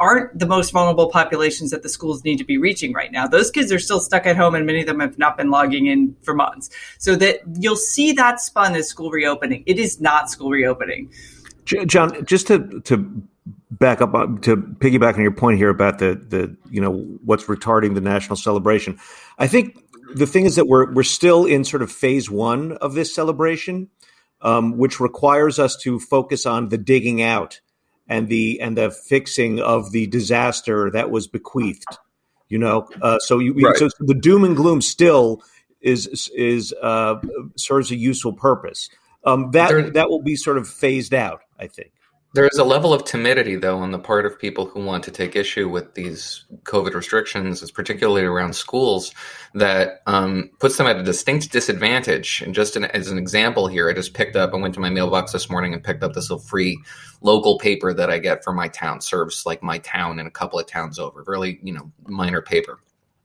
aren't 0.00 0.38
the 0.38 0.46
most 0.46 0.70
vulnerable 0.70 1.10
populations 1.10 1.70
that 1.70 1.82
the 1.82 1.88
schools 1.88 2.24
need 2.24 2.38
to 2.38 2.44
be 2.44 2.58
reaching 2.58 2.92
right 2.92 3.10
now. 3.10 3.26
Those 3.26 3.50
kids 3.50 3.72
are 3.72 3.78
still 3.78 4.00
stuck 4.00 4.26
at 4.26 4.36
home 4.36 4.54
and 4.54 4.64
many 4.66 4.80
of 4.80 4.86
them 4.86 5.00
have 5.00 5.18
not 5.18 5.36
been 5.36 5.50
logging 5.50 5.86
in 5.86 6.16
for 6.22 6.34
months. 6.34 6.70
So 6.98 7.16
that 7.16 7.40
you'll 7.58 7.76
see 7.76 8.12
that 8.12 8.40
spun 8.40 8.74
as 8.76 8.88
school 8.88 9.10
reopening. 9.10 9.64
It 9.66 9.78
is 9.78 10.00
not 10.00 10.30
school 10.30 10.50
reopening. 10.50 11.12
John, 11.64 12.24
just 12.24 12.46
to 12.46 12.80
to 12.84 13.22
back 13.70 14.00
up 14.00 14.12
to 14.42 14.56
piggyback 14.56 15.14
on 15.14 15.20
your 15.20 15.32
point 15.32 15.58
here 15.58 15.68
about 15.68 15.98
the 15.98 16.14
the 16.14 16.56
you 16.70 16.80
know 16.80 16.92
what's 17.24 17.44
retarding 17.44 17.94
the 17.94 18.00
national 18.00 18.36
celebration. 18.36 18.98
I 19.38 19.48
think 19.48 19.78
the 20.14 20.26
thing 20.26 20.46
is 20.46 20.56
that 20.56 20.66
we're 20.66 20.90
we're 20.92 21.02
still 21.02 21.44
in 21.44 21.64
sort 21.64 21.82
of 21.82 21.92
phase 21.92 22.30
one 22.30 22.72
of 22.72 22.94
this 22.94 23.14
celebration, 23.14 23.88
um, 24.40 24.78
which 24.78 25.00
requires 25.00 25.58
us 25.58 25.76
to 25.82 25.98
focus 25.98 26.46
on 26.46 26.70
the 26.70 26.78
digging 26.78 27.20
out 27.20 27.60
and 28.08 28.28
the 28.28 28.60
and 28.60 28.76
the 28.76 28.90
fixing 28.90 29.60
of 29.60 29.92
the 29.92 30.06
disaster 30.06 30.90
that 30.90 31.10
was 31.10 31.26
bequeathed. 31.26 31.98
You 32.48 32.58
know, 32.58 32.88
uh, 33.02 33.18
so 33.18 33.38
you 33.38 33.54
right. 33.54 33.76
so 33.76 33.88
the 34.00 34.14
doom 34.14 34.44
and 34.44 34.56
gloom 34.56 34.80
still 34.80 35.42
is 35.80 36.30
is 36.34 36.74
uh, 36.82 37.16
serves 37.56 37.90
a 37.90 37.96
useful 37.96 38.32
purpose. 38.32 38.88
Um, 39.24 39.50
that 39.50 39.68
there, 39.68 39.90
that 39.90 40.08
will 40.08 40.22
be 40.22 40.36
sort 40.36 40.56
of 40.56 40.66
phased 40.66 41.12
out, 41.12 41.40
I 41.58 41.66
think. 41.66 41.92
There 42.34 42.46
is 42.46 42.58
a 42.58 42.64
level 42.64 42.92
of 42.92 43.04
timidity, 43.04 43.56
though, 43.56 43.78
on 43.78 43.90
the 43.90 43.98
part 43.98 44.26
of 44.26 44.38
people 44.38 44.66
who 44.66 44.84
want 44.84 45.02
to 45.04 45.10
take 45.10 45.34
issue 45.34 45.66
with 45.66 45.94
these 45.94 46.44
COVID 46.64 46.92
restrictions, 46.92 47.68
particularly 47.70 48.22
around 48.22 48.54
schools, 48.54 49.14
that 49.54 50.02
um, 50.06 50.50
puts 50.58 50.76
them 50.76 50.86
at 50.86 50.98
a 50.98 51.02
distinct 51.02 51.50
disadvantage. 51.50 52.42
And 52.42 52.54
just 52.54 52.76
an, 52.76 52.84
as 52.84 53.10
an 53.10 53.16
example 53.16 53.66
here, 53.66 53.88
I 53.88 53.94
just 53.94 54.12
picked 54.12 54.36
up, 54.36 54.52
I 54.52 54.58
went 54.58 54.74
to 54.74 54.80
my 54.80 54.90
mailbox 54.90 55.32
this 55.32 55.48
morning 55.48 55.72
and 55.72 55.82
picked 55.82 56.02
up 56.02 56.12
this 56.12 56.28
little 56.28 56.44
free 56.44 56.78
local 57.22 57.58
paper 57.58 57.94
that 57.94 58.10
I 58.10 58.18
get 58.18 58.44
for 58.44 58.52
my 58.52 58.68
town, 58.68 59.00
serves 59.00 59.46
like 59.46 59.62
my 59.62 59.78
town 59.78 60.18
and 60.18 60.28
a 60.28 60.30
couple 60.30 60.58
of 60.58 60.66
towns 60.66 60.98
over, 60.98 61.24
really, 61.26 61.58
you 61.62 61.72
know, 61.72 61.90
minor 62.06 62.42
paper. 62.42 62.78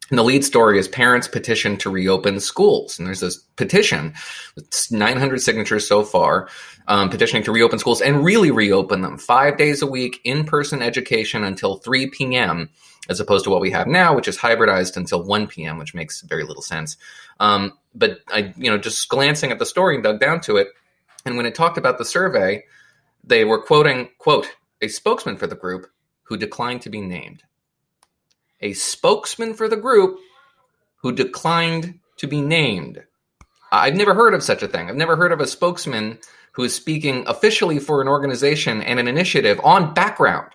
And 0.10 0.20
the 0.20 0.24
lead 0.24 0.44
story 0.44 0.78
is 0.78 0.88
parents 0.88 1.28
petition 1.28 1.78
to 1.78 1.90
reopen 1.90 2.40
schools. 2.40 3.00
And 3.00 3.08
there's 3.08 3.22
this 3.22 3.38
petition, 3.56 4.14
it's 4.58 4.92
900 4.92 5.42
signatures 5.42 5.88
so 5.88 6.04
far, 6.04 6.50
um, 6.88 7.10
petitioning 7.10 7.44
to 7.44 7.52
reopen 7.52 7.80
schools 7.80 8.02
and 8.02 8.24
really 8.24 8.52
reopen 8.52 9.02
them 9.02 9.18
five 9.18 9.58
days 9.58 9.82
a 9.82 9.88
week, 9.88 10.20
in 10.24 10.44
person 10.44 10.82
education 10.82 11.44
until 11.44 11.78
3 11.78 12.10
p.m., 12.10 12.70
as 13.10 13.20
opposed 13.20 13.44
to 13.46 13.50
what 13.50 13.62
we 13.62 13.72
have 13.72 13.88
now, 13.88 14.16
which 14.16 14.28
is 14.28 14.38
hybridized 14.38 14.98
until 14.98 15.24
1 15.24 15.48
p.m., 15.48 15.78
which 15.78 15.94
makes 15.94 16.22
very 16.22 16.44
little 16.44 16.62
sense. 16.62 16.98
Um, 17.40 17.74
but 17.96 18.20
I, 18.30 18.54
you 18.58 18.70
know, 18.70 18.78
just 18.78 19.08
glancing 19.10 19.52
at 19.52 19.60
the 19.60 19.66
story 19.66 19.96
and 19.96 20.04
dug 20.04 20.20
down 20.20 20.42
to 20.42 20.58
it, 20.58 20.68
and 21.26 21.38
when 21.38 21.46
it 21.46 21.56
talked 21.56 21.78
about 21.78 21.98
the 21.98 22.06
survey, 22.06 22.64
they 23.24 23.46
were 23.46 23.62
quoting, 23.62 24.10
quote, 24.18 24.48
a 24.82 24.88
spokesman 24.90 25.38
for 25.38 25.48
the 25.48 25.56
group 25.56 25.88
who 26.24 26.38
declined 26.38 26.82
to 26.82 26.90
be 26.90 27.02
named 27.02 27.44
a 28.64 28.74
spokesman 28.74 29.54
for 29.54 29.68
the 29.68 29.78
group 29.78 30.20
who 31.02 31.12
declined 31.12 32.00
to 32.18 32.28
be 32.28 32.42
named. 32.42 33.04
I've 33.72 33.96
never 33.96 34.14
heard 34.14 34.34
of 34.34 34.42
such 34.42 34.64
a 34.64 34.68
thing. 34.68 34.90
I've 34.90 34.96
never 34.96 35.16
heard 35.16 35.32
of 35.32 35.42
a 35.42 35.48
spokesman 35.48 36.20
who 36.54 36.64
is 36.64 36.74
speaking 36.74 37.26
officially 37.28 37.80
for 37.80 38.02
an 38.02 38.08
organization 38.08 38.82
and 38.82 39.00
an 39.00 39.08
initiative 39.08 39.60
on 39.64 39.94
background. 39.94 40.50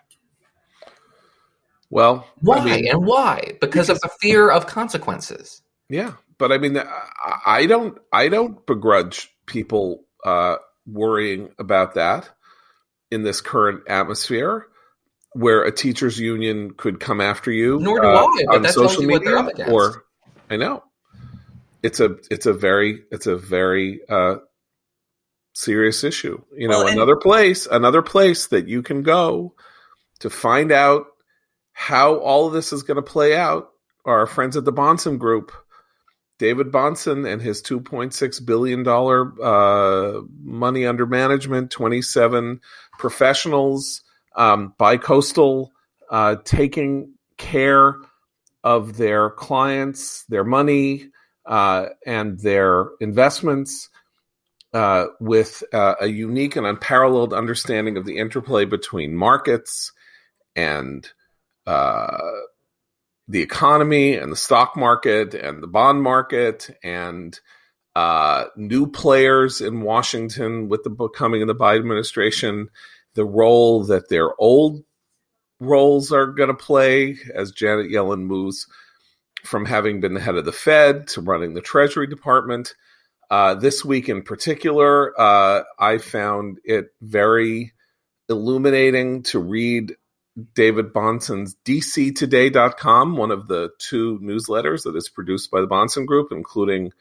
Well, 1.90 2.26
why 2.40 2.58
I 2.58 2.64
mean, 2.64 2.88
and 2.88 3.06
why? 3.06 3.40
Because, 3.60 3.88
because 3.88 3.90
of 3.90 4.00
the 4.00 4.10
fear 4.20 4.50
of 4.50 4.66
consequences. 4.66 5.62
Yeah, 5.88 6.12
but 6.38 6.52
I 6.52 6.58
mean, 6.58 6.80
I 7.46 7.66
don't, 7.66 7.98
I 8.12 8.28
don't 8.28 8.64
begrudge 8.66 9.34
people 9.46 10.04
uh, 10.24 10.56
worrying 10.86 11.50
about 11.58 11.94
that 11.94 12.30
in 13.10 13.22
this 13.22 13.40
current 13.40 13.82
atmosphere 13.88 14.66
where 15.32 15.62
a 15.62 15.72
teachers 15.72 16.18
union 16.18 16.72
could 16.72 17.00
come 17.00 17.20
after 17.20 17.50
you. 17.50 17.78
Nor 17.80 18.00
do 18.00 18.06
uh, 18.06 18.26
I, 18.26 18.44
but 18.46 18.62
that's 18.62 18.74
social 18.74 19.02
media, 19.02 19.48
Or 19.70 20.04
I 20.50 20.56
know 20.56 20.82
it's 21.82 22.00
a 22.00 22.16
it's 22.30 22.46
a 22.46 22.52
very 22.52 23.02
it's 23.10 23.26
a 23.26 23.36
very 23.36 24.00
uh, 24.08 24.36
serious 25.54 26.04
issue. 26.04 26.42
You 26.56 26.68
know, 26.68 26.84
well, 26.84 26.92
another 26.92 27.16
place, 27.16 27.66
another 27.66 28.02
place 28.02 28.48
that 28.48 28.68
you 28.68 28.82
can 28.82 29.02
go 29.02 29.54
to 30.20 30.30
find 30.30 30.72
out 30.72 31.06
how 31.72 32.16
all 32.16 32.48
of 32.48 32.52
this 32.52 32.72
is 32.72 32.82
going 32.82 32.96
to 32.96 33.02
play 33.02 33.36
out 33.36 33.68
are 34.04 34.20
our 34.20 34.26
friends 34.26 34.56
at 34.56 34.64
the 34.64 34.72
Bahnsen 34.72 35.18
Group. 35.18 35.52
David 36.38 36.68
Bahnsen 36.68 37.28
and 37.30 37.42
his 37.42 37.62
$2.6 37.62 38.46
billion 38.46 38.86
uh, 38.86 40.20
money 40.40 40.86
under 40.86 41.04
management, 41.04 41.72
27 41.72 42.60
professionals 42.96 44.02
um, 44.38 44.72
bi-coastal, 44.78 45.72
uh, 46.10 46.36
taking 46.44 47.12
care 47.36 47.96
of 48.64 48.96
their 48.96 49.30
clients, 49.30 50.24
their 50.28 50.44
money, 50.44 51.10
uh, 51.44 51.86
and 52.06 52.38
their 52.38 52.86
investments 53.00 53.90
uh, 54.72 55.06
with 55.20 55.62
uh, 55.72 55.94
a 56.00 56.06
unique 56.06 56.56
and 56.56 56.66
unparalleled 56.66 57.32
understanding 57.32 57.96
of 57.96 58.04
the 58.04 58.18
interplay 58.18 58.64
between 58.64 59.14
markets 59.14 59.92
and 60.54 61.10
uh, 61.66 62.18
the 63.26 63.42
economy 63.42 64.14
and 64.14 64.30
the 64.30 64.36
stock 64.36 64.76
market 64.76 65.34
and 65.34 65.62
the 65.62 65.66
bond 65.66 66.02
market 66.02 66.70
and 66.82 67.40
uh, 67.96 68.44
new 68.56 68.86
players 68.86 69.60
in 69.60 69.80
Washington 69.80 70.68
with 70.68 70.84
the 70.84 71.08
coming 71.08 71.42
of 71.42 71.48
the 71.48 71.54
Biden 71.54 71.80
administration 71.80 72.68
the 73.18 73.24
role 73.24 73.82
that 73.82 74.08
their 74.08 74.30
old 74.40 74.84
roles 75.58 76.12
are 76.12 76.26
going 76.26 76.50
to 76.50 76.54
play 76.54 77.16
as 77.34 77.50
Janet 77.50 77.90
Yellen 77.90 78.20
moves 78.20 78.68
from 79.42 79.64
having 79.64 79.98
been 79.98 80.14
the 80.14 80.20
head 80.20 80.36
of 80.36 80.44
the 80.44 80.52
Fed 80.52 81.08
to 81.08 81.20
running 81.20 81.52
the 81.52 81.60
Treasury 81.60 82.06
Department. 82.06 82.76
Uh, 83.28 83.56
this 83.56 83.84
week 83.84 84.08
in 84.08 84.22
particular, 84.22 85.20
uh, 85.20 85.64
I 85.80 85.98
found 85.98 86.60
it 86.62 86.90
very 87.02 87.72
illuminating 88.28 89.24
to 89.24 89.40
read 89.40 89.96
David 90.54 90.92
Bahnsen's 90.92 91.56
DCToday.com, 91.64 93.16
one 93.16 93.32
of 93.32 93.48
the 93.48 93.70
two 93.80 94.20
newsletters 94.22 94.84
that 94.84 94.94
is 94.94 95.08
produced 95.08 95.50
by 95.50 95.60
the 95.60 95.66
Bahnsen 95.66 96.06
Group, 96.06 96.28
including 96.30 96.92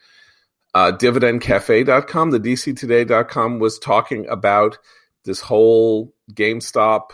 uh, 0.74 0.90
DividendCafe.com. 0.90 2.32
The 2.32 2.40
DCToday.com 2.40 3.60
was 3.60 3.78
talking 3.78 4.26
about 4.28 4.78
this 5.28 5.40
whole 5.42 6.14
GameStop, 6.32 7.10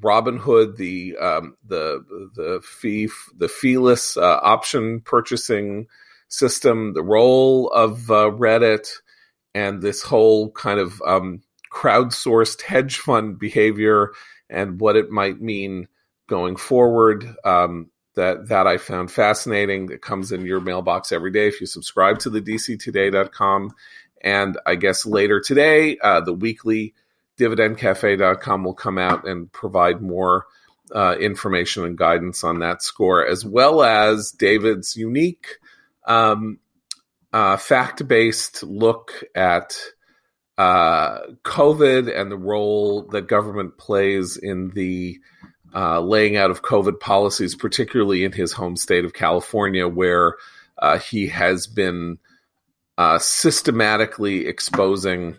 Robinhood, 0.00 0.76
the 0.76 1.16
um, 1.18 1.56
the 1.64 2.04
the 2.34 2.60
fee 2.64 3.08
the 3.36 3.48
feeless 3.48 4.16
uh, 4.16 4.40
option 4.42 5.00
purchasing 5.00 5.86
system, 6.28 6.94
the 6.94 7.02
role 7.02 7.68
of 7.68 8.10
uh, 8.10 8.30
Reddit, 8.30 8.88
and 9.54 9.80
this 9.80 10.02
whole 10.02 10.50
kind 10.50 10.80
of 10.80 11.00
um, 11.06 11.42
crowdsourced 11.72 12.62
hedge 12.62 12.98
fund 12.98 13.38
behavior 13.38 14.12
and 14.50 14.80
what 14.80 14.96
it 14.96 15.10
might 15.10 15.40
mean 15.40 15.86
going 16.26 16.56
forward. 16.56 17.24
Um, 17.44 17.90
that 18.16 18.48
that 18.48 18.66
I 18.66 18.78
found 18.78 19.12
fascinating. 19.12 19.86
That 19.86 20.02
comes 20.02 20.32
in 20.32 20.44
your 20.44 20.60
mailbox 20.60 21.12
every 21.12 21.30
day 21.30 21.46
if 21.46 21.60
you 21.60 21.68
subscribe 21.68 22.18
to 22.20 22.30
the 22.30 22.40
DCToday.com. 22.40 23.70
And 24.22 24.58
I 24.66 24.76
guess 24.76 25.04
later 25.04 25.40
today, 25.40 25.98
uh, 25.98 26.20
the 26.20 26.32
weekly 26.32 26.94
dividendcafe.com 27.42 28.64
will 28.64 28.74
come 28.74 28.98
out 28.98 29.26
and 29.26 29.50
provide 29.50 30.00
more 30.00 30.46
uh, 30.94 31.16
information 31.18 31.84
and 31.84 31.96
guidance 31.96 32.44
on 32.44 32.60
that 32.60 32.82
score, 32.82 33.26
as 33.26 33.44
well 33.44 33.82
as 33.82 34.30
David's 34.32 34.96
unique 34.96 35.58
um, 36.06 36.58
uh, 37.32 37.56
fact 37.56 38.06
based 38.06 38.62
look 38.62 39.24
at 39.34 39.76
uh, 40.58 41.18
COVID 41.44 42.14
and 42.14 42.30
the 42.30 42.36
role 42.36 43.08
that 43.08 43.26
government 43.26 43.78
plays 43.78 44.36
in 44.36 44.70
the 44.70 45.18
uh, 45.74 46.00
laying 46.00 46.36
out 46.36 46.50
of 46.50 46.62
COVID 46.62 47.00
policies, 47.00 47.54
particularly 47.54 48.24
in 48.24 48.32
his 48.32 48.52
home 48.52 48.76
state 48.76 49.06
of 49.06 49.14
California, 49.14 49.88
where 49.88 50.36
uh, 50.78 50.98
he 50.98 51.28
has 51.28 51.66
been 51.66 52.18
uh, 52.98 53.18
systematically 53.18 54.46
exposing 54.46 55.38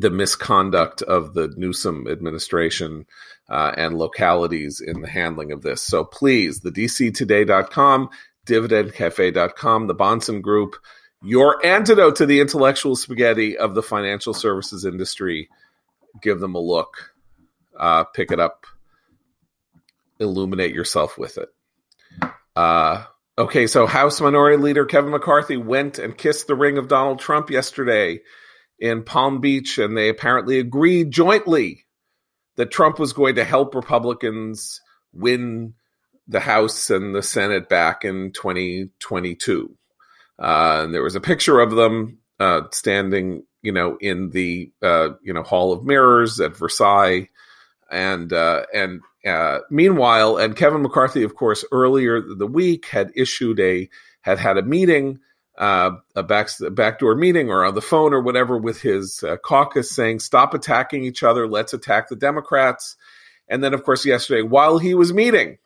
the 0.00 0.10
misconduct 0.10 1.02
of 1.02 1.34
the 1.34 1.52
Newsom 1.56 2.06
administration 2.08 3.06
uh, 3.48 3.72
and 3.76 3.98
localities 3.98 4.80
in 4.80 5.00
the 5.00 5.08
handling 5.08 5.52
of 5.52 5.62
this. 5.62 5.82
So 5.82 6.04
please, 6.04 6.60
the 6.60 6.70
DCToday.com, 6.70 8.10
dividendcafe.com, 8.46 9.86
the 9.86 9.94
Bahnsen 9.94 10.42
Group, 10.42 10.76
your 11.22 11.64
antidote 11.64 12.16
to 12.16 12.26
the 12.26 12.40
intellectual 12.40 12.94
spaghetti 12.94 13.58
of 13.58 13.74
the 13.74 13.82
financial 13.82 14.34
services 14.34 14.84
industry. 14.84 15.48
Give 16.22 16.38
them 16.38 16.54
a 16.54 16.60
look, 16.60 17.12
uh, 17.78 18.04
pick 18.04 18.30
it 18.30 18.40
up, 18.40 18.66
illuminate 20.18 20.74
yourself 20.74 21.18
with 21.18 21.38
it. 21.38 21.48
Uh, 22.54 23.04
okay, 23.36 23.66
so 23.66 23.86
House 23.86 24.20
Minority 24.20 24.62
Leader 24.62 24.84
Kevin 24.84 25.10
McCarthy 25.10 25.56
went 25.56 25.98
and 25.98 26.16
kissed 26.16 26.46
the 26.46 26.54
ring 26.54 26.78
of 26.78 26.88
Donald 26.88 27.18
Trump 27.18 27.50
yesterday 27.50 28.20
in 28.78 29.02
Palm 29.02 29.40
Beach, 29.40 29.78
and 29.78 29.96
they 29.96 30.08
apparently 30.08 30.58
agreed 30.58 31.10
jointly 31.10 31.84
that 32.56 32.70
Trump 32.70 32.98
was 32.98 33.12
going 33.12 33.36
to 33.36 33.44
help 33.44 33.74
Republicans 33.74 34.80
win 35.12 35.74
the 36.26 36.40
House 36.40 36.90
and 36.90 37.14
the 37.14 37.22
Senate 37.22 37.68
back 37.68 38.04
in 38.04 38.32
2022. 38.32 39.74
Uh, 40.38 40.80
and 40.84 40.94
there 40.94 41.02
was 41.02 41.16
a 41.16 41.20
picture 41.20 41.60
of 41.60 41.70
them 41.70 42.18
uh, 42.38 42.62
standing, 42.70 43.44
you 43.62 43.72
know, 43.72 43.96
in 44.00 44.30
the 44.30 44.70
uh, 44.82 45.10
you 45.22 45.32
know 45.32 45.42
Hall 45.42 45.72
of 45.72 45.84
Mirrors 45.84 46.38
at 46.38 46.56
Versailles, 46.56 47.28
and 47.90 48.32
uh, 48.32 48.62
and 48.72 49.00
uh, 49.26 49.60
meanwhile, 49.70 50.36
and 50.36 50.56
Kevin 50.56 50.82
McCarthy, 50.82 51.24
of 51.24 51.34
course, 51.34 51.64
earlier 51.72 52.20
the 52.20 52.46
week 52.46 52.86
had 52.86 53.10
issued 53.16 53.58
a 53.58 53.88
had 54.20 54.38
had 54.38 54.58
a 54.58 54.62
meeting 54.62 55.18
uh, 55.58 55.90
a 56.14 56.22
back 56.22 56.48
backdoor 56.70 57.16
meeting 57.16 57.50
or 57.50 57.64
on 57.64 57.74
the 57.74 57.82
phone 57.82 58.14
or 58.14 58.22
whatever 58.22 58.56
with 58.56 58.80
his 58.80 59.24
uh, 59.24 59.36
caucus 59.36 59.90
saying, 59.90 60.20
"Stop 60.20 60.54
attacking 60.54 61.04
each 61.04 61.24
other. 61.24 61.48
Let's 61.48 61.74
attack 61.74 62.08
the 62.08 62.16
Democrats." 62.16 62.96
And 63.48 63.62
then, 63.62 63.74
of 63.74 63.82
course, 63.82 64.06
yesterday, 64.06 64.42
while 64.42 64.78
he 64.78 64.94
was 64.94 65.12
meeting 65.12 65.58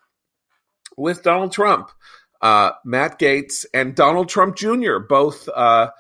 with 0.96 1.22
Donald 1.22 1.52
Trump, 1.52 1.90
uh, 2.40 2.72
Matt 2.84 3.18
Gaetz 3.18 3.66
and 3.74 3.94
Donald 3.94 4.30
Trump 4.30 4.56
Jr., 4.56 4.98
both 4.98 5.48
uh, 5.54 5.90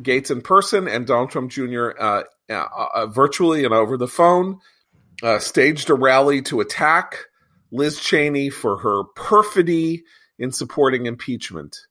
Gaetz 0.00 0.30
in 0.30 0.40
person 0.40 0.86
and 0.86 1.04
Donald 1.04 1.30
Trump 1.30 1.50
Jr. 1.50 1.90
Uh, 1.98 2.22
uh, 2.48 3.06
virtually 3.06 3.64
and 3.64 3.74
over 3.74 3.96
the 3.96 4.06
phone, 4.06 4.60
staged 5.40 5.90
a 5.90 5.94
rally 5.94 6.40
to 6.42 6.60
attack 6.60 7.24
Liz 7.72 7.98
Cheney 7.98 8.50
for 8.50 8.76
her 8.78 9.02
perfidy 9.16 10.04
in 10.38 10.52
supporting 10.52 11.06
impeachment. 11.06 11.86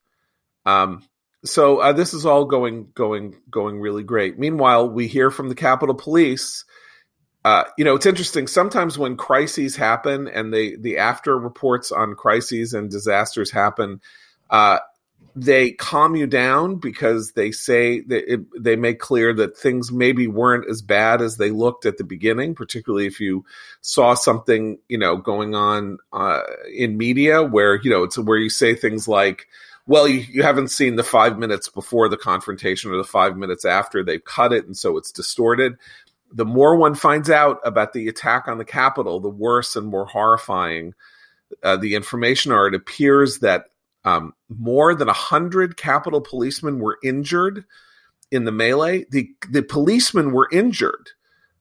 Um, 0.66 1.04
so 1.44 1.80
uh, 1.80 1.94
this 1.94 2.14
is 2.14 2.26
all 2.26 2.46
going 2.46 2.90
going 2.94 3.36
going 3.50 3.80
really 3.80 4.04
great. 4.04 4.38
Meanwhile, 4.38 4.90
we 4.90 5.08
hear 5.08 5.32
from 5.32 5.50
the 5.50 5.56
Capitol 5.56 5.96
Police. 5.96 6.66
Uh, 7.44 7.64
you 7.78 7.84
know, 7.84 7.96
it's 7.96 8.06
interesting. 8.06 8.46
Sometimes 8.46 9.00
when 9.00 9.18
crises 9.18 9.76
happen 9.76 10.28
and 10.28 10.54
they 10.54 10.76
the 10.76 11.00
after 11.00 11.38
reports 11.38 11.92
on 11.92 12.14
crises 12.14 12.74
and 12.74 12.92
disasters 12.92 13.50
happen, 13.50 14.00
uh, 14.52 14.78
they 15.36 15.72
calm 15.72 16.16
you 16.16 16.28
down 16.28 16.76
because 16.76 17.32
they 17.32 17.52
say 17.52 18.02
that 18.02 18.32
it, 18.32 18.42
they 18.60 18.76
make 18.76 19.00
clear 19.00 19.34
that 19.34 19.58
things 19.58 19.92
maybe 19.92 20.28
weren't 20.28 20.70
as 20.70 20.84
bad 20.84 21.22
as 21.24 21.38
they 21.38 21.50
looked 21.50 21.88
at 21.88 21.98
the 21.98 22.04
beginning. 22.04 22.54
Particularly 22.54 23.08
if 23.08 23.20
you 23.20 23.44
saw 23.82 24.14
something 24.14 24.78
you 24.88 25.00
know 25.00 25.18
going 25.18 25.56
on 25.56 25.98
uh, 26.14 26.42
in 26.72 26.98
media 26.98 27.42
where 27.42 27.82
you 27.82 27.90
know 27.90 28.04
it's 28.04 28.20
where 28.20 28.38
you 28.38 28.52
say 28.52 28.76
things 28.76 29.08
like 29.08 29.48
well, 29.92 30.08
you, 30.08 30.26
you 30.32 30.42
haven't 30.42 30.70
seen 30.70 30.96
the 30.96 31.04
five 31.04 31.38
minutes 31.38 31.68
before 31.68 32.08
the 32.08 32.16
confrontation 32.16 32.92
or 32.92 32.96
the 32.96 33.04
five 33.04 33.36
minutes 33.36 33.66
after 33.66 34.02
they've 34.02 34.24
cut 34.24 34.54
it, 34.54 34.66
and 34.66 34.78
so 34.78 34.96
it's 34.96 35.12
distorted. 35.12 35.76
The 36.32 36.46
more 36.46 36.78
one 36.78 36.96
finds 36.96 37.30
out 37.30 37.60
about 37.66 37.92
the 37.92 38.08
attack 38.08 38.48
on 38.48 38.58
the 38.58 38.64
Capitol, 38.64 39.20
the 39.20 39.28
worse 39.28 39.76
and 39.76 39.86
more 39.86 40.06
horrifying 40.06 40.94
uh, 41.62 41.76
the 41.76 41.96
information 41.96 42.54
are. 42.54 42.68
It 42.68 42.74
appears 42.74 43.40
that 43.40 43.66
um, 44.06 44.34
more 44.48 44.96
than 44.96 45.08
100 45.08 45.76
Capitol 45.76 46.22
policemen 46.22 46.80
were 46.80 46.98
injured 47.04 47.66
in 48.32 48.46
the 48.46 48.52
melee. 48.54 49.08
The, 49.10 49.30
the 49.50 49.62
policemen 49.62 50.32
were 50.32 50.48
injured. 50.54 51.10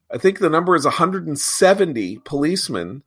I 0.09 0.19
think 0.19 0.39
the 0.39 0.49
number 0.49 0.77
is 0.77 0.85
170 0.85 2.19
policemen 2.19 3.03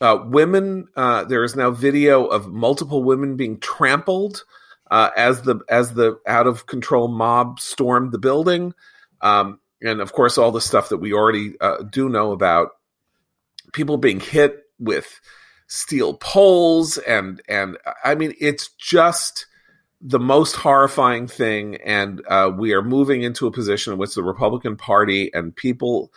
uh, 0.00 0.18
women, 0.24 0.88
uh, 0.96 1.24
there 1.24 1.42
is 1.42 1.56
now 1.56 1.70
video 1.70 2.24
of 2.26 2.48
multiple 2.48 3.02
women 3.02 3.36
being 3.36 3.58
trampled 3.58 4.44
uh, 4.90 5.10
as 5.16 5.42
the 5.42 5.60
as 5.68 5.94
the 5.94 6.18
out 6.26 6.46
of 6.46 6.66
control 6.66 7.08
mob 7.08 7.60
stormed 7.60 8.12
the 8.12 8.18
building, 8.18 8.74
um, 9.20 9.60
and 9.82 10.00
of 10.00 10.12
course 10.12 10.38
all 10.38 10.52
the 10.52 10.60
stuff 10.60 10.88
that 10.90 10.98
we 10.98 11.12
already 11.12 11.54
uh, 11.60 11.82
do 11.82 12.08
know 12.08 12.32
about 12.32 12.70
people 13.72 13.96
being 13.96 14.20
hit 14.20 14.64
with 14.78 15.20
steel 15.66 16.14
poles 16.14 16.96
and 16.98 17.42
and 17.48 17.76
I 18.02 18.14
mean 18.14 18.32
it's 18.40 18.68
just 18.68 19.46
the 20.00 20.20
most 20.20 20.54
horrifying 20.54 21.26
thing, 21.26 21.76
and 21.76 22.22
uh, 22.28 22.50
we 22.56 22.72
are 22.72 22.82
moving 22.82 23.22
into 23.22 23.46
a 23.46 23.50
position 23.50 23.92
in 23.92 23.98
which 23.98 24.14
the 24.14 24.22
Republican 24.22 24.76
Party 24.76 25.32
and 25.34 25.54
people 25.54 26.12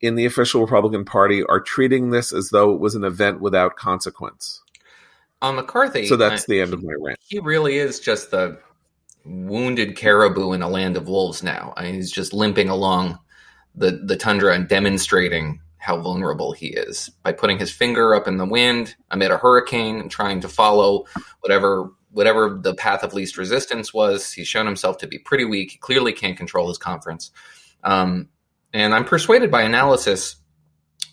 in 0.00 0.14
the 0.14 0.24
official 0.24 0.60
Republican 0.60 1.04
Party 1.04 1.42
are 1.42 1.60
treating 1.60 2.10
this 2.10 2.32
as 2.32 2.50
though 2.50 2.72
it 2.72 2.80
was 2.80 2.94
an 2.94 3.04
event 3.04 3.40
without 3.40 3.76
consequence. 3.76 4.62
On 5.44 5.56
McCarthy, 5.56 6.06
so 6.06 6.16
that's 6.16 6.46
the 6.46 6.62
end 6.62 6.72
of 6.72 6.82
my 6.82 6.94
rant. 6.98 7.18
He 7.28 7.38
really 7.38 7.76
is 7.76 8.00
just 8.00 8.30
the 8.30 8.58
wounded 9.26 9.94
caribou 9.94 10.52
in 10.52 10.62
a 10.62 10.68
land 10.70 10.96
of 10.96 11.06
wolves 11.06 11.42
now. 11.42 11.74
I 11.76 11.84
mean, 11.84 11.94
he's 11.96 12.10
just 12.10 12.32
limping 12.32 12.70
along 12.70 13.18
the 13.74 13.90
the 13.90 14.16
tundra 14.16 14.54
and 14.54 14.66
demonstrating 14.66 15.60
how 15.76 16.00
vulnerable 16.00 16.52
he 16.52 16.68
is 16.68 17.10
by 17.22 17.32
putting 17.32 17.58
his 17.58 17.70
finger 17.70 18.14
up 18.14 18.26
in 18.26 18.38
the 18.38 18.46
wind 18.46 18.94
amid 19.10 19.30
a 19.30 19.36
hurricane 19.36 20.00
and 20.00 20.10
trying 20.10 20.40
to 20.40 20.48
follow 20.48 21.04
whatever 21.40 21.90
whatever 22.10 22.58
the 22.62 22.74
path 22.74 23.02
of 23.02 23.12
least 23.12 23.36
resistance 23.36 23.92
was. 23.92 24.32
He's 24.32 24.48
shown 24.48 24.64
himself 24.64 24.96
to 24.98 25.06
be 25.06 25.18
pretty 25.18 25.44
weak. 25.44 25.72
He 25.72 25.78
clearly 25.78 26.14
can't 26.14 26.38
control 26.38 26.68
his 26.68 26.78
conference. 26.78 27.30
Um, 27.82 28.30
and 28.72 28.94
I'm 28.94 29.04
persuaded 29.04 29.50
by 29.50 29.60
analysis 29.60 30.36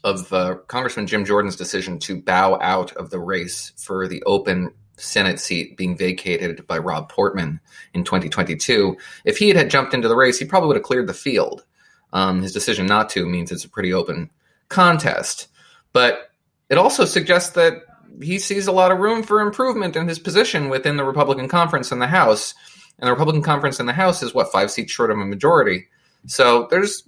of 0.03 0.31
uh, 0.33 0.55
Congressman 0.67 1.07
Jim 1.07 1.25
Jordan's 1.25 1.55
decision 1.55 1.99
to 1.99 2.21
bow 2.21 2.59
out 2.59 2.91
of 2.93 3.09
the 3.09 3.19
race 3.19 3.71
for 3.77 4.07
the 4.07 4.23
open 4.23 4.73
Senate 4.97 5.39
seat 5.39 5.77
being 5.77 5.97
vacated 5.97 6.65
by 6.67 6.77
Rob 6.77 7.09
Portman 7.09 7.59
in 7.93 8.03
2022. 8.03 8.97
If 9.25 9.37
he 9.37 9.47
had, 9.47 9.57
had 9.57 9.69
jumped 9.69 9.93
into 9.93 10.07
the 10.07 10.15
race, 10.15 10.39
he 10.39 10.45
probably 10.45 10.67
would 10.67 10.77
have 10.77 10.83
cleared 10.83 11.07
the 11.07 11.13
field. 11.13 11.65
Um, 12.13 12.41
his 12.41 12.53
decision 12.53 12.85
not 12.85 13.09
to 13.11 13.25
means 13.25 13.51
it's 13.51 13.65
a 13.65 13.69
pretty 13.69 13.93
open 13.93 14.29
contest. 14.69 15.47
But 15.93 16.31
it 16.69 16.77
also 16.77 17.05
suggests 17.05 17.51
that 17.51 17.83
he 18.21 18.39
sees 18.39 18.67
a 18.67 18.71
lot 18.71 18.91
of 18.91 18.99
room 18.99 19.23
for 19.23 19.41
improvement 19.41 19.95
in 19.95 20.07
his 20.07 20.19
position 20.19 20.69
within 20.69 20.97
the 20.97 21.03
Republican 21.03 21.47
conference 21.47 21.91
in 21.91 21.99
the 21.99 22.07
House. 22.07 22.53
And 22.99 23.07
the 23.07 23.11
Republican 23.11 23.41
conference 23.41 23.79
in 23.79 23.85
the 23.85 23.93
House 23.93 24.21
is 24.21 24.33
what, 24.33 24.51
five 24.51 24.71
seats 24.71 24.91
short 24.91 25.11
of 25.11 25.17
a 25.17 25.25
majority. 25.25 25.87
So 26.27 26.67
there's 26.69 27.03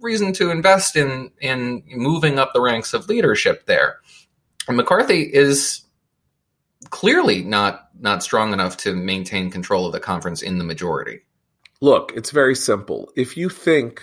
reason 0.00 0.32
to 0.34 0.50
invest 0.50 0.96
in 0.96 1.30
in 1.40 1.82
moving 1.88 2.38
up 2.38 2.52
the 2.52 2.60
ranks 2.60 2.94
of 2.94 3.08
leadership 3.08 3.66
there. 3.66 4.00
And 4.68 4.76
McCarthy 4.76 5.22
is 5.22 5.82
clearly 6.90 7.42
not 7.42 7.88
not 7.98 8.22
strong 8.22 8.52
enough 8.52 8.76
to 8.78 8.94
maintain 8.94 9.50
control 9.50 9.86
of 9.86 9.92
the 9.92 10.00
conference 10.00 10.42
in 10.42 10.58
the 10.58 10.64
majority. 10.64 11.20
Look, 11.80 12.12
it's 12.14 12.30
very 12.30 12.54
simple. 12.54 13.10
If 13.16 13.36
you 13.36 13.48
think 13.48 14.02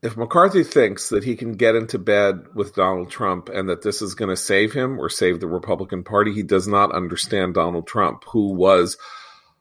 if 0.00 0.16
McCarthy 0.16 0.62
thinks 0.62 1.08
that 1.08 1.24
he 1.24 1.34
can 1.34 1.52
get 1.52 1.74
into 1.74 1.98
bed 1.98 2.54
with 2.54 2.74
Donald 2.74 3.10
Trump 3.10 3.48
and 3.48 3.68
that 3.68 3.82
this 3.82 4.00
is 4.00 4.14
going 4.14 4.28
to 4.28 4.36
save 4.36 4.72
him 4.72 5.00
or 5.00 5.08
save 5.08 5.40
the 5.40 5.48
Republican 5.48 6.04
Party, 6.04 6.32
he 6.32 6.44
does 6.44 6.68
not 6.68 6.94
understand 6.94 7.54
Donald 7.54 7.86
Trump, 7.86 8.22
who 8.28 8.54
was 8.54 8.96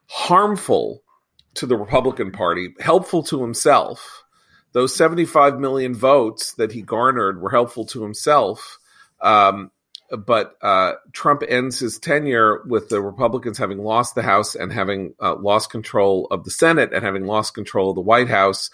harmful 0.08 1.02
to 1.56 1.66
the 1.66 1.76
Republican 1.76 2.32
Party, 2.32 2.76
helpful 2.80 3.24
to 3.24 3.42
himself, 3.42 4.24
those 4.78 4.96
75 4.96 5.58
million 5.58 5.96
votes 5.96 6.54
that 6.54 6.72
he 6.72 6.84
garnered 6.84 7.42
were 7.42 7.50
helpful 7.50 7.88
to 7.88 8.04
himself. 8.04 8.78
Um, 9.20 9.72
but 10.16 10.56
uh, 10.62 10.94
Trump 11.14 11.42
ends 11.50 11.80
his 11.80 11.98
tenure 11.98 12.62
with 12.68 12.88
the 12.88 13.02
Republicans 13.02 13.58
having 13.58 13.80
lost 13.80 14.14
the 14.14 14.22
House 14.22 14.54
and 14.54 14.72
having 14.72 15.16
uh, 15.20 15.34
lost 15.34 15.72
control 15.72 16.28
of 16.30 16.44
the 16.44 16.52
Senate 16.52 16.94
and 16.94 17.04
having 17.04 17.26
lost 17.26 17.56
control 17.56 17.90
of 17.90 17.96
the 17.96 18.02
White 18.02 18.30
House. 18.30 18.70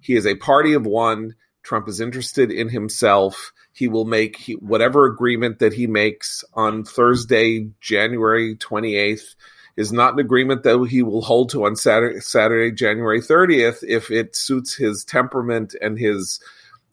He 0.00 0.16
is 0.16 0.26
a 0.26 0.34
party 0.34 0.72
of 0.72 0.86
one. 0.86 1.36
Trump 1.62 1.88
is 1.88 2.00
interested 2.00 2.50
in 2.50 2.68
himself. 2.68 3.52
He 3.72 3.86
will 3.86 4.06
make 4.06 4.36
he, 4.36 4.54
whatever 4.54 5.06
agreement 5.06 5.60
that 5.60 5.72
he 5.72 5.86
makes 5.86 6.42
on 6.54 6.82
Thursday, 6.82 7.68
January 7.80 8.56
28th 8.56 9.36
is 9.76 9.92
not 9.92 10.14
an 10.14 10.18
agreement 10.20 10.62
that 10.62 10.86
he 10.88 11.02
will 11.02 11.22
hold 11.22 11.50
to 11.50 11.64
on 11.66 11.76
Saturday, 11.76 12.20
Saturday 12.20 12.70
January 12.72 13.20
30th, 13.20 13.82
if 13.82 14.10
it 14.10 14.36
suits 14.36 14.74
his 14.74 15.04
temperament 15.04 15.74
and 15.80 15.98
his 15.98 16.40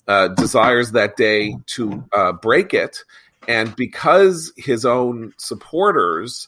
uh, 0.08 0.30
desires 0.30 0.92
that 0.92 1.16
day 1.16 1.56
to 1.68 2.04
uh, 2.14 2.32
break 2.32 2.74
it. 2.74 3.04
And 3.48 3.76
because 3.76 4.52
his 4.58 4.86
own 4.86 5.34
supporters 5.38 6.48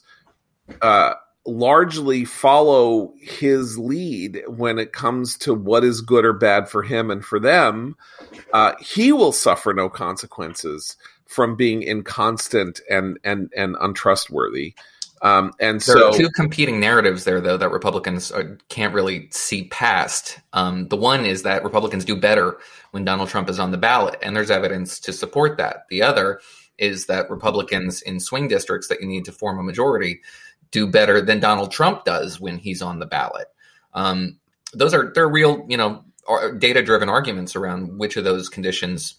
uh, 0.82 1.14
largely 1.46 2.24
follow 2.24 3.12
his 3.20 3.78
lead 3.78 4.42
when 4.48 4.78
it 4.78 4.92
comes 4.92 5.36
to 5.38 5.54
what 5.54 5.84
is 5.84 6.00
good 6.00 6.24
or 6.24 6.32
bad 6.32 6.68
for 6.68 6.82
him 6.82 7.10
and 7.10 7.24
for 7.24 7.38
them, 7.38 7.96
uh, 8.52 8.72
he 8.80 9.12
will 9.12 9.32
suffer 9.32 9.72
no 9.72 9.88
consequences 9.88 10.96
from 11.26 11.56
being 11.56 11.82
inconstant 11.82 12.80
and 12.88 13.18
and 13.24 13.52
and 13.56 13.76
untrustworthy. 13.80 14.74
Um, 15.24 15.52
and 15.58 15.80
there 15.80 15.96
so, 15.96 16.08
are 16.10 16.12
two 16.12 16.28
competing 16.28 16.78
narratives 16.78 17.24
there, 17.24 17.40
though, 17.40 17.56
that 17.56 17.70
Republicans 17.70 18.30
uh, 18.30 18.56
can't 18.68 18.92
really 18.92 19.28
see 19.30 19.64
past. 19.68 20.38
Um, 20.52 20.88
the 20.88 20.96
one 20.96 21.24
is 21.24 21.44
that 21.44 21.64
Republicans 21.64 22.04
do 22.04 22.14
better 22.14 22.58
when 22.90 23.06
Donald 23.06 23.30
Trump 23.30 23.48
is 23.48 23.58
on 23.58 23.70
the 23.70 23.78
ballot, 23.78 24.18
and 24.22 24.36
there's 24.36 24.50
evidence 24.50 25.00
to 25.00 25.14
support 25.14 25.56
that. 25.56 25.86
The 25.88 26.02
other 26.02 26.40
is 26.76 27.06
that 27.06 27.30
Republicans 27.30 28.02
in 28.02 28.20
swing 28.20 28.48
districts 28.48 28.88
that 28.88 29.00
you 29.00 29.08
need 29.08 29.24
to 29.24 29.32
form 29.32 29.58
a 29.58 29.62
majority 29.62 30.20
do 30.70 30.86
better 30.86 31.22
than 31.22 31.40
Donald 31.40 31.72
Trump 31.72 32.04
does 32.04 32.38
when 32.38 32.58
he's 32.58 32.82
on 32.82 32.98
the 32.98 33.06
ballot. 33.06 33.46
Um, 33.94 34.38
those 34.74 34.92
are 34.92 35.10
they're 35.14 35.28
real, 35.28 35.64
you 35.68 35.78
know, 35.78 36.04
data 36.58 36.82
driven 36.82 37.08
arguments 37.08 37.56
around 37.56 37.98
which 37.98 38.18
of 38.18 38.24
those 38.24 38.50
conditions 38.50 39.14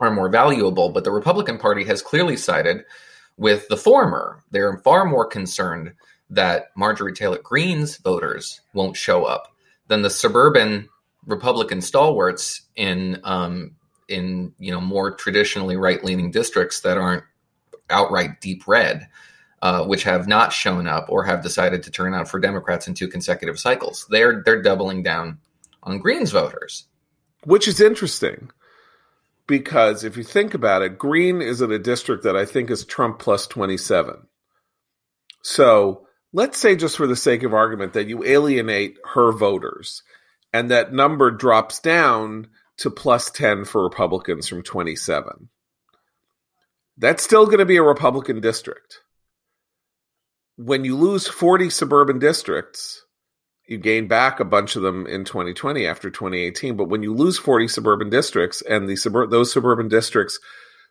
are 0.00 0.10
more 0.10 0.30
valuable. 0.30 0.90
But 0.90 1.04
the 1.04 1.10
Republican 1.10 1.58
Party 1.58 1.84
has 1.84 2.00
clearly 2.00 2.38
sided 2.38 2.84
with 3.42 3.66
the 3.66 3.76
former. 3.76 4.40
They're 4.52 4.78
far 4.78 5.04
more 5.04 5.26
concerned 5.26 5.94
that 6.30 6.66
Marjorie 6.76 7.12
Taylor 7.12 7.40
Greene's 7.42 7.96
voters 7.96 8.60
won't 8.72 8.96
show 8.96 9.24
up 9.24 9.52
than 9.88 10.02
the 10.02 10.10
suburban 10.10 10.88
Republican 11.26 11.80
stalwarts 11.80 12.62
in 12.76 13.20
um, 13.24 13.72
in 14.08 14.52
you 14.58 14.70
know 14.70 14.80
more 14.80 15.10
traditionally 15.10 15.76
right 15.76 16.04
leaning 16.04 16.30
districts 16.30 16.82
that 16.82 16.96
aren't 16.96 17.24
outright 17.90 18.40
deep 18.40 18.62
red, 18.68 19.08
uh, 19.60 19.84
which 19.86 20.04
have 20.04 20.28
not 20.28 20.52
shown 20.52 20.86
up 20.86 21.06
or 21.08 21.24
have 21.24 21.42
decided 21.42 21.82
to 21.82 21.90
turn 21.90 22.14
out 22.14 22.28
for 22.28 22.38
Democrats 22.38 22.86
in 22.86 22.94
two 22.94 23.08
consecutive 23.08 23.58
cycles. 23.58 24.06
They're 24.08 24.42
they're 24.44 24.62
doubling 24.62 25.02
down 25.02 25.38
on 25.82 25.98
Greene's 25.98 26.30
voters, 26.30 26.86
which 27.42 27.66
is 27.66 27.80
interesting 27.80 28.52
because 29.46 30.04
if 30.04 30.16
you 30.16 30.22
think 30.22 30.54
about 30.54 30.82
it, 30.82 30.98
Greene 30.98 31.42
is 31.42 31.60
in 31.60 31.72
a 31.72 31.78
district 31.78 32.24
that 32.24 32.36
I 32.36 32.44
think 32.44 32.70
is 32.70 32.84
Trump 32.84 33.18
plus 33.18 33.46
twenty 33.46 33.76
seven. 33.76 34.26
So 35.42 36.06
let's 36.32 36.58
say, 36.58 36.76
just 36.76 36.96
for 36.96 37.06
the 37.06 37.16
sake 37.16 37.42
of 37.42 37.54
argument, 37.54 37.92
that 37.94 38.08
you 38.08 38.24
alienate 38.24 38.96
her 39.14 39.32
voters 39.32 40.02
and 40.52 40.70
that 40.70 40.92
number 40.92 41.30
drops 41.30 41.80
down 41.80 42.48
to 42.78 42.90
plus 42.90 43.30
10 43.30 43.64
for 43.64 43.82
Republicans 43.82 44.48
from 44.48 44.62
27. 44.62 45.48
That's 46.98 47.22
still 47.22 47.46
going 47.46 47.58
to 47.58 47.64
be 47.66 47.76
a 47.76 47.82
Republican 47.82 48.40
district. 48.40 49.00
When 50.56 50.84
you 50.84 50.96
lose 50.96 51.26
40 51.26 51.70
suburban 51.70 52.18
districts, 52.18 53.01
you 53.72 53.78
gain 53.78 54.06
back 54.06 54.38
a 54.38 54.44
bunch 54.44 54.76
of 54.76 54.82
them 54.82 55.06
in 55.06 55.24
2020 55.24 55.86
after 55.86 56.10
2018. 56.10 56.76
But 56.76 56.88
when 56.88 57.02
you 57.02 57.12
lose 57.12 57.38
40 57.38 57.66
suburban 57.66 58.10
districts 58.10 58.62
and 58.62 58.88
the 58.88 58.94
subur- 58.94 59.30
those 59.30 59.52
suburban 59.52 59.88
districts 59.88 60.38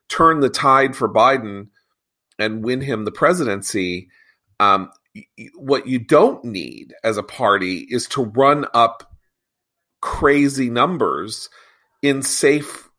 turn 0.10 0.42
the 0.42 0.50
tide 0.50 0.96
for 0.96 1.08
Biden 1.08 1.68
and 2.38 2.64
win 2.64 2.82
him 2.82 3.06
the 3.06 3.12
presidency, 3.12 4.10
um, 4.60 4.92
what 5.56 5.88
you 5.88 6.00
don't 6.00 6.44
need 6.44 6.94
as 7.04 7.18
a 7.18 7.24
party 7.24 7.88
is 7.90 8.08
to 8.08 8.26
run 8.26 8.66
up 8.74 9.14
crazy 10.02 10.70
numbers 10.70 11.50
in 12.02 12.22
safe 12.22 12.90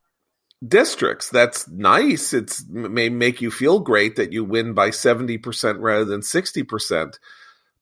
districts. 0.66 1.28
That's 1.30 1.68
nice. 1.68 2.33
It's 2.33 2.64
may 2.68 3.09
make 3.09 3.41
you 3.41 3.51
feel 3.51 3.80
great 3.80 4.16
that 4.16 4.33
you 4.33 4.45
win 4.45 4.74
by 4.74 4.91
70% 4.91 5.76
rather 5.80 6.05
than 6.05 6.20
60% 6.20 7.18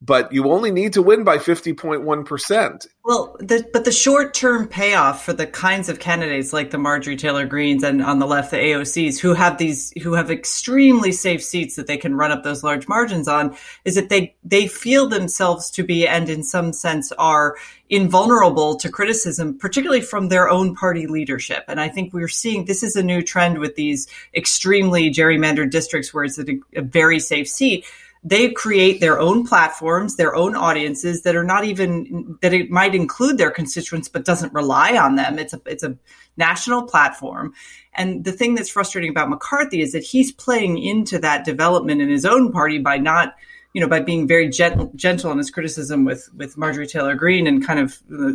but 0.03 0.33
you 0.33 0.51
only 0.51 0.71
need 0.71 0.95
to 0.95 1.03
win 1.03 1.25
by 1.25 1.37
50.1%. 1.37 2.87
Well, 3.05 3.37
the, 3.39 3.69
but 3.71 3.85
the 3.85 3.93
short 3.93 4.33
term 4.33 4.67
payoff 4.67 5.25
for 5.25 5.35
the 5.35 5.47
kinds 5.47 5.91
of 5.91 6.01
candidates 6.01 6.55
like 6.55 6.71
the 6.71 6.79
Marjorie 6.79 7.17
Taylor 7.17 7.45
Greenes 7.45 7.83
and 7.83 8.03
on 8.03 8.19
the 8.19 8.27
left, 8.27 8.51
the 8.51 8.57
AOCs, 8.57 9.19
who 9.19 9.35
have 9.35 9.59
these, 9.59 9.93
who 10.03 10.15
have 10.15 10.31
extremely 10.31 11.13
safe 11.13 11.43
seats 11.43 11.77
that 11.77 11.87
they 11.87 11.99
can 11.99 12.15
run 12.15 12.33
up 12.33 12.45
those 12.45 12.65
large 12.65 12.89
margins 12.89 13.29
on, 13.29 13.55
is 13.85 13.95
that 13.95 14.09
they, 14.09 14.35
they 14.43 14.67
feel 14.67 15.07
themselves 15.07 15.71
to 15.73 15.83
be, 15.83 16.09
and 16.09 16.31
in 16.31 16.43
some 16.43 16.73
sense 16.73 17.13
are 17.13 17.57
invulnerable 17.91 18.77
to 18.77 18.89
criticism, 18.89 19.59
particularly 19.59 20.01
from 20.01 20.29
their 20.29 20.49
own 20.49 20.75
party 20.75 21.07
leadership. 21.07 21.65
And 21.69 21.79
I 21.79 21.89
think 21.89 22.15
we're 22.15 22.29
seeing 22.29 22.65
this 22.65 22.83
is 22.83 22.97
a 22.97 23.03
new 23.03 23.21
trend 23.21 23.59
with 23.59 23.75
these 23.75 24.07
extremely 24.35 25.11
gerrymandered 25.11 25.71
districts 25.71 26.15
where 26.15 26.25
it's 26.25 26.39
a, 26.39 26.45
a 26.75 26.83
very 26.83 27.21
safe 27.21 27.49
seat 27.49 27.85
they 28.23 28.51
create 28.51 29.01
their 29.01 29.19
own 29.19 29.47
platforms, 29.47 30.17
their 30.17 30.35
own 30.35 30.55
audiences 30.55 31.23
that 31.23 31.37
are 31.37 31.45
not 31.45 31.65
even 31.65 32.37
that 32.43 32.53
it 32.53 32.71
might 32.71 32.95
include 32.95 33.39
their 33.39 33.51
constituents, 33.51 34.09
but 34.09 34.27
doesn't 34.27 34.53
rely 34.53 34.97
on 34.97 35.17
them. 35.17 35.39
It's 35.39 35.55
a 35.55 35.61
it's 35.65 35.83
a 35.83 35.97
national 36.37 36.83
platform. 36.83 37.55
And 37.95 38.25
the 38.25 38.33
thing 38.33 38.55
that's 38.55 38.69
frustrating 38.69 39.11
about 39.11 39.31
McCarthy 39.31 39.81
is 39.81 39.93
that 39.93 40.03
he's 40.03 40.33
playing 40.33 40.79
into 40.79 41.19
that 41.19 41.45
development 41.45 42.03
in 42.03 42.09
his 42.09 42.27
own 42.27 42.53
party 42.53 42.79
by 42.79 42.99
not, 42.99 43.35
you 43.73 43.81
know, 43.81 43.89
by 43.89 44.01
being 44.01 44.29
very 44.29 44.49
gentle, 44.49 44.93
gentle 44.95 45.33
in 45.33 45.39
his 45.39 45.51
criticism 45.51 46.05
with 46.05 46.29
with 46.37 46.59
Marjorie 46.59 46.87
Taylor 46.87 47.15
Greene 47.15 47.47
and 47.47 47.67
kind 47.67 47.81
of 47.81 48.03
uh, 48.13 48.33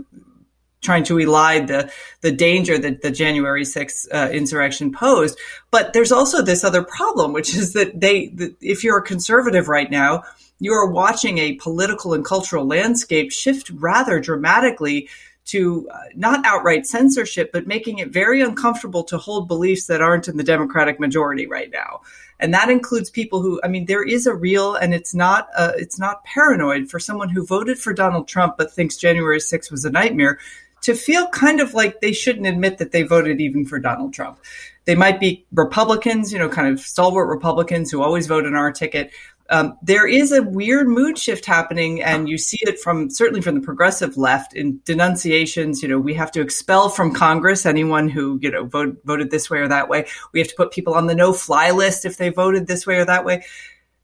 trying 0.85 1.03
to 1.05 1.15
elide 1.15 1.67
the 1.67 1.91
the 2.21 2.31
danger 2.31 2.77
that 2.77 3.01
the 3.01 3.11
January 3.11 3.63
6th 3.63 4.07
uh, 4.13 4.29
insurrection 4.31 4.91
posed. 4.91 5.37
But 5.71 5.93
there's 5.93 6.11
also 6.11 6.41
this 6.41 6.63
other 6.63 6.83
problem, 6.83 7.33
which 7.33 7.55
is 7.55 7.73
that 7.73 7.99
they, 7.99 8.27
that 8.29 8.55
if 8.61 8.83
you're 8.83 8.97
a 8.97 9.03
conservative 9.03 9.67
right 9.67 9.91
now, 9.91 10.23
you 10.59 10.73
are 10.73 10.89
watching 10.89 11.37
a 11.37 11.53
political 11.53 12.13
and 12.13 12.23
cultural 12.23 12.65
landscape 12.65 13.31
shift 13.31 13.69
rather 13.71 14.19
dramatically 14.19 15.09
to 15.45 15.87
uh, 15.91 15.97
not 16.15 16.43
outright 16.45 16.87
censorship, 16.87 17.51
but 17.51 17.67
making 17.67 17.99
it 17.99 18.09
very 18.09 18.41
uncomfortable 18.41 19.03
to 19.03 19.17
hold 19.17 19.47
beliefs 19.47 19.85
that 19.87 20.01
aren't 20.01 20.27
in 20.27 20.37
the 20.37 20.43
Democratic 20.43 20.99
majority 20.99 21.45
right 21.45 21.69
now. 21.71 22.01
And 22.39 22.53
that 22.53 22.69
includes 22.69 23.09
people 23.09 23.41
who, 23.41 23.61
I 23.63 23.67
mean, 23.67 23.85
there 23.85 24.03
is 24.03 24.25
a 24.25 24.33
real, 24.33 24.75
and 24.75 24.93
it's 24.93 25.13
not, 25.13 25.47
uh, 25.55 25.73
it's 25.75 25.99
not 25.99 26.23
paranoid 26.23 26.89
for 26.89 26.99
someone 26.99 27.29
who 27.29 27.45
voted 27.45 27.77
for 27.77 27.93
Donald 27.93 28.27
Trump 28.27 28.57
but 28.57 28.73
thinks 28.73 28.97
January 28.97 29.39
6th 29.39 29.71
was 29.71 29.85
a 29.85 29.91
nightmare 29.91 30.39
to 30.85 30.93
feel 30.93 31.27
kind 31.29 31.59
of 31.59 31.73
like 31.73 31.99
they 31.99 32.13
shouldn't 32.13 32.45
admit 32.45 32.77
that 32.77 32.91
they 32.91 33.01
voted 33.01 33.41
even 33.41 33.65
for 33.65 33.79
Donald 33.79 34.13
Trump. 34.13 34.39
They 34.85 34.93
might 34.93 35.19
be 35.19 35.43
Republicans, 35.51 36.31
you 36.31 36.37
know, 36.37 36.47
kind 36.47 36.71
of 36.71 36.79
stalwart 36.79 37.27
Republicans 37.27 37.89
who 37.89 38.03
always 38.03 38.27
vote 38.27 38.45
in 38.45 38.53
our 38.53 38.71
ticket. 38.71 39.11
Um, 39.49 39.79
there 39.81 40.07
is 40.07 40.31
a 40.31 40.43
weird 40.43 40.87
mood 40.87 41.17
shift 41.17 41.47
happening, 41.47 42.03
and 42.03 42.29
you 42.29 42.37
see 42.37 42.59
it 42.61 42.79
from 42.79 43.09
certainly 43.09 43.41
from 43.41 43.55
the 43.55 43.61
progressive 43.61 44.15
left 44.15 44.53
in 44.53 44.79
denunciations. 44.85 45.81
You 45.81 45.89
know, 45.89 45.97
we 45.97 46.13
have 46.13 46.31
to 46.33 46.41
expel 46.41 46.89
from 46.89 47.15
Congress 47.15 47.65
anyone 47.65 48.07
who 48.07 48.37
you 48.43 48.51
know 48.51 48.65
vote, 48.65 49.01
voted 49.05 49.31
this 49.31 49.49
way 49.49 49.59
or 49.59 49.67
that 49.67 49.89
way. 49.89 50.05
We 50.33 50.39
have 50.39 50.49
to 50.49 50.55
put 50.55 50.71
people 50.71 50.93
on 50.93 51.07
the 51.07 51.15
no-fly 51.15 51.71
list 51.71 52.05
if 52.05 52.17
they 52.17 52.29
voted 52.29 52.67
this 52.67 52.85
way 52.85 52.97
or 52.97 53.05
that 53.05 53.25
way. 53.25 53.43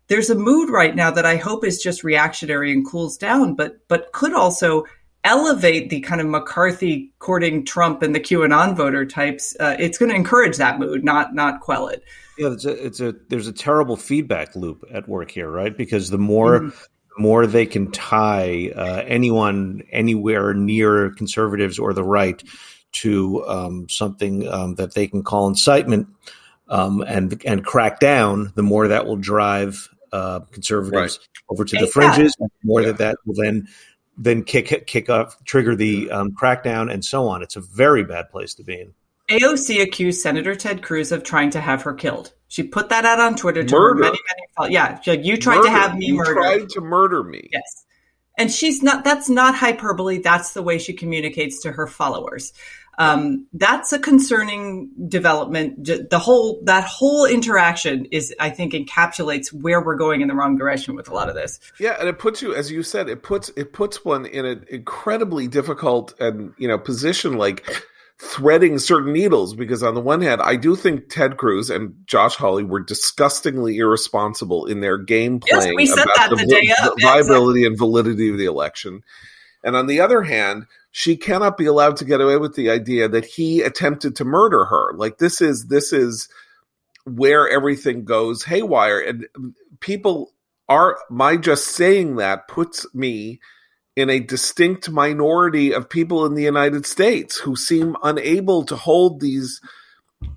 There's 0.08 0.32
a 0.32 0.36
mood 0.36 0.72
right 0.72 0.96
now 0.96 1.12
that 1.12 1.28
I 1.28 1.38
hope 1.38 1.64
is 1.64 1.82
just 1.82 2.04
reactionary 2.04 2.72
and 2.72 2.86
cools 2.86 3.18
down, 3.18 3.54
but 3.54 3.88
but 3.88 4.12
could 4.14 4.34
also 4.34 4.86
elevate 5.24 5.90
the 5.90 6.00
kind 6.02 6.22
of 6.22 6.28
McCarthy 6.28 7.12
courting 7.20 7.66
Trump 7.66 8.02
and 8.02 8.16
the 8.16 8.20
QAnon 8.20 8.76
voter 8.76 9.06
types, 9.06 9.56
uh, 9.60 9.76
it's 9.80 9.98
going 9.98 10.10
to 10.10 10.16
encourage 10.16 10.58
that 10.58 10.80
mood, 10.80 11.04
not 11.04 11.34
not 11.34 11.62
quell 11.62 11.88
it. 11.88 12.04
Yeah, 12.38 12.52
it's 12.52 12.66
a, 12.66 12.86
it's 12.86 13.00
a 13.00 13.16
there's 13.30 13.48
a 13.48 13.54
terrible 13.54 13.98
feedback 13.98 14.56
loop 14.56 14.84
at 14.92 15.08
work 15.08 15.32
here, 15.32 15.50
right? 15.50 15.76
Because 15.76 16.10
the 16.10 16.18
more 16.18 16.62
mm-hmm. 16.62 16.70
the 16.70 17.22
more 17.22 17.46
they 17.46 17.66
can 17.66 17.92
tie 17.92 18.72
uh, 18.76 19.04
anyone 19.06 19.84
anywhere 19.92 20.54
near 20.54 21.12
conservatives 21.12 21.78
or 21.78 21.94
the 21.94 22.04
right 22.04 22.42
to 22.94 23.46
um, 23.48 23.88
something 23.90 24.48
um, 24.48 24.76
that 24.76 24.94
they 24.96 25.08
can 25.08 25.24
call 25.24 25.48
incitement 25.48 26.08
um, 26.68 27.02
and 27.02 27.42
and 27.46 27.64
crack 27.64 28.00
down, 28.00 28.52
the 28.56 28.64
more 28.64 28.88
that 28.88 29.06
will 29.06 29.18
drive 29.18 29.88
uh, 30.12 30.40
conservatives 30.52 31.20
right. 31.20 31.28
over 31.50 31.64
to 31.64 31.78
the 31.78 31.88
fringes. 31.88 32.36
Yeah. 32.40 32.48
The 32.48 32.68
more 32.68 32.82
yeah. 32.82 32.88
that 32.88 32.98
that 32.98 33.18
will 33.26 33.36
then 33.36 33.68
then 34.22 34.44
kick 34.44 34.86
kick 34.86 35.10
off, 35.10 35.44
trigger 35.46 35.76
the 35.76 36.10
um, 36.12 36.32
crackdown, 36.32 36.92
and 36.92 37.04
so 37.04 37.28
on. 37.28 37.42
It's 37.42 37.56
a 37.56 37.62
very 37.62 38.04
bad 38.04 38.30
place 38.30 38.54
to 38.56 38.64
be 38.64 38.80
in. 38.80 38.94
AOC 39.30 39.82
accused 39.82 40.22
Senator 40.22 40.56
Ted 40.56 40.84
Cruz 40.84 41.12
of 41.12 41.24
trying 41.24 41.50
to 41.52 41.62
have 41.62 41.82
her 41.84 41.94
killed. 41.94 42.34
She 42.48 42.64
put 42.64 42.90
that 42.90 43.06
out 43.06 43.20
on 43.20 43.36
Twitter 43.36 43.64
to 43.64 43.76
murder. 43.76 44.02
many, 44.02 44.18
many. 44.60 44.74
Yeah, 44.74 45.00
like, 45.08 45.26
you 45.26 45.38
tried 45.38 45.58
murder. 45.58 45.68
to 45.68 45.72
have 45.72 45.98
me 45.98 46.08
you 46.08 46.16
murdered. 46.16 46.36
Tried 46.36 46.70
to 46.70 46.82
murder 46.82 47.24
me. 47.24 47.50
Yes, 47.52 47.86
and 48.38 48.52
she's 48.52 48.84
not. 48.84 49.04
That's 49.04 49.30
not 49.30 49.56
hyperbole. 49.56 50.20
That's 50.20 50.54
the 50.54 50.62
way 50.62 50.78
she 50.78 50.94
communicates 50.94 51.62
to 51.62 51.72
her 51.72 51.88
followers. 51.88 52.54
Um, 52.98 53.48
that's 53.54 53.94
a 53.94 54.00
concerning 54.00 54.92
development. 55.08 55.86
The 55.86 56.20
whole 56.20 56.62
that 56.66 56.84
whole 56.84 57.26
interaction 57.26 58.06
is, 58.12 58.34
I 58.40 58.50
think, 58.50 58.74
encapsulates 58.74 59.52
where 59.52 59.84
we're 59.84 59.96
going 59.96 60.22
in 60.22 60.28
the 60.28 60.36
wrong 60.36 60.58
direction 60.58 60.96
with 60.96 61.10
a 61.10 61.14
lot 61.14 61.30
of 61.30 61.36
this. 61.36 61.60
Yeah, 61.80 61.96
and 62.00 62.08
it 62.08 62.20
puts 62.20 62.42
you, 62.42 62.54
as 62.54 62.72
you 62.72 62.84
said, 62.84 63.10
it 63.10 63.24
puts 63.24 63.50
it 63.56 63.74
puts 63.74 64.04
one 64.06 64.26
in 64.26 64.46
an 64.46 64.66
incredibly 64.70 65.48
difficult 65.48 66.14
and 66.20 66.54
you 66.58 66.68
know 66.68 66.78
position. 66.78 67.38
Like 67.38 67.66
threading 68.22 68.78
certain 68.78 69.14
needles 69.14 69.56
because 69.56 69.82
on 69.82 69.96
the 69.96 70.02
one 70.02 70.22
hand, 70.22 70.42
I 70.44 70.56
do 70.56 70.76
think 70.76 71.10
Ted 71.10 71.38
Cruz 71.38 71.72
and 71.72 71.96
Josh 72.06 72.36
Hawley 72.36 72.64
were 72.64 72.80
disgustingly 72.80 73.78
irresponsible 73.78 74.68
in 74.68 74.80
their 74.80 75.00
game 75.00 75.40
playing 75.40 75.80
yes, 75.80 75.94
about 75.94 76.30
the, 76.30 76.36
the, 76.36 76.98
viability 77.02 77.66
and 77.66 77.76
validity 77.76 78.30
of 78.30 78.38
the 78.38 78.46
election. 78.46 79.02
And 79.64 79.76
on 79.76 79.88
the 79.88 80.02
other 80.02 80.22
hand, 80.22 80.68
she 80.92 81.16
cannot 81.16 81.58
be 81.58 81.66
allowed 81.66 81.96
to 81.98 82.06
get 82.06 82.22
away 82.22 82.38
with 82.38 82.56
the 82.56 82.70
idea 82.70 83.08
that 83.08 83.26
he 83.26 83.62
attempted 83.62 84.16
to 84.18 84.26
murder 84.26 84.66
her. 84.66 84.94
Like 84.94 85.18
this 85.18 85.42
is 85.42 85.68
this 85.68 85.94
is 85.94 86.28
where 87.06 87.50
everything 87.50 88.06
goes 88.06 88.44
haywire 88.44 89.00
and 89.00 89.26
people 89.80 90.34
are 90.70 90.98
my 91.10 91.36
just 91.36 91.68
saying 91.68 92.18
that 92.18 92.48
puts 92.48 92.86
me 92.94 93.40
in 93.96 94.10
a 94.10 94.20
distinct 94.20 94.90
minority 94.90 95.74
of 95.74 95.90
people 95.90 96.26
in 96.26 96.34
the 96.36 96.44
United 96.44 96.86
States 96.86 97.38
who 97.38 97.56
seem 97.56 97.98
unable 98.04 98.64
to 98.64 98.76
hold 98.76 99.20
these 99.20 99.60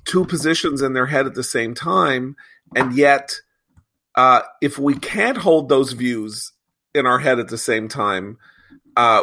two 0.05 0.24
positions 0.24 0.82
in 0.82 0.92
their 0.92 1.07
head 1.07 1.26
at 1.26 1.34
the 1.34 1.44
same 1.44 1.74
time. 1.74 2.36
And 2.74 2.96
yet, 2.96 3.36
uh, 4.16 4.40
if 4.61 4.78
we 4.78 4.94
can't 4.94 5.38
hold 5.38 5.68
those 5.68 5.92
views 5.92 6.52
in 6.94 7.07
our 7.07 7.18
head 7.18 7.38
at 7.38 7.48
the 7.48 7.59
same 7.59 7.88
time, 7.88 8.38
uh, 8.96 9.22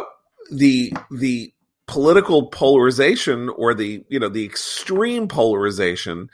the 0.52 0.92
the 1.10 1.52
political 1.86 2.46
polarization 2.46 3.48
or 3.50 3.74
the 3.74 4.04
you 4.08 4.18
know 4.18 4.28
the 4.28 4.44
extreme 4.44 5.28
polarization 5.28 6.30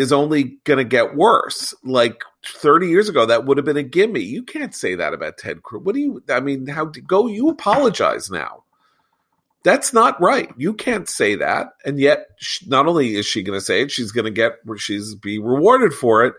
is 0.00 0.12
only 0.14 0.58
going 0.64 0.78
to 0.78 0.84
get 0.84 1.14
worse. 1.14 1.74
Like 1.84 2.22
30 2.46 2.88
years 2.88 3.10
ago, 3.10 3.26
that 3.26 3.44
would 3.44 3.58
have 3.58 3.66
been 3.66 3.76
a 3.76 3.82
gimme. 3.82 4.20
You 4.20 4.42
can't 4.42 4.74
say 4.74 4.94
that 4.94 5.12
about 5.12 5.36
Ted 5.36 5.62
Cruz. 5.62 5.82
What 5.84 5.94
do 5.94 6.00
you, 6.00 6.22
I 6.30 6.40
mean, 6.40 6.66
how 6.66 6.86
do 6.86 7.02
go, 7.02 7.26
you 7.26 7.50
apologize 7.50 8.30
now. 8.30 8.64
That's 9.62 9.92
not 9.92 10.18
right. 10.18 10.48
You 10.56 10.72
can't 10.72 11.06
say 11.06 11.34
that. 11.34 11.74
And 11.84 12.00
yet, 12.00 12.28
not 12.66 12.86
only 12.86 13.14
is 13.14 13.26
she 13.26 13.42
going 13.42 13.58
to 13.58 13.64
say 13.64 13.82
it, 13.82 13.90
she's 13.90 14.10
going 14.10 14.24
to 14.24 14.30
get, 14.30 14.52
she's 14.78 15.14
be 15.14 15.38
rewarded 15.38 15.92
for 15.92 16.24
it. 16.24 16.32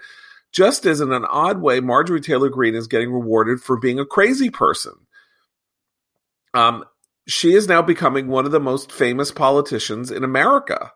Just 0.52 0.88
as 0.88 1.00
in 1.00 1.12
an 1.12 1.26
odd 1.26 1.62
way, 1.62 1.82
Marjorie 1.82 2.20
Taylor 2.20 2.50
Greene 2.50 2.74
is 2.74 2.88
getting 2.88 3.12
rewarded 3.12 3.62
for 3.62 3.78
being 3.78 4.00
a 4.00 4.08
crazy 4.08 4.50
person. 4.50 4.94
Um, 6.56 6.84
she 7.28 7.54
is 7.54 7.68
now 7.68 7.82
becoming 7.82 8.28
one 8.28 8.46
of 8.46 8.52
the 8.52 8.60
most 8.60 8.92
famous 8.92 9.32
politicians 9.32 10.12
in 10.12 10.24
America 10.24 10.92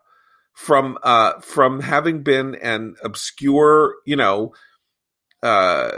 from 0.54 0.98
uh, 1.02 1.38
from 1.40 1.80
having 1.80 2.22
been 2.22 2.54
an 2.56 2.96
obscure, 3.04 3.94
you 4.06 4.16
know, 4.16 4.52
uh, 5.42 5.90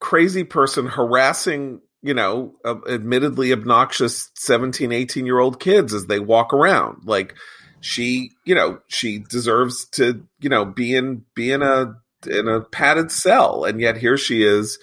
crazy 0.00 0.44
person 0.44 0.86
harassing, 0.86 1.80
you 2.02 2.14
know, 2.14 2.54
uh, 2.64 2.76
admittedly 2.88 3.52
obnoxious 3.52 4.30
17, 4.36 4.92
18 4.92 5.26
year 5.26 5.38
old 5.40 5.60
kids 5.60 5.92
as 5.92 6.06
they 6.06 6.20
walk 6.20 6.52
around. 6.52 7.02
Like 7.04 7.34
she, 7.80 8.30
you 8.44 8.54
know, 8.54 8.78
she 8.88 9.18
deserves 9.18 9.86
to, 9.90 10.24
you 10.40 10.48
know, 10.48 10.64
be 10.64 10.94
in 10.94 11.24
be 11.34 11.50
in 11.50 11.62
a 11.62 11.94
in 12.26 12.48
a 12.48 12.60
padded 12.60 13.10
cell, 13.10 13.64
and 13.64 13.80
yet 13.80 13.96
here 13.96 14.16
she 14.16 14.42
is, 14.42 14.78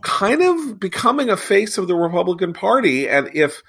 kind 0.00 0.42
of 0.42 0.78
becoming 0.78 1.28
a 1.28 1.36
face 1.36 1.76
of 1.76 1.88
the 1.88 1.96
Republican 1.96 2.52
Party. 2.52 3.08
And 3.08 3.30
if 3.34 3.62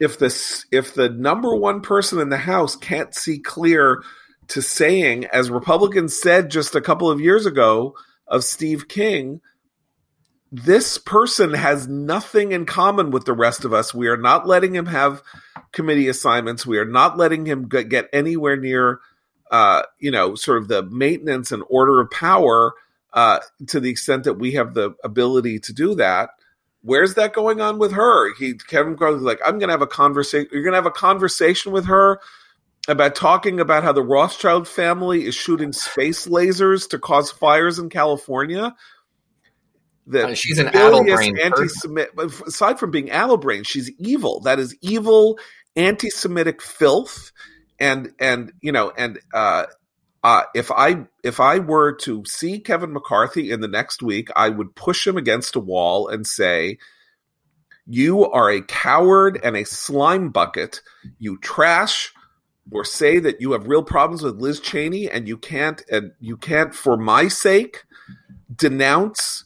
if 0.00 0.18
this 0.18 0.66
if 0.70 0.94
the 0.94 1.08
number 1.08 1.54
one 1.54 1.80
person 1.80 2.18
in 2.18 2.28
the 2.28 2.36
House 2.36 2.76
can't 2.76 3.14
see 3.14 3.38
clear 3.38 4.02
to 4.48 4.62
saying, 4.62 5.26
as 5.26 5.50
Republicans 5.50 6.20
said 6.20 6.50
just 6.50 6.74
a 6.74 6.80
couple 6.80 7.10
of 7.10 7.20
years 7.20 7.46
ago 7.46 7.94
of 8.26 8.44
Steve 8.44 8.88
King, 8.88 9.40
this 10.50 10.98
person 10.98 11.54
has 11.54 11.88
nothing 11.88 12.52
in 12.52 12.66
common 12.66 13.10
with 13.10 13.24
the 13.24 13.32
rest 13.32 13.64
of 13.64 13.72
us. 13.72 13.94
We 13.94 14.08
are 14.08 14.16
not 14.16 14.46
letting 14.46 14.74
him 14.74 14.86
have 14.86 15.22
committee 15.72 16.08
assignments. 16.08 16.66
We 16.66 16.78
are 16.78 16.84
not 16.84 17.16
letting 17.16 17.46
him 17.46 17.68
get 17.68 18.08
anywhere 18.12 18.56
near, 18.56 19.00
uh, 19.50 19.82
you 19.98 20.10
know, 20.10 20.34
sort 20.34 20.58
of 20.58 20.68
the 20.68 20.82
maintenance 20.82 21.52
and 21.52 21.62
order 21.70 22.00
of 22.00 22.10
power 22.10 22.74
uh, 23.14 23.40
to 23.68 23.80
the 23.80 23.90
extent 23.90 24.24
that 24.24 24.34
we 24.34 24.52
have 24.52 24.74
the 24.74 24.94
ability 25.04 25.60
to 25.60 25.72
do 25.72 25.94
that 25.94 26.30
where's 26.82 27.14
that 27.14 27.32
going 27.32 27.60
on 27.60 27.78
with 27.78 27.92
her? 27.92 28.34
He 28.34 28.54
Kevin 28.54 28.92
McCarthy's 28.92 29.22
like, 29.22 29.40
I'm 29.44 29.58
gonna 29.58 29.72
have 29.72 29.82
a 29.82 29.86
conversation. 29.86 30.48
You're 30.52 30.64
gonna 30.64 30.76
have 30.76 30.86
a 30.86 30.90
conversation 30.90 31.72
with 31.72 31.86
her 31.86 32.20
about 32.88 33.14
talking 33.14 33.60
about 33.60 33.84
how 33.84 33.92
the 33.92 34.02
Rothschild 34.02 34.66
family 34.66 35.24
is 35.24 35.34
shooting 35.34 35.72
space 35.72 36.26
lasers 36.26 36.88
to 36.90 36.98
cause 36.98 37.30
fires 37.30 37.78
in 37.78 37.88
California. 37.88 38.74
That 40.08 40.30
uh, 40.30 40.34
she's 40.34 40.58
an 40.58 40.70
brain 41.04 41.38
anti-Semit. 41.38 42.46
Aside 42.46 42.80
from 42.80 42.90
being 42.90 43.10
brain, 43.36 43.62
she's 43.62 43.90
evil. 43.98 44.40
That 44.40 44.58
is 44.58 44.76
evil, 44.80 45.38
anti-Semitic 45.76 46.60
filth, 46.60 47.30
and 47.78 48.12
and 48.18 48.52
you 48.60 48.72
know 48.72 48.90
and 48.90 49.20
uh, 49.32 49.66
uh, 50.24 50.42
if 50.54 50.70
I 50.70 51.04
if 51.24 51.40
I 51.40 51.58
were 51.58 51.92
to 52.02 52.24
see 52.24 52.60
Kevin 52.60 52.92
McCarthy 52.92 53.50
in 53.50 53.60
the 53.60 53.68
next 53.68 54.02
week, 54.02 54.28
I 54.36 54.48
would 54.48 54.74
push 54.74 55.06
him 55.06 55.16
against 55.16 55.56
a 55.56 55.60
wall 55.60 56.08
and 56.08 56.26
say, 56.26 56.78
"You 57.86 58.30
are 58.30 58.50
a 58.50 58.62
coward 58.62 59.40
and 59.42 59.56
a 59.56 59.64
slime 59.64 60.30
bucket. 60.30 60.80
You 61.18 61.38
trash." 61.38 62.12
Or 62.70 62.84
say 62.84 63.18
that 63.18 63.40
you 63.40 63.52
have 63.52 63.66
real 63.66 63.82
problems 63.82 64.22
with 64.22 64.40
Liz 64.40 64.60
Cheney 64.60 65.10
and 65.10 65.26
you 65.26 65.36
can't 65.36 65.82
and 65.90 66.12
you 66.20 66.36
can't 66.36 66.72
for 66.72 66.96
my 66.96 67.26
sake 67.26 67.82
denounce 68.54 69.44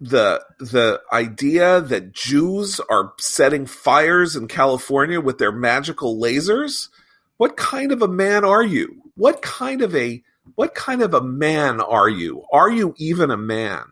the 0.00 0.44
the 0.60 1.00
idea 1.12 1.80
that 1.80 2.12
Jews 2.12 2.80
are 2.88 3.12
setting 3.18 3.66
fires 3.66 4.36
in 4.36 4.46
California 4.46 5.20
with 5.20 5.38
their 5.38 5.50
magical 5.50 6.16
lasers. 6.16 6.88
What 7.38 7.56
kind 7.56 7.90
of 7.90 8.02
a 8.02 8.08
man 8.08 8.44
are 8.44 8.62
you? 8.62 9.02
What 9.18 9.42
kind 9.42 9.82
of 9.82 9.94
a 9.94 10.22
what 10.54 10.74
kind 10.74 11.02
of 11.02 11.12
a 11.12 11.20
man 11.20 11.80
are 11.80 12.08
you? 12.08 12.44
Are 12.52 12.70
you 12.70 12.94
even 12.96 13.30
a 13.30 13.36
man? 13.36 13.82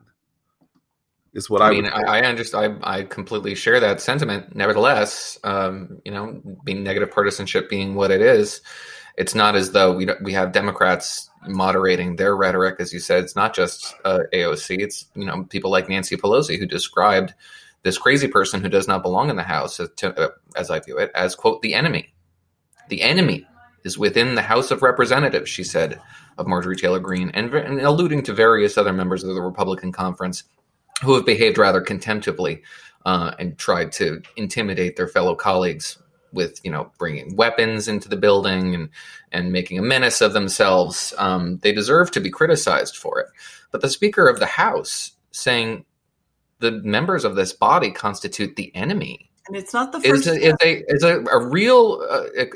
Is 1.35 1.51
what 1.51 1.61
I, 1.61 1.69
I 1.69 1.71
mean. 1.73 1.87
I, 1.87 2.01
I, 2.01 2.23
understand. 2.23 2.83
I, 2.83 3.01
I 3.01 3.03
completely 3.03 3.55
share 3.55 3.79
that 3.79 4.01
sentiment. 4.01 4.57
Nevertheless, 4.57 5.39
um, 5.45 6.01
you 6.03 6.13
know, 6.13 6.41
being 6.65 6.83
negative 6.83 7.11
partisanship 7.11 7.69
being 7.69 7.95
what 7.95 8.11
it 8.11 8.23
is, 8.23 8.63
it's 9.19 9.35
not 9.35 9.55
as 9.55 9.73
though 9.73 9.95
we 9.95 10.09
we 10.23 10.33
have 10.33 10.53
Democrats 10.53 11.29
moderating 11.47 12.17
their 12.17 12.35
rhetoric, 12.35 12.77
as 12.79 12.93
you 12.93 13.01
said. 13.01 13.25
It's 13.25 13.37
not 13.37 13.55
just 13.55 13.95
uh, 14.07 14.21
AOC. 14.33 14.79
It's 14.79 15.07
you 15.15 15.27
know 15.27 15.45
people 15.45 15.71
like 15.71 15.91
Nancy 15.91 16.17
Pelosi 16.17 16.59
who 16.59 16.65
described 16.65 17.35
this 17.83 17.99
crazy 17.99 18.29
person 18.29 18.63
who 18.63 18.69
does 18.69 18.89
not 18.89 19.03
belong 19.03 19.29
in 19.29 19.37
the 19.37 19.43
House, 19.43 19.77
to, 19.77 20.21
uh, 20.21 20.31
as 20.57 20.71
I 20.71 20.81
view 20.81 20.99
it, 20.99 21.11
as 21.15 21.35
quote 21.35 21.63
the 21.63 21.75
enemy, 21.75 22.15
the 22.89 23.03
enemy 23.03 23.47
is 23.87 23.97
within 23.97 24.35
the 24.35 24.43
House 24.43 24.71
of 24.71 24.83
Representatives, 24.83 25.49
she 25.49 25.63
said 25.65 26.01
of 26.37 26.47
Marjorie 26.47 26.77
Taylor 26.77 26.99
Greene, 26.99 27.31
and, 27.31 27.55
and 27.55 27.81
alluding 27.81 28.25
to 28.25 28.35
various 28.35 28.77
other 28.77 28.93
members 28.93 29.23
of 29.23 29.35
the 29.35 29.41
Republican 29.41 29.93
conference 29.93 30.45
who 31.03 31.15
have 31.15 31.25
behaved 31.25 31.57
rather 31.57 31.81
contemptibly 31.81 32.63
uh, 33.07 33.33
and 33.39 33.57
tried 33.57 33.93
to 33.93 34.21
intimidate 34.37 34.97
their 34.97 35.09
fellow 35.09 35.35
colleagues 35.35 35.99
with 36.33 36.61
you 36.65 36.71
know 36.71 36.91
bringing 36.99 37.37
weapons 37.37 37.87
into 37.87 38.09
the 38.09 38.17
building 38.17 38.75
and 38.75 38.89
and 39.31 39.53
making 39.53 39.79
a 39.79 39.83
menace 39.83 40.21
of 40.21 40.33
themselves. 40.33 41.15
Um, 41.17 41.59
they 41.59 41.73
deserve 41.73 42.11
to 42.11 42.21
be 42.21 42.31
criticized 42.31 42.97
for 42.97 43.21
it. 43.21 43.29
But 43.71 43.81
the 43.81 43.89
Speaker 43.89 44.29
of 44.29 44.41
the 44.41 44.47
House 44.47 45.13
saying 45.31 45.85
the 46.59 46.73
members 46.73 47.25
of 47.25 47.37
this 47.37 47.53
body 47.53 47.91
constitute 47.91 48.57
the 48.57 48.75
enemy. 48.75 49.31
And 49.47 49.57
it's 49.57 49.73
not 49.73 49.93
the 49.93 50.01
first. 50.01 50.27
Is 50.27 50.37
a, 50.37 50.47
is 50.49 50.55
a, 50.63 50.93
is 50.93 51.03
a, 51.05 51.21
a 51.27 51.47
real. 51.47 52.05
Uh, 52.11 52.25
it, 52.35 52.51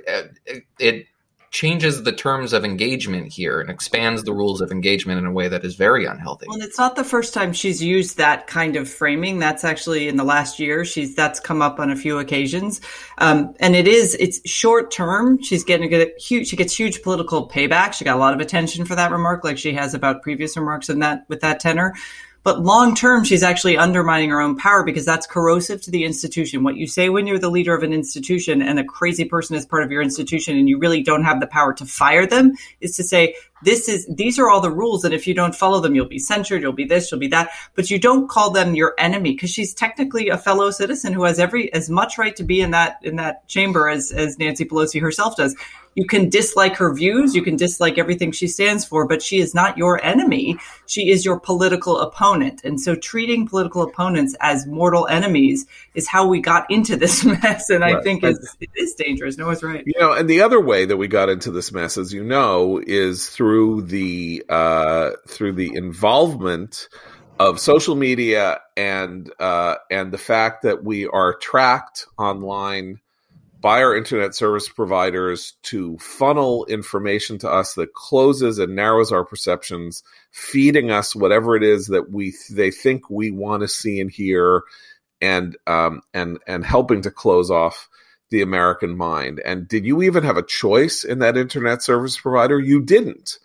it, 0.78 1.06
changes 1.50 2.04
the 2.04 2.12
terms 2.12 2.52
of 2.52 2.64
engagement 2.64 3.32
here 3.32 3.60
and 3.60 3.70
expands 3.70 4.22
the 4.22 4.32
rules 4.32 4.60
of 4.60 4.70
engagement 4.70 5.18
in 5.18 5.26
a 5.26 5.32
way 5.32 5.48
that 5.48 5.64
is 5.64 5.74
very 5.74 6.06
unhealthy. 6.06 6.46
Well, 6.48 6.62
it's 6.62 6.78
not 6.78 6.94
the 6.94 7.02
first 7.02 7.34
time 7.34 7.52
she's 7.52 7.82
used 7.82 8.18
that 8.18 8.46
kind 8.46 8.76
of 8.76 8.88
framing. 8.88 9.40
That's 9.40 9.64
actually 9.64 10.06
in 10.06 10.16
the 10.16 10.24
last 10.24 10.60
year. 10.60 10.84
She's 10.84 11.16
that's 11.16 11.40
come 11.40 11.60
up 11.60 11.80
on 11.80 11.90
a 11.90 11.96
few 11.96 12.18
occasions, 12.18 12.80
um, 13.18 13.54
and 13.58 13.74
it 13.74 13.88
is 13.88 14.16
it's 14.20 14.48
short 14.48 14.92
term. 14.92 15.42
She's 15.42 15.64
getting 15.64 15.92
a 15.92 16.06
huge. 16.18 16.48
She 16.48 16.56
gets 16.56 16.78
huge 16.78 17.02
political 17.02 17.48
payback. 17.48 17.94
She 17.94 18.04
got 18.04 18.16
a 18.16 18.20
lot 18.20 18.34
of 18.34 18.40
attention 18.40 18.84
for 18.84 18.94
that 18.94 19.10
remark, 19.10 19.42
like 19.42 19.58
she 19.58 19.72
has 19.72 19.92
about 19.92 20.22
previous 20.22 20.56
remarks 20.56 20.88
in 20.88 21.00
that 21.00 21.24
with 21.28 21.40
that 21.40 21.58
tenor. 21.58 21.94
But 22.42 22.62
long 22.62 22.94
term, 22.94 23.24
she's 23.24 23.42
actually 23.42 23.76
undermining 23.76 24.30
her 24.30 24.40
own 24.40 24.56
power 24.56 24.82
because 24.82 25.04
that's 25.04 25.26
corrosive 25.26 25.82
to 25.82 25.90
the 25.90 26.04
institution. 26.04 26.64
What 26.64 26.76
you 26.76 26.86
say 26.86 27.10
when 27.10 27.26
you're 27.26 27.38
the 27.38 27.50
leader 27.50 27.74
of 27.74 27.82
an 27.82 27.92
institution 27.92 28.62
and 28.62 28.78
a 28.78 28.84
crazy 28.84 29.26
person 29.26 29.56
is 29.56 29.66
part 29.66 29.82
of 29.82 29.90
your 29.90 30.00
institution 30.00 30.56
and 30.56 30.66
you 30.66 30.78
really 30.78 31.02
don't 31.02 31.24
have 31.24 31.40
the 31.40 31.46
power 31.46 31.74
to 31.74 31.84
fire 31.84 32.26
them 32.26 32.54
is 32.80 32.96
to 32.96 33.02
say, 33.02 33.34
this 33.62 33.90
is, 33.90 34.06
these 34.06 34.38
are 34.38 34.48
all 34.48 34.62
the 34.62 34.70
rules. 34.70 35.04
And 35.04 35.12
if 35.12 35.26
you 35.26 35.34
don't 35.34 35.54
follow 35.54 35.80
them, 35.80 35.94
you'll 35.94 36.06
be 36.06 36.18
censured, 36.18 36.62
you'll 36.62 36.72
be 36.72 36.86
this, 36.86 37.10
you'll 37.10 37.20
be 37.20 37.28
that. 37.28 37.50
But 37.74 37.90
you 37.90 37.98
don't 37.98 38.28
call 38.28 38.50
them 38.50 38.74
your 38.74 38.94
enemy 38.96 39.32
because 39.32 39.50
she's 39.50 39.74
technically 39.74 40.30
a 40.30 40.38
fellow 40.38 40.70
citizen 40.70 41.12
who 41.12 41.24
has 41.24 41.38
every, 41.38 41.70
as 41.74 41.90
much 41.90 42.16
right 42.16 42.34
to 42.36 42.42
be 42.42 42.62
in 42.62 42.70
that, 42.70 42.96
in 43.02 43.16
that 43.16 43.46
chamber 43.48 43.86
as, 43.86 44.12
as 44.12 44.38
Nancy 44.38 44.64
Pelosi 44.64 44.98
herself 44.98 45.36
does 45.36 45.54
you 45.94 46.06
can 46.06 46.28
dislike 46.28 46.76
her 46.76 46.94
views, 46.94 47.34
you 47.34 47.42
can 47.42 47.56
dislike 47.56 47.98
everything 47.98 48.32
she 48.32 48.46
stands 48.46 48.84
for, 48.84 49.06
but 49.06 49.22
she 49.22 49.38
is 49.40 49.54
not 49.54 49.76
your 49.76 50.02
enemy. 50.04 50.56
She 50.86 51.10
is 51.10 51.24
your 51.24 51.40
political 51.40 51.98
opponent. 51.98 52.62
And 52.64 52.80
so 52.80 52.94
treating 52.94 53.46
political 53.46 53.82
opponents 53.82 54.36
as 54.40 54.66
mortal 54.66 55.06
enemies 55.08 55.66
is 55.94 56.06
how 56.06 56.26
we 56.26 56.40
got 56.40 56.70
into 56.70 56.96
this 56.96 57.24
mess. 57.42 57.70
And 57.70 57.80
right. 57.80 57.96
I 57.96 58.02
think 58.02 58.22
it's, 58.22 58.56
it 58.60 58.70
is 58.76 58.94
dangerous. 58.94 59.36
Noah's 59.36 59.62
right. 59.62 59.82
You 59.84 59.94
know, 59.98 60.12
and 60.12 60.28
the 60.28 60.42
other 60.42 60.60
way 60.60 60.84
that 60.84 60.96
we 60.96 61.08
got 61.08 61.28
into 61.28 61.50
this 61.50 61.72
mess, 61.72 61.98
as 61.98 62.12
you 62.12 62.22
know, 62.22 62.80
is 62.86 63.28
through 63.28 63.82
the 63.82 64.44
uh, 64.48 65.10
through 65.28 65.52
the 65.54 65.74
involvement 65.74 66.88
of 67.40 67.58
social 67.58 67.96
media 67.96 68.60
and 68.76 69.32
uh, 69.40 69.76
and 69.90 70.12
the 70.12 70.18
fact 70.18 70.62
that 70.62 70.84
we 70.84 71.06
are 71.06 71.34
tracked 71.34 72.06
online 72.18 73.00
by 73.60 73.82
our 73.82 73.94
internet 73.94 74.34
service 74.34 74.68
providers 74.68 75.54
to 75.62 75.98
funnel 75.98 76.64
information 76.66 77.38
to 77.38 77.50
us 77.50 77.74
that 77.74 77.92
closes 77.92 78.58
and 78.58 78.74
narrows 78.74 79.12
our 79.12 79.24
perceptions, 79.24 80.02
feeding 80.30 80.90
us 80.90 81.14
whatever 81.14 81.56
it 81.56 81.62
is 81.62 81.88
that 81.88 82.10
we 82.10 82.34
they 82.50 82.70
think 82.70 83.10
we 83.10 83.30
want 83.30 83.60
to 83.60 83.68
see 83.68 84.00
and 84.00 84.10
hear, 84.10 84.62
and 85.20 85.56
um, 85.66 86.00
and 86.14 86.38
and 86.46 86.64
helping 86.64 87.02
to 87.02 87.10
close 87.10 87.50
off 87.50 87.88
the 88.30 88.42
American 88.42 88.96
mind. 88.96 89.40
And 89.44 89.68
did 89.68 89.84
you 89.84 90.02
even 90.02 90.24
have 90.24 90.36
a 90.36 90.42
choice 90.42 91.04
in 91.04 91.18
that 91.18 91.36
internet 91.36 91.82
service 91.82 92.18
provider? 92.18 92.58
You 92.58 92.80
didn't 92.80 93.38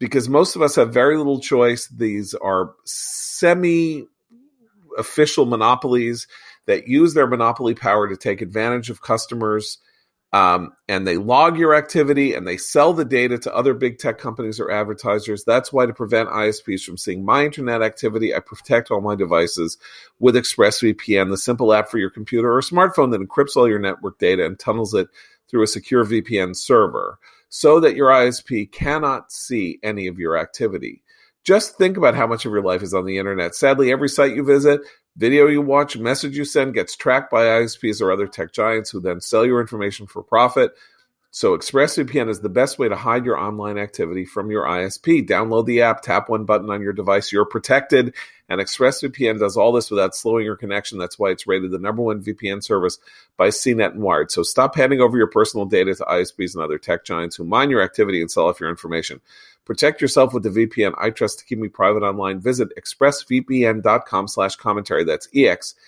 because 0.00 0.28
most 0.28 0.56
of 0.56 0.62
us 0.62 0.76
have 0.76 0.92
very 0.92 1.16
little 1.16 1.40
choice. 1.40 1.86
These 1.88 2.34
are 2.34 2.74
semi 2.84 4.06
official 4.98 5.46
monopolies 5.46 6.26
that 6.66 6.88
use 6.88 7.14
their 7.14 7.26
monopoly 7.26 7.74
power 7.74 8.08
to 8.08 8.16
take 8.16 8.42
advantage 8.42 8.90
of 8.90 9.02
customers. 9.02 9.78
Um, 10.32 10.72
and 10.88 11.06
they 11.06 11.16
log 11.16 11.58
your 11.58 11.74
activity 11.74 12.34
and 12.34 12.46
they 12.46 12.56
sell 12.56 12.92
the 12.92 13.04
data 13.04 13.36
to 13.38 13.54
other 13.54 13.74
big 13.74 13.98
tech 13.98 14.18
companies 14.18 14.60
or 14.60 14.70
advertisers. 14.70 15.42
That's 15.44 15.72
why, 15.72 15.86
to 15.86 15.92
prevent 15.92 16.28
ISPs 16.28 16.84
from 16.84 16.96
seeing 16.96 17.24
my 17.24 17.44
internet 17.44 17.82
activity, 17.82 18.32
I 18.32 18.38
protect 18.38 18.92
all 18.92 19.00
my 19.00 19.16
devices 19.16 19.76
with 20.20 20.36
ExpressVPN, 20.36 21.30
the 21.30 21.36
simple 21.36 21.72
app 21.72 21.90
for 21.90 21.98
your 21.98 22.10
computer 22.10 22.56
or 22.56 22.60
smartphone 22.60 23.10
that 23.10 23.20
encrypts 23.20 23.56
all 23.56 23.68
your 23.68 23.80
network 23.80 24.18
data 24.20 24.46
and 24.46 24.56
tunnels 24.56 24.94
it 24.94 25.08
through 25.48 25.64
a 25.64 25.66
secure 25.66 26.04
VPN 26.04 26.54
server 26.54 27.18
so 27.48 27.80
that 27.80 27.96
your 27.96 28.10
ISP 28.10 28.70
cannot 28.70 29.32
see 29.32 29.80
any 29.82 30.06
of 30.06 30.18
your 30.18 30.38
activity. 30.38 31.02
Just 31.42 31.76
think 31.76 31.96
about 31.96 32.14
how 32.14 32.26
much 32.26 32.46
of 32.46 32.52
your 32.52 32.62
life 32.62 32.82
is 32.82 32.94
on 32.94 33.04
the 33.04 33.18
internet. 33.18 33.54
Sadly, 33.54 33.90
every 33.90 34.08
site 34.08 34.36
you 34.36 34.44
visit, 34.44 34.80
video 35.20 35.46
you 35.48 35.60
watch, 35.60 35.98
message 35.98 36.34
you 36.34 36.46
send 36.46 36.72
gets 36.72 36.96
tracked 36.96 37.30
by 37.30 37.44
ISPs 37.44 38.00
or 38.00 38.10
other 38.10 38.26
tech 38.26 38.52
giants 38.52 38.90
who 38.90 39.00
then 39.00 39.20
sell 39.20 39.44
your 39.44 39.60
information 39.60 40.06
for 40.06 40.22
profit. 40.22 40.72
So 41.30 41.56
ExpressVPN 41.56 42.30
is 42.30 42.40
the 42.40 42.48
best 42.48 42.78
way 42.78 42.88
to 42.88 42.96
hide 42.96 43.26
your 43.26 43.36
online 43.38 43.76
activity 43.76 44.24
from 44.24 44.50
your 44.50 44.64
ISP. 44.64 45.28
Download 45.28 45.66
the 45.66 45.82
app, 45.82 46.00
tap 46.00 46.30
one 46.30 46.46
button 46.46 46.70
on 46.70 46.80
your 46.80 46.94
device, 46.94 47.30
you're 47.30 47.44
protected. 47.44 48.14
And 48.48 48.62
ExpressVPN 48.62 49.38
does 49.38 49.58
all 49.58 49.72
this 49.72 49.90
without 49.90 50.16
slowing 50.16 50.46
your 50.46 50.56
connection. 50.56 50.98
That's 50.98 51.18
why 51.18 51.30
it's 51.30 51.46
rated 51.46 51.70
the 51.70 51.78
number 51.78 52.02
one 52.02 52.24
VPN 52.24 52.64
service 52.64 52.98
by 53.36 53.48
CNET 53.48 53.92
and 53.92 54.02
Wired. 54.02 54.32
So 54.32 54.42
stop 54.42 54.74
handing 54.74 55.00
over 55.00 55.18
your 55.18 55.28
personal 55.28 55.66
data 55.66 55.94
to 55.94 56.04
ISPs 56.04 56.54
and 56.54 56.64
other 56.64 56.78
tech 56.78 57.04
giants 57.04 57.36
who 57.36 57.44
mine 57.44 57.68
your 57.68 57.82
activity 57.82 58.22
and 58.22 58.30
sell 58.30 58.48
off 58.48 58.58
your 58.58 58.70
information. 58.70 59.20
Protect 59.70 60.02
yourself 60.02 60.34
with 60.34 60.42
the 60.42 60.48
VPN 60.50 60.94
I 60.98 61.10
trust 61.10 61.38
to 61.38 61.44
keep 61.44 61.60
me 61.60 61.68
private 61.68 62.02
online. 62.02 62.40
Visit 62.40 62.70
expressvpn.com 62.76 64.26
slash 64.26 64.56
commentary. 64.56 65.04
That's 65.04 65.28
E-X-P-R-E-S-S-V-P-N 65.32 65.78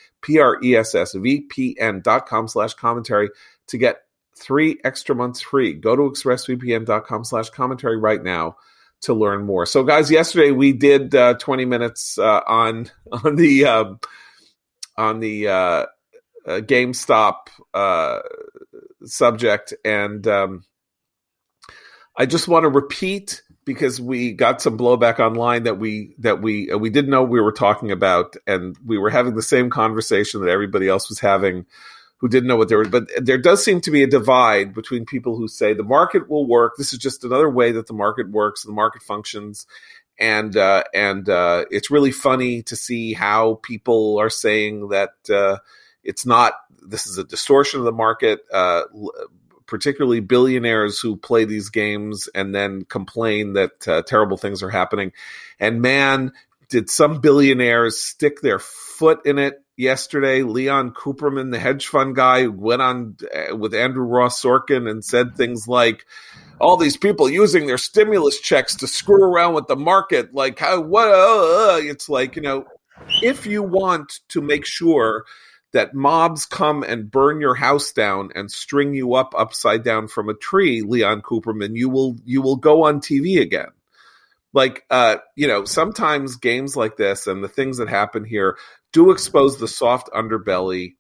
dot 2.01 2.27
com 2.29 2.47
slash 2.47 2.75
commentary 2.75 3.31
to 3.67 3.79
get 3.79 4.03
three 4.39 4.79
extra 4.85 5.17
months 5.17 5.41
free. 5.41 5.73
Go 5.73 5.97
to 5.97 6.03
expressvpn.com 6.03 7.25
slash 7.25 7.51
commentary 7.51 7.97
right 7.99 8.23
now 8.23 8.55
to 9.01 9.15
learn 9.15 9.45
more. 9.45 9.67
So, 9.67 9.83
guys, 9.83 10.13
yesterday 10.13 10.53
we 10.53 10.73
did 10.73 11.13
uh, 11.13 11.35
20 11.35 11.65
minutes 11.65 12.19
uh, 12.19 12.43
on 12.47 12.89
on 13.11 13.35
the 13.35 13.65
um, 13.65 13.99
on 14.97 15.19
the 15.19 15.49
uh, 15.49 15.53
uh 15.53 15.87
GameStop 16.47 17.49
uh, 17.75 18.21
subject, 19.03 19.75
and 19.85 20.25
um, 20.29 20.63
I 22.17 22.27
just 22.27 22.47
want 22.47 22.63
to 22.63 22.69
repeat 22.69 23.43
because 23.65 24.01
we 24.01 24.33
got 24.33 24.61
some 24.61 24.77
blowback 24.77 25.21
online 25.21 25.65
that 25.65 25.79
we 25.79 26.15
that 26.19 26.41
we 26.41 26.71
uh, 26.71 26.79
we 26.79 26.91
didn't 26.91 27.11
know 27.11 27.23
we 27.23 27.41
were 27.41 27.53
talking 27.53 27.93
about, 27.93 28.37
and 28.47 28.77
we 28.85 28.99
were 28.99 29.11
having 29.11 29.35
the 29.35 29.43
same 29.43 29.71
conversation 29.71 30.41
that 30.41 30.51
everybody 30.51 30.89
else 30.89 31.09
was 31.09 31.21
having 31.21 31.67
who 32.19 32.29
didn't 32.29 32.47
know 32.47 32.57
what 32.57 32.69
they 32.69 32.77
were. 32.77 32.85
But 32.85 33.11
there 33.21 33.39
does 33.39 33.65
seem 33.65 33.81
to 33.83 33.91
be 33.91 34.03
a 34.03 34.07
divide 34.07 34.75
between 34.75 35.05
people 35.07 35.37
who 35.37 35.49
say 35.49 35.75
the 35.75 35.83
market 35.83 36.29
will 36.29 36.47
work. 36.47 36.75
This 36.77 36.93
is 36.93 36.99
just 36.99 37.25
another 37.25 37.51
way 37.51 37.73
that 37.73 37.87
the 37.87 37.95
market 37.95 38.31
works, 38.31 38.65
the 38.65 38.73
market 38.73 39.03
functions, 39.03 39.67
and 40.19 40.57
uh, 40.57 40.85
and 40.95 41.29
uh, 41.29 41.65
it's 41.71 41.91
really 41.91 42.13
funny 42.13 42.63
to 42.65 42.77
see 42.77 43.13
how 43.13 43.61
people 43.63 44.19
are 44.19 44.31
saying 44.31 44.89
that 44.89 45.15
uh, 45.31 45.59
it's 46.03 46.27
not. 46.27 46.55
This 46.85 47.07
is 47.07 47.17
a 47.17 47.25
distortion 47.25 47.79
of 47.79 47.87
the 47.87 47.93
market. 47.93 48.41
Uh, 49.73 49.83
particularly 49.83 50.21
billionaires 50.21 50.99
who 51.01 51.17
play 51.17 51.45
these 51.45 51.71
games 51.71 52.29
and 52.35 52.55
then 52.55 52.85
complain 52.85 53.55
that 53.55 53.89
uh, 53.89 54.03
terrible 54.03 54.37
things 54.37 54.63
are 54.63 54.71
happening. 54.71 55.13
And 55.59 55.81
man, 55.81 56.33
did 56.69 56.91
some 56.91 57.21
billionaires 57.21 57.99
stick 57.99 58.41
their 58.41 58.59
foot 58.59 59.27
in 59.27 59.39
it 59.39 59.63
yesterday. 59.77 60.43
Leon 60.43 60.93
Cooperman, 60.93 61.53
the 61.53 61.59
hedge 61.59 61.87
fund 61.87 62.15
guy, 62.15 62.47
went 62.47 62.83
on 62.83 63.17
uh, 63.35 63.57
with 63.57 63.75
Andrew 63.75 64.05
Ross 64.05 64.43
Sorkin 64.43 64.89
and 64.89 65.05
said 65.05 65.37
things 65.37 65.67
like, 65.67 66.05
all 66.61 66.77
these 66.77 66.97
people 66.97 67.29
using 67.29 67.67
their 67.67 67.79
stimulus 67.79 68.41
checks 68.41 68.77
to 68.77 68.87
screw 68.87 69.25
around 69.25 69.55
with 69.55 69.67
the 69.67 69.77
market. 69.77 70.33
Like, 70.33 70.59
how, 70.61 70.81
what? 70.81 71.09
Uh, 71.09 71.75
uh, 71.75 71.81
it's 71.83 72.09
like, 72.09 72.37
you 72.37 72.43
know, 72.43 72.67
if 73.23 73.47
you 73.47 73.63
want 73.65 74.21
to 74.29 74.41
make 74.41 74.65
sure 74.65 75.25
that 75.73 75.95
mobs 75.95 76.45
come 76.47 76.83
and 76.83 77.11
burn 77.11 77.41
your 77.41 77.55
house 77.55 77.93
down 77.93 78.31
and 78.35 78.51
string 78.51 78.95
you 78.95 79.15
up 79.15 79.35
upside 79.37 79.83
down 79.83 80.07
from 80.07 80.29
a 80.29 80.35
tree, 80.35 80.83
Leon 80.83 81.23
Cooperman, 81.23 81.77
you 81.77 81.89
will 81.89 82.17
you 82.25 82.43
will 82.43 82.57
go 82.57 82.85
on 82.85 83.01
TV 83.01 83.41
again. 83.41 83.71
Like 84.53 84.85
uh 84.91 85.17
you 85.35 85.49
know 85.49 85.65
sometimes 85.65 86.37
games 86.37 86.77
like 86.77 86.97
this 86.97 87.27
and 87.27 87.43
the 87.43 87.49
things 87.49 87.79
that 87.79 87.89
happen 87.89 88.25
here 88.25 88.59
do 88.93 89.11
expose 89.11 89.59
the 89.59 89.69
soft 89.69 90.11
underbelly 90.13 90.97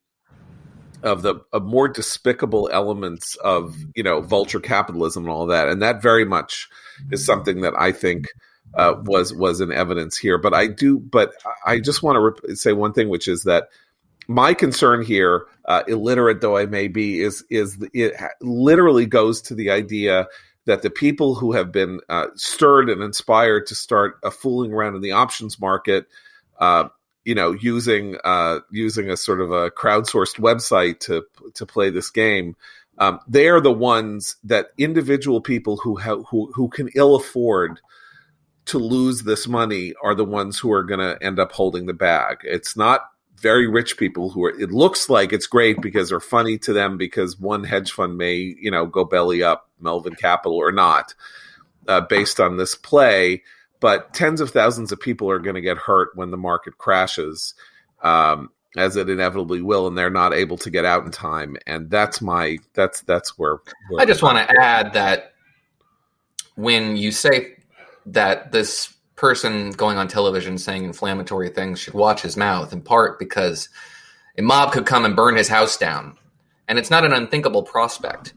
of 1.03 1.20
the 1.20 1.41
of 1.53 1.64
more 1.64 1.89
despicable 1.89 2.70
elements 2.73 3.35
of 3.37 3.77
you 3.95 4.03
know 4.03 4.23
vulture 4.23 4.61
capitalism 4.61 5.25
and 5.25 5.33
all 5.33 5.47
that. 5.47 5.68
And 5.68 5.83
that 5.83 6.01
very 6.01 6.25
much 6.25 6.68
is 7.11 7.27
something 7.27 7.62
that 7.62 7.75
i 7.79 7.93
think 7.93 8.29
uh, 8.75 8.95
was 9.03 9.35
was 9.35 9.61
in 9.61 9.70
evidence 9.70 10.16
here. 10.16 10.39
But 10.39 10.55
i 10.55 10.66
do 10.66 10.99
but 10.99 11.35
i 11.66 11.79
just 11.79 12.03
want 12.03 12.16
to 12.16 12.20
rep- 12.20 12.57
say 12.57 12.73
one 12.73 12.95
thing 12.95 13.11
which 13.11 13.29
is 13.29 13.43
that 13.43 13.68
my 14.33 14.55
concern 14.55 15.03
here 15.03 15.47
uh, 15.66 15.83
illiterate 15.87 16.41
though 16.41 16.57
i 16.57 16.66
may 16.66 16.89
be 16.89 17.20
is 17.20 17.45
is 17.51 17.78
it 17.93 18.14
literally 18.41 19.07
goes 19.07 19.43
to 19.43 19.55
the 19.55 19.70
idea 19.70 20.26
that 20.66 20.83
the 20.83 20.91
people 20.91 21.35
who 21.35 21.53
have 21.53 21.72
been 21.72 22.01
uh, 22.09 22.26
stirred 22.35 22.89
and 22.89 23.03
inspired 23.03 23.66
to 23.66 23.74
start 23.74 24.18
a 24.22 24.30
fooling 24.30 24.72
around 24.72 24.95
in 24.95 25.03
the 25.03 25.12
options 25.12 25.61
market, 25.61 26.07
uh, 26.59 26.89
you 27.24 27.35
know, 27.35 27.53
using 27.53 28.16
uh, 28.24 28.61
using 28.70 29.11
a 29.11 29.16
sort 29.16 29.41
of 29.41 29.51
a 29.51 29.70
crowdsourced 29.70 30.39
website 30.39 31.01
to 31.01 31.24
to 31.55 31.66
play 31.66 31.91
this 31.91 32.11
game, 32.11 32.57
um, 32.99 33.20
they 33.26 33.49
are 33.49 33.61
the 33.61 33.72
ones 33.72 34.37
that 34.45 34.68
individual 34.78 35.41
people 35.41 35.76
who 35.76 35.97
have 35.97 36.24
who 36.30 36.53
who 36.55 36.68
can 36.68 36.89
ill 36.95 37.16
afford 37.16 37.80
to 38.64 38.78
lose 38.78 39.22
this 39.22 39.49
money 39.49 39.93
are 40.03 40.14
the 40.14 40.24
ones 40.24 40.59
who 40.59 40.72
are 40.72 40.85
going 40.85 41.01
to 41.01 41.18
end 41.20 41.41
up 41.41 41.51
holding 41.51 41.87
the 41.87 41.93
bag. 41.93 42.39
It's 42.45 42.76
not 42.76 43.11
very 43.43 43.66
rich 43.66 43.99
people 43.99 44.30
who 44.30 44.45
are 44.45 44.61
it 44.61 44.70
looks 44.70 45.11
like 45.11 45.32
it's 45.32 45.49
great 45.49 45.80
because 45.82 46.09
they're 46.09 46.20
funny 46.20 46.57
to 46.57 46.72
them 46.72 46.97
because 46.97 47.38
one 47.38 47.64
hedge 47.64 47.90
fund 47.90 48.16
may 48.16 48.36
you 48.36 48.70
know 48.70 48.86
go 48.86 49.05
belly 49.05 49.43
up 49.43 49.68
melvin 49.80 50.14
capital 50.14 50.57
or 50.57 50.70
not 50.70 51.12
uh, 51.88 52.01
based 52.01 52.38
on 52.38 52.57
this 52.57 52.76
play 52.76 53.43
but 53.80 54.14
tens 54.14 54.40
of 54.40 54.51
thousands 54.51 54.93
of 54.93 55.01
people 55.01 55.28
are 55.28 55.40
going 55.40 55.57
to 55.57 55.61
get 55.61 55.76
hurt 55.76 56.11
when 56.14 56.30
the 56.30 56.36
market 56.36 56.78
crashes 56.78 57.55
um, 58.03 58.49
as 58.76 58.95
it 58.95 59.11
inevitably 59.11 59.61
will 59.61 59.88
and 59.88 59.99
they're 59.99 60.09
not 60.09 60.32
able 60.32 60.57
to 60.57 60.70
get 60.70 60.84
out 60.84 61.05
in 61.05 61.11
time 61.11 61.57
and 61.66 61.90
that's 61.90 62.22
my 62.22 62.57
that's 62.74 63.03
that's 63.03 63.36
where, 63.36 63.59
where 63.90 64.01
i 64.01 64.05
just 64.05 64.22
want 64.22 64.38
to 64.38 64.55
add 64.61 64.93
that 64.93 65.32
when 66.55 66.97
you 66.97 67.11
say 67.11 67.57
that 68.07 68.53
this 68.53 68.95
person 69.23 69.70
going 69.70 69.99
on 69.99 70.09
television 70.09 70.59
saying 70.59 70.85
inflammatory 70.85 71.49
things 71.49 71.79
should 71.79 71.95
watch 71.95 72.23
his 72.23 72.37
mouth, 72.37 72.73
in 72.73 72.83
part 72.83 73.20
because 73.20 73.68
a 74.37 74.43
mob 74.43 74.73
could 74.73 74.85
come 74.85 75.05
and 75.05 75.14
burn 75.14 75.37
his 75.37 75.47
house 75.47 75.77
down. 75.77 76.18
And 76.66 76.77
it's 76.77 76.91
not 76.91 77.05
an 77.05 77.12
unthinkable 77.12 77.62
prospect. 77.62 78.35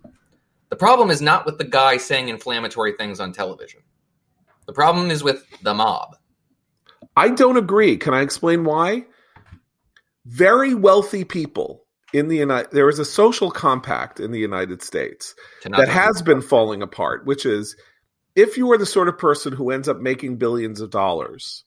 The 0.70 0.76
problem 0.76 1.10
is 1.10 1.24
not 1.24 1.44
with 1.44 1.58
the 1.58 1.64
guy 1.64 1.98
saying 1.98 2.30
inflammatory 2.30 2.94
things 2.94 3.20
on 3.20 3.34
television. 3.34 3.82
The 4.68 4.74
problem 4.74 5.10
is 5.10 5.24
with 5.24 5.44
the 5.64 5.74
mob. 5.74 6.18
I 7.18 7.30
don't 7.30 7.58
agree. 7.58 7.98
Can 7.98 8.14
I 8.14 8.22
explain 8.22 8.64
why? 8.64 9.06
Very 10.24 10.76
wealthy 10.76 11.24
people 11.24 11.84
in 12.14 12.28
the 12.28 12.38
United 12.38 12.70
there 12.72 12.90
is 12.90 13.00
a 13.00 13.06
social 13.06 13.50
compact 13.50 14.20
in 14.20 14.32
the 14.32 14.40
United 14.40 14.84
States 14.84 15.34
that 15.64 15.90
has 15.90 16.22
been 16.22 16.42
falling 16.42 16.84
apart, 16.84 17.26
which 17.26 17.44
is 17.44 17.76
if 18.36 18.58
you 18.58 18.72
are 18.72 18.78
the 18.78 18.86
sort 18.86 19.08
of 19.08 19.18
person 19.18 19.54
who 19.54 19.72
ends 19.72 19.88
up 19.88 20.00
making 20.00 20.38
billions 20.38 20.82
of 20.82 20.90
dollars, 20.90 21.64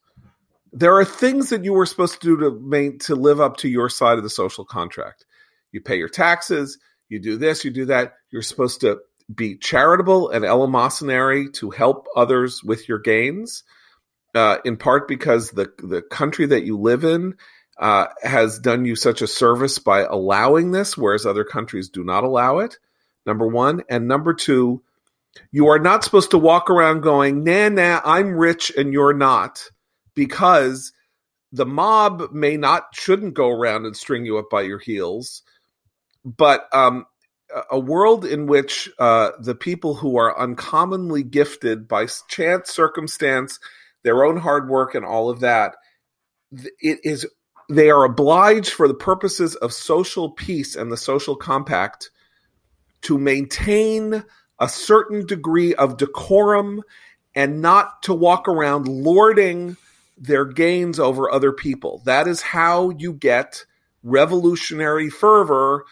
there 0.72 0.96
are 0.96 1.04
things 1.04 1.50
that 1.50 1.64
you 1.64 1.72
were 1.72 1.86
supposed 1.86 2.20
to 2.20 2.26
do 2.26 2.36
to 2.38 2.60
make, 2.60 3.04
to 3.04 3.14
live 3.14 3.40
up 3.40 3.58
to 3.58 3.68
your 3.68 3.88
side 3.88 4.18
of 4.18 4.24
the 4.24 4.30
social 4.30 4.64
contract. 4.64 5.24
You 5.72 5.80
pay 5.80 5.96
your 5.96 6.08
taxes, 6.08 6.78
you 7.08 7.18
do 7.18 7.36
this, 7.36 7.64
you 7.64 7.70
do 7.70 7.86
that. 7.86 8.14
You're 8.30 8.42
supposed 8.42 8.82
to 8.82 9.00
be 9.34 9.56
charitable 9.56 10.30
and 10.30 10.44
eleemosynary 10.44 11.52
to 11.54 11.70
help 11.70 12.06
others 12.14 12.62
with 12.62 12.88
your 12.88 12.98
gains. 12.98 13.64
Uh, 14.34 14.58
in 14.64 14.76
part 14.76 15.08
because 15.08 15.50
the 15.50 15.72
the 15.78 16.02
country 16.02 16.46
that 16.46 16.62
you 16.62 16.78
live 16.78 17.02
in 17.02 17.34
uh, 17.78 18.06
has 18.22 18.58
done 18.58 18.84
you 18.84 18.94
such 18.94 19.22
a 19.22 19.26
service 19.26 19.78
by 19.78 20.00
allowing 20.00 20.70
this, 20.70 20.98
whereas 20.98 21.24
other 21.24 21.44
countries 21.44 21.88
do 21.88 22.04
not 22.04 22.24
allow 22.24 22.58
it. 22.58 22.78
Number 23.24 23.46
one, 23.46 23.84
and 23.88 24.06
number 24.06 24.34
two, 24.34 24.82
you 25.50 25.68
are 25.68 25.78
not 25.78 26.04
supposed 26.04 26.30
to 26.32 26.38
walk 26.38 26.70
around 26.70 27.00
going, 27.02 27.44
"Nah, 27.44 27.68
nah, 27.68 28.00
I'm 28.04 28.34
rich 28.34 28.72
and 28.76 28.92
you're 28.92 29.14
not," 29.14 29.70
because 30.14 30.92
the 31.52 31.66
mob 31.66 32.32
may 32.32 32.56
not 32.56 32.88
shouldn't 32.92 33.34
go 33.34 33.48
around 33.48 33.86
and 33.86 33.96
string 33.96 34.24
you 34.26 34.38
up 34.38 34.50
by 34.50 34.62
your 34.62 34.78
heels, 34.78 35.42
but 36.24 36.68
um, 36.74 37.06
a 37.70 37.78
world 37.78 38.24
in 38.24 38.46
which 38.46 38.90
uh, 38.98 39.30
the 39.40 39.54
people 39.54 39.94
who 39.94 40.18
are 40.18 40.38
uncommonly 40.38 41.22
gifted 41.22 41.88
by 41.88 42.06
chance, 42.28 42.70
circumstance, 42.70 43.58
their 44.02 44.24
own 44.24 44.36
hard 44.36 44.68
work, 44.68 44.94
and 44.94 45.04
all 45.04 45.30
of 45.30 45.40
that, 45.40 45.76
it 46.80 46.98
is 47.02 47.26
they 47.70 47.90
are 47.90 48.04
obliged 48.04 48.70
for 48.70 48.88
the 48.88 48.94
purposes 48.94 49.54
of 49.56 49.72
social 49.72 50.30
peace 50.30 50.74
and 50.74 50.90
the 50.90 50.96
social 50.96 51.36
compact 51.36 52.10
to 53.02 53.18
maintain 53.18 54.24
a 54.58 54.68
certain 54.68 55.26
degree 55.26 55.74
of 55.74 55.96
decorum 55.96 56.82
and 57.34 57.62
not 57.62 58.02
to 58.02 58.14
walk 58.14 58.48
around 58.48 58.88
lording 58.88 59.76
their 60.16 60.44
gains 60.44 60.98
over 60.98 61.30
other 61.30 61.52
people. 61.52 62.02
That 62.04 62.26
is 62.26 62.42
how 62.42 62.90
you 62.90 63.12
get 63.12 63.64
revolutionary 64.02 65.10
fervor 65.10 65.84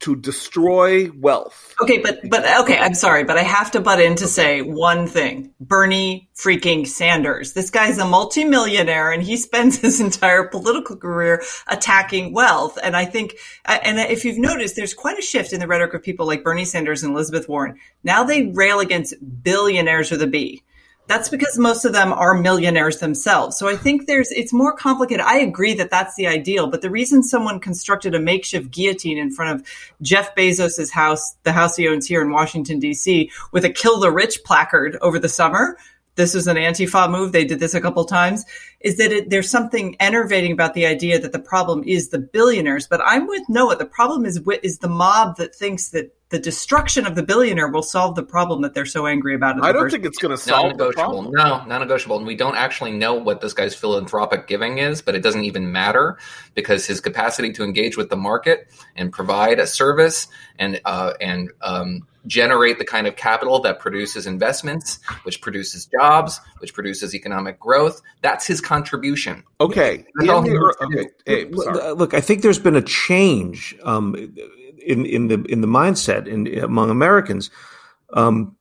to 0.00 0.16
destroy 0.16 1.10
wealth. 1.12 1.74
Okay, 1.80 1.98
but 1.98 2.20
but 2.28 2.44
okay, 2.60 2.78
I'm 2.78 2.94
sorry, 2.94 3.24
but 3.24 3.36
I 3.36 3.42
have 3.42 3.70
to 3.72 3.80
butt 3.80 4.00
in 4.00 4.16
to 4.16 4.26
say 4.26 4.62
one 4.62 5.06
thing. 5.06 5.54
Bernie 5.60 6.28
freaking 6.36 6.86
Sanders. 6.86 7.52
This 7.52 7.70
guy's 7.70 7.98
a 7.98 8.06
multimillionaire 8.06 9.10
and 9.10 9.22
he 9.22 9.36
spends 9.36 9.78
his 9.78 10.00
entire 10.00 10.44
political 10.44 10.96
career 10.96 11.42
attacking 11.66 12.32
wealth. 12.32 12.78
And 12.82 12.96
I 12.96 13.04
think 13.04 13.34
uh, 13.64 13.78
and 13.82 13.98
if 13.98 14.24
you've 14.24 14.38
noticed 14.38 14.76
there's 14.76 14.94
quite 14.94 15.18
a 15.18 15.22
shift 15.22 15.52
in 15.52 15.60
the 15.60 15.66
rhetoric 15.66 15.94
of 15.94 16.02
people 16.02 16.26
like 16.26 16.44
Bernie 16.44 16.64
Sanders 16.64 17.02
and 17.02 17.12
Elizabeth 17.12 17.48
Warren. 17.48 17.76
Now 18.04 18.24
they 18.24 18.46
rail 18.46 18.80
against 18.80 19.14
billionaires 19.42 20.10
with 20.10 20.22
a 20.22 20.26
B 20.26 20.62
that's 21.08 21.30
because 21.30 21.58
most 21.58 21.84
of 21.86 21.92
them 21.92 22.12
are 22.12 22.34
millionaires 22.34 22.98
themselves. 22.98 23.56
So 23.56 23.66
I 23.66 23.76
think 23.76 24.06
there's, 24.06 24.30
it's 24.30 24.52
more 24.52 24.74
complicated. 24.74 25.24
I 25.26 25.38
agree 25.38 25.74
that 25.74 25.90
that's 25.90 26.14
the 26.16 26.26
ideal, 26.26 26.68
but 26.68 26.82
the 26.82 26.90
reason 26.90 27.22
someone 27.22 27.60
constructed 27.60 28.14
a 28.14 28.20
makeshift 28.20 28.70
guillotine 28.70 29.16
in 29.16 29.30
front 29.30 29.58
of 29.58 29.66
Jeff 30.02 30.34
Bezos's 30.36 30.92
house, 30.92 31.34
the 31.44 31.52
house 31.52 31.76
he 31.76 31.88
owns 31.88 32.06
here 32.06 32.20
in 32.20 32.30
Washington, 32.30 32.78
DC, 32.78 33.30
with 33.52 33.64
a 33.64 33.70
kill 33.70 33.98
the 33.98 34.12
rich 34.12 34.44
placard 34.44 34.98
over 35.00 35.18
the 35.18 35.30
summer, 35.30 35.78
this 36.18 36.34
was 36.34 36.48
an 36.48 36.56
Antifa 36.56 37.08
move. 37.08 37.30
They 37.30 37.44
did 37.44 37.60
this 37.60 37.74
a 37.74 37.80
couple 37.80 38.04
times. 38.04 38.44
Is 38.80 38.96
that 38.96 39.12
it, 39.12 39.30
there's 39.30 39.48
something 39.48 39.96
enervating 40.00 40.50
about 40.50 40.74
the 40.74 40.84
idea 40.84 41.20
that 41.20 41.30
the 41.30 41.38
problem 41.38 41.84
is 41.86 42.08
the 42.08 42.18
billionaires. 42.18 42.88
But 42.88 43.00
I'm 43.04 43.28
with 43.28 43.48
Noah. 43.48 43.76
The 43.76 43.86
problem 43.86 44.26
is 44.26 44.40
is 44.64 44.78
the 44.78 44.88
mob 44.88 45.36
that 45.36 45.54
thinks 45.54 45.90
that 45.90 46.12
the 46.30 46.38
destruction 46.38 47.06
of 47.06 47.14
the 47.14 47.22
billionaire 47.22 47.68
will 47.68 47.82
solve 47.82 48.14
the 48.14 48.22
problem 48.22 48.60
that 48.62 48.74
they're 48.74 48.84
so 48.84 49.06
angry 49.06 49.34
about. 49.34 49.62
I 49.64 49.72
don't 49.72 49.90
think 49.90 50.04
it's 50.04 50.18
going 50.18 50.36
to 50.36 50.42
solve 50.42 50.76
the 50.76 50.92
problem. 50.92 51.30
No, 51.32 51.64
non-negotiable. 51.64 52.18
And 52.18 52.26
we 52.26 52.36
don't 52.36 52.56
actually 52.56 52.92
know 52.92 53.14
what 53.14 53.40
this 53.40 53.54
guy's 53.54 53.74
philanthropic 53.74 54.46
giving 54.46 54.78
is, 54.78 55.00
but 55.00 55.14
it 55.14 55.22
doesn't 55.22 55.44
even 55.44 55.72
matter 55.72 56.18
because 56.54 56.86
his 56.86 57.00
capacity 57.00 57.52
to 57.52 57.64
engage 57.64 57.96
with 57.96 58.10
the 58.10 58.16
market 58.16 58.68
and 58.94 59.10
provide 59.10 59.58
a 59.58 59.66
service 59.66 60.28
and 60.58 60.80
uh, 60.84 61.14
and 61.20 61.50
um, 61.62 62.06
generate 62.26 62.78
the 62.78 62.84
kind 62.84 63.06
of 63.06 63.16
capital 63.16 63.60
that 63.60 63.78
produces 63.78 64.26
investments, 64.26 65.00
which 65.22 65.40
produces 65.40 65.86
jobs, 65.86 66.40
which 66.58 66.74
produces 66.74 67.14
economic 67.14 67.58
growth. 67.58 68.02
That's 68.20 68.46
his 68.46 68.60
contribution. 68.60 69.44
Okay. 69.60 70.04
The, 70.16 70.74
okay. 70.82 71.08
Hey, 71.24 71.46
look, 71.46 72.12
I 72.12 72.20
think 72.20 72.42
there's 72.42 72.58
been 72.58 72.76
a 72.76 72.82
change 72.82 73.74
um, 73.82 74.14
in 74.88 75.06
in 75.06 75.28
the 75.28 75.42
in 75.48 75.60
the 75.60 75.68
mindset 75.68 76.26
in 76.26 76.58
among 76.58 76.90
Americans. 76.90 77.50
Um, 78.12 78.56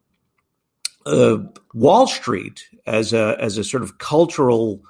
uh, 1.06 1.38
Wall 1.74 2.06
Street 2.08 2.68
as 2.86 3.14
a 3.14 3.38
as 3.40 3.58
a 3.58 3.64
sort 3.64 3.84
of 3.84 3.98
cultural 3.98 4.82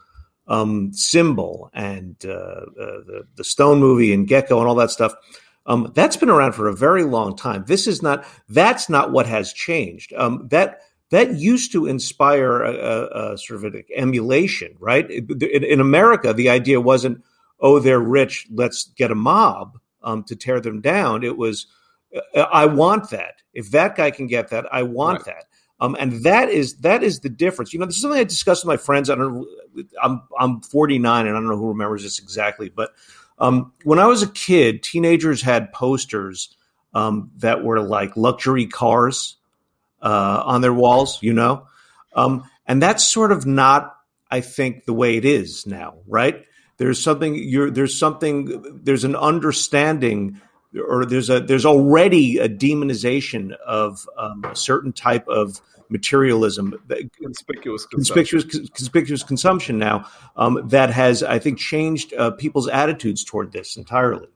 um, 0.47 0.91
symbol 0.93 1.69
and 1.73 2.15
uh, 2.25 2.31
uh, 2.31 2.65
the 3.05 3.27
the 3.35 3.43
Stone 3.43 3.79
movie 3.79 4.13
and 4.13 4.27
Gekko 4.27 4.59
and 4.59 4.67
all 4.67 4.75
that 4.75 4.91
stuff. 4.91 5.13
Um, 5.67 5.91
that's 5.93 6.15
been 6.15 6.29
around 6.29 6.53
for 6.53 6.67
a 6.67 6.75
very 6.75 7.03
long 7.03 7.35
time. 7.35 7.65
This 7.67 7.87
is 7.87 8.01
not 8.01 8.25
that's 8.49 8.89
not 8.89 9.11
what 9.11 9.27
has 9.27 9.53
changed. 9.53 10.13
Um, 10.13 10.47
that 10.49 10.79
that 11.09 11.35
used 11.35 11.71
to 11.73 11.85
inspire 11.85 12.63
a, 12.63 12.73
a, 12.73 13.33
a 13.33 13.37
sort 13.37 13.63
of 13.63 13.73
an 13.73 13.83
emulation, 13.95 14.75
right? 14.79 15.09
In, 15.09 15.63
in, 15.63 15.79
America, 15.79 16.33
the 16.33 16.49
idea 16.49 16.81
wasn't, 16.81 17.23
"Oh, 17.59 17.79
they're 17.79 17.99
rich, 17.99 18.47
let's 18.51 18.85
get 18.95 19.11
a 19.11 19.15
mob." 19.15 19.77
Um, 20.07 20.23
to 20.23 20.35
tear 20.35 20.61
them 20.61 20.79
down. 20.79 21.23
It 21.23 21.37
was, 21.37 21.67
uh, 22.15 22.39
I 22.39 22.65
want 22.65 23.09
that. 23.09 23.41
If 23.53 23.71
that 23.71 23.95
guy 23.95 24.09
can 24.09 24.27
get 24.27 24.49
that, 24.49 24.65
I 24.71 24.83
want 24.83 25.19
right. 25.19 25.35
that. 25.35 25.43
Um, 25.79 25.95
and 25.99 26.23
that 26.23 26.49
is 26.49 26.77
that 26.77 27.03
is 27.03 27.19
the 27.19 27.29
difference. 27.29 27.71
You 27.71 27.79
know, 27.79 27.85
this 27.85 27.95
is 27.95 28.01
something 28.01 28.19
I 28.19 28.23
discussed 28.23 28.63
with 28.65 28.69
my 28.69 28.77
friends. 28.77 29.11
I 29.11 29.15
don't. 29.15 29.45
I'm 30.01 30.23
I'm 30.39 30.61
49, 30.61 31.27
and 31.27 31.35
I 31.35 31.39
don't 31.39 31.47
know 31.47 31.57
who 31.57 31.67
remembers 31.67 32.01
this 32.01 32.17
exactly. 32.17 32.69
But 32.69 32.93
um, 33.37 33.73
when 33.83 33.99
I 33.99 34.07
was 34.07 34.23
a 34.23 34.27
kid, 34.27 34.81
teenagers 34.81 35.43
had 35.43 35.71
posters 35.71 36.55
um, 36.95 37.29
that 37.37 37.63
were 37.63 37.79
like 37.79 38.17
luxury 38.17 38.65
cars 38.65 39.35
uh, 40.01 40.41
on 40.45 40.61
their 40.61 40.73
walls. 40.73 41.19
You 41.21 41.33
know, 41.33 41.67
um, 42.15 42.49
and 42.65 42.81
that's 42.81 43.07
sort 43.07 43.31
of 43.31 43.45
not, 43.45 43.95
I 44.31 44.41
think, 44.41 44.85
the 44.85 44.93
way 44.93 45.15
it 45.15 45.25
is 45.25 45.67
now. 45.67 45.97
Right? 46.07 46.43
There's 46.77 47.01
something 47.01 47.35
you're 47.35 47.69
there's 47.69 47.97
something 47.97 48.81
there's 48.83 49.03
an 49.03 49.15
understanding 49.15 50.39
or 50.87 51.05
there's 51.05 51.29
a 51.29 51.39
there's 51.39 51.65
already 51.65 52.37
a 52.37 52.47
demonization 52.47 53.53
of 53.65 54.07
um, 54.17 54.43
a 54.45 54.55
certain 54.55 54.93
type 54.93 55.27
of 55.27 55.61
materialism 55.89 56.73
conspicuous 57.21 57.85
conspicuous 57.85 58.43
conspicuous 58.43 59.23
consumption 59.23 59.77
now 59.77 60.07
um, 60.35 60.67
that 60.67 60.89
has 60.89 61.23
i 61.23 61.39
think 61.39 61.57
changed 61.57 62.13
uh, 62.13 62.31
people's 62.31 62.67
attitudes 62.67 63.23
toward 63.23 63.51
this 63.51 63.77
entirely. 63.77 64.27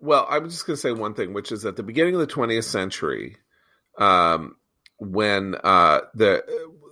Well 0.00 0.26
i'm 0.28 0.48
just 0.50 0.66
going 0.66 0.76
to 0.76 0.80
say 0.80 0.92
one 0.92 1.14
thing 1.14 1.32
which 1.32 1.52
is 1.52 1.64
at 1.64 1.76
the 1.76 1.82
beginning 1.82 2.14
of 2.14 2.20
the 2.20 2.26
20th 2.26 2.64
century 2.64 3.36
um, 3.98 4.56
when 4.98 5.54
uh, 5.62 6.00
the 6.14 6.44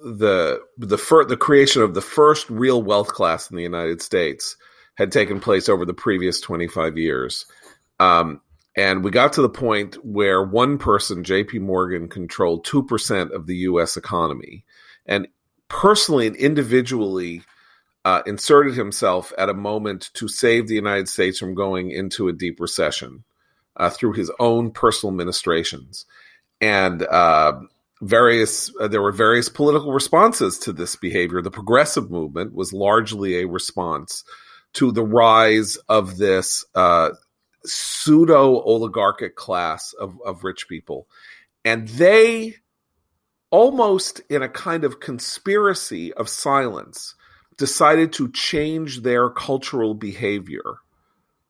the 0.05 0.61
the 0.77 0.99
fir- 0.99 1.25
the 1.25 1.37
creation 1.37 1.83
of 1.83 1.95
the 1.95 2.03
first 2.03 2.49
real 2.51 2.83
wealth 2.83 3.09
class 3.09 3.51
in 3.51 3.57
the 3.57 3.63
United 3.63 4.03
States 4.03 4.57
had 4.97 5.11
taken 5.11 5.41
place 5.41 5.69
over 5.69 5.85
the 5.85 5.95
previous 5.95 6.41
25 6.41 6.99
years. 6.99 7.47
Um, 7.99 8.41
and 8.77 9.03
we 9.03 9.11
got 9.11 9.35
to 9.35 9.43
the 9.43 9.49
point 9.49 10.05
where 10.05 10.43
one 10.43 10.79
person, 10.79 11.25
JP 11.25 11.61
Morgan, 11.61 12.09
controlled 12.09 12.67
2% 12.67 13.31
of 13.33 13.47
the 13.47 13.57
US 13.57 13.97
economy 13.97 14.65
and 15.07 15.27
personally 15.69 16.27
and 16.27 16.37
individually 16.37 17.43
uh, 18.05 18.23
inserted 18.27 18.75
himself 18.75 19.33
at 19.39 19.49
a 19.49 19.55
moment 19.55 20.11
to 20.15 20.29
save 20.29 20.69
the 20.69 20.75
United 20.75 21.09
States 21.09 21.39
from 21.39 21.55
going 21.55 21.91
into 21.91 22.29
a 22.29 22.33
deep 22.33 22.61
recession 22.61 23.25
uh, 23.77 23.91
through 23.91 24.13
his 24.13 24.31
own 24.39 24.71
personal 24.71 25.13
ministrations. 25.13 26.05
And 26.61 27.03
uh, 27.03 27.61
various 28.05 28.71
uh, 28.81 28.89
there 28.89 29.03
were 29.03 29.13
various 29.13 29.49
political 29.49 29.93
responses 29.93 30.59
to 30.61 30.73
this 30.73 30.97
behavior. 30.97 31.43
The 31.43 31.51
progressive 31.51 32.11
movement 32.11 32.55
was 32.55 32.73
largely 32.73 33.41
a 33.41 33.47
response 33.47 34.25
to 34.75 34.93
the 34.93 35.05
rise 35.05 35.77
of 35.89 36.17
this 36.17 36.65
uh, 36.75 37.11
pseudo 37.65 38.61
oligarchic 38.63 39.37
class 39.37 39.93
of, 39.95 40.19
of 40.25 40.45
rich 40.45 40.69
people, 40.69 41.09
and 41.65 41.89
they 41.89 42.57
almost 43.51 44.21
in 44.29 44.43
a 44.43 44.49
kind 44.49 44.85
of 44.85 45.01
conspiracy 45.01 46.13
of 46.15 46.29
silence 46.29 47.15
decided 47.57 48.13
to 48.13 48.31
change 48.33 49.03
their 49.03 49.31
cultural 49.31 49.95
behavior. 49.95 50.79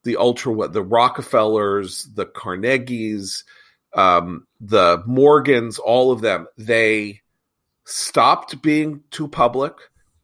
The 0.02 0.18
ultra, 0.18 0.68
the 0.68 0.82
Rockefellers, 0.82 2.04
the 2.14 2.26
Carnegies, 2.26 3.44
um, 3.94 4.46
the 4.60 5.02
Morgans, 5.06 5.78
all 5.78 6.12
of 6.12 6.20
them, 6.20 6.46
they 6.56 7.20
stopped 7.84 8.62
being 8.62 9.02
too 9.10 9.28
public. 9.28 9.74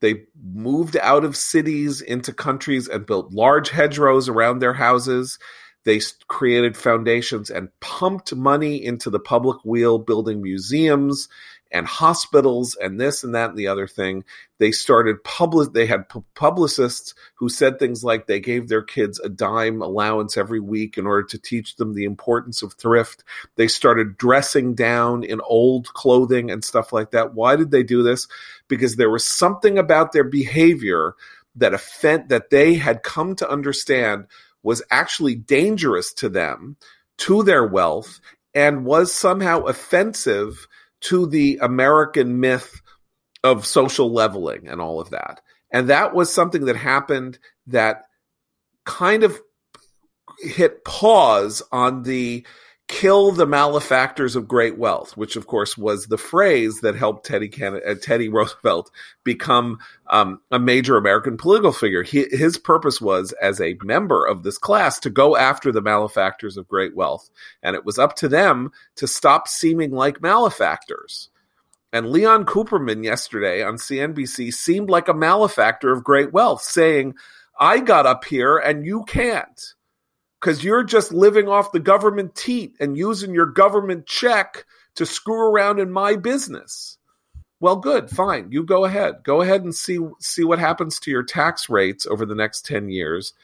They 0.01 0.25
moved 0.43 0.97
out 0.97 1.25
of 1.25 1.37
cities 1.37 2.01
into 2.01 2.33
countries 2.33 2.89
and 2.89 3.07
built 3.07 3.33
large 3.33 3.71
hedgerows 3.71 4.29
around 4.29 4.59
their 4.59 4.73
houses. 4.73 5.39
They 5.85 6.01
created 6.29 6.77
foundations 6.77 7.51
and 7.51 7.69
pumped 7.81 8.35
money 8.35 8.85
into 8.85 9.11
the 9.11 9.21
public 9.21 9.59
weal, 9.65 9.99
building 9.99 10.43
museums 10.43 11.29
and 11.73 11.87
hospitals 11.87 12.75
and 12.75 13.01
this 13.01 13.23
and 13.23 13.35
that 13.35 13.51
and 13.51 13.59
the 13.59 13.69
other 13.69 13.87
thing. 13.87 14.25
They 14.59 14.73
started 14.73 15.23
public. 15.25 15.73
They 15.73 15.87
had 15.87 16.05
publicists 16.35 17.15
who 17.35 17.49
said 17.49 17.79
things 17.79 18.03
like 18.03 18.27
they 18.27 18.41
gave 18.41 18.69
their 18.69 18.83
kids 18.83 19.19
a 19.21 19.29
dime 19.29 19.81
allowance 19.81 20.37
every 20.37 20.61
week 20.61 20.99
in 20.99 21.07
order 21.07 21.23
to 21.29 21.39
teach 21.39 21.77
them 21.77 21.95
the 21.95 22.05
importance 22.05 22.63
of 22.63 22.75
thrift. 22.75 23.25
They 23.57 23.69
started 23.69 24.19
dressing 24.19 24.75
down 24.75 25.23
in 25.23 25.41
old 25.43 25.93
clothing 25.95 26.51
and 26.51 26.65
stuff 26.65 26.93
like 26.93 27.13
that. 27.13 27.35
Why 27.35 27.57
did 27.57 27.71
they 27.71 27.83
do 27.83 28.03
this? 28.03 28.27
Because 28.69 28.97
there 28.97 29.11
was 29.11 29.27
something 29.27 29.79
about 29.79 30.13
their 30.13 30.25
behavior 30.25 31.15
that 31.57 31.75
offend 31.75 32.29
that 32.29 32.51
they 32.51 32.75
had 32.75 33.03
come 33.03 33.35
to 33.37 33.51
understand 33.51 34.27
was 34.63 34.83
actually 34.91 35.35
dangerous 35.35 36.13
to 36.15 36.29
them, 36.29 36.77
to 37.19 37.43
their 37.43 37.67
wealth, 37.67 38.21
and 38.55 38.85
was 38.85 39.15
somehow 39.15 39.61
offensive 39.61 40.67
to 41.03 41.27
the 41.27 41.59
American 41.63 42.41
myth 42.41 42.81
of 43.43 43.67
social 43.67 44.13
leveling 44.13 44.69
and 44.69 44.81
all 44.81 45.01
of 45.01 45.11
that. 45.11 45.41
And 45.73 45.89
that 45.89 46.15
was 46.15 46.33
something 46.33 46.67
that 46.67 46.77
happened 46.77 47.39
that 47.69 48.05
kind 48.85 49.23
of 49.23 49.41
hit 50.41 50.85
pause 50.85 51.63
on 51.73 52.03
the 52.03 52.47
kill 52.91 53.31
the 53.31 53.47
malefactors 53.47 54.35
of 54.35 54.49
great 54.49 54.77
wealth, 54.77 55.17
which 55.17 55.37
of 55.37 55.47
course 55.47 55.79
was 55.79 56.07
the 56.07 56.19
phrase 56.19 56.81
that 56.81 56.97
helped 56.97 57.25
Teddy 57.25 57.49
Can- 57.49 57.81
uh, 57.87 57.95
Teddy 57.95 58.29
Roosevelt 58.29 58.91
become 59.23 59.79
um, 60.09 60.41
a 60.51 60.59
major 60.59 60.97
American 60.97 61.37
political 61.37 61.73
figure. 61.73 62.03
He, 62.03 62.27
his 62.33 62.59
purpose 62.59 63.01
was, 63.01 63.33
as 63.41 63.61
a 63.61 63.79
member 63.85 64.27
of 64.27 64.43
this 64.43 64.59
class, 64.59 64.99
to 65.01 65.11
go 65.11 65.37
after 65.37 65.71
the 65.71 65.81
malefactors 65.81 66.57
of 66.57 66.67
great 66.67 66.97
wealth, 66.97 67.31
and 67.63 67.77
it 67.77 67.85
was 67.85 67.97
up 67.97 68.17
to 68.17 68.29
them 68.29 68.73
to 68.97 69.07
stop 69.07 69.47
seeming 69.47 69.93
like 69.93 70.21
malefactors. 70.21 71.31
And 71.93 72.11
Leon 72.11 72.45
Cooperman 72.45 73.05
yesterday 73.05 73.63
on 73.63 73.77
CNBC 73.77 74.53
seemed 74.53 74.91
like 74.91 75.07
a 75.07 75.15
malefactor 75.15 75.93
of 75.93 76.03
great 76.03 76.33
wealth, 76.33 76.63
saying, 76.63 77.15
"I 77.59 77.79
got 77.79 78.05
up 78.05 78.25
here 78.25 78.59
and 78.59 78.85
you 78.85 79.05
can't." 79.05 79.75
Because 80.41 80.65
you're 80.65 80.85
just 80.85 81.13
living 81.13 81.49
off 81.49 81.73
the 81.73 81.81
government 81.81 82.35
teat 82.35 82.75
and 82.81 82.97
using 82.97 83.35
your 83.35 83.47
government 83.47 84.07
check 84.07 84.65
to 84.95 85.05
screw 85.05 85.51
around 85.51 85.79
in 85.79 85.93
my 85.93 86.17
business. 86.17 86.99
Well, 87.61 87.77
good, 87.77 88.09
fine. 88.09 88.51
You 88.51 88.65
go 88.65 88.87
ahead. 88.87 89.23
Go 89.23 89.43
ahead 89.43 89.63
and 89.63 89.75
see 89.75 89.99
see 90.19 90.45
what 90.45 90.59
happens 90.59 90.99
to 91.01 91.11
your 91.11 91.23
tax 91.23 91.69
rates 91.69 92.07
over 92.07 92.25
the 92.25 92.35
next 92.35 92.65
10 92.65 92.89
years 92.89 93.35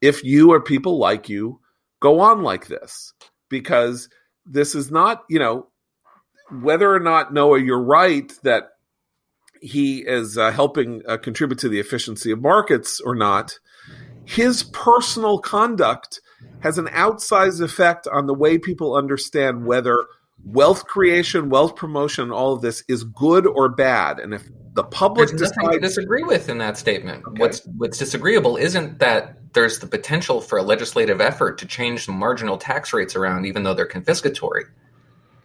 if 0.00 0.24
you 0.24 0.52
or 0.52 0.60
people 0.60 0.98
like 0.98 1.28
you 1.28 1.60
go 2.00 2.20
on 2.20 2.42
like 2.42 2.68
this. 2.68 3.12
Because 3.50 4.08
this 4.46 4.74
is 4.74 4.90
not, 4.90 5.24
you 5.28 5.38
know, 5.38 5.66
whether 6.50 6.92
or 6.92 7.00
not 7.00 7.34
Noah 7.34 7.60
you're 7.60 7.82
right 7.82 8.32
that 8.44 8.70
he 9.60 9.98
is 9.98 10.38
uh, 10.38 10.50
helping 10.50 11.02
uh, 11.06 11.18
contribute 11.18 11.58
to 11.58 11.68
the 11.68 11.80
efficiency 11.80 12.30
of 12.30 12.40
markets 12.40 13.00
or 13.00 13.14
not, 13.14 13.58
his 14.24 14.62
personal 14.62 15.38
conduct 15.38 16.20
has 16.60 16.78
an 16.78 16.86
outsized 16.86 17.60
effect 17.60 18.06
on 18.08 18.26
the 18.26 18.34
way 18.34 18.58
people 18.58 18.96
understand 18.96 19.66
whether 19.66 20.06
wealth 20.44 20.86
creation, 20.86 21.48
wealth 21.48 21.76
promotion, 21.76 22.30
all 22.30 22.54
of 22.54 22.62
this 22.62 22.84
is 22.88 23.04
good 23.04 23.46
or 23.46 23.68
bad. 23.68 24.18
And 24.18 24.34
if 24.34 24.48
the 24.74 24.84
public 24.84 25.30
there's 25.30 25.40
nothing 25.56 25.72
to 25.72 25.80
disagree 25.80 26.22
with 26.22 26.48
in 26.48 26.58
that 26.58 26.76
statement. 26.76 27.24
Okay. 27.26 27.40
What's 27.40 27.66
what's 27.78 27.98
disagreeable 27.98 28.56
isn't 28.56 28.98
that 28.98 29.38
there's 29.54 29.78
the 29.78 29.86
potential 29.86 30.40
for 30.40 30.58
a 30.58 30.62
legislative 30.62 31.20
effort 31.20 31.56
to 31.58 31.66
change 31.66 32.06
the 32.06 32.12
marginal 32.12 32.58
tax 32.58 32.92
rates 32.92 33.16
around, 33.16 33.46
even 33.46 33.62
though 33.62 33.72
they're 33.72 33.88
confiscatory. 33.88 34.64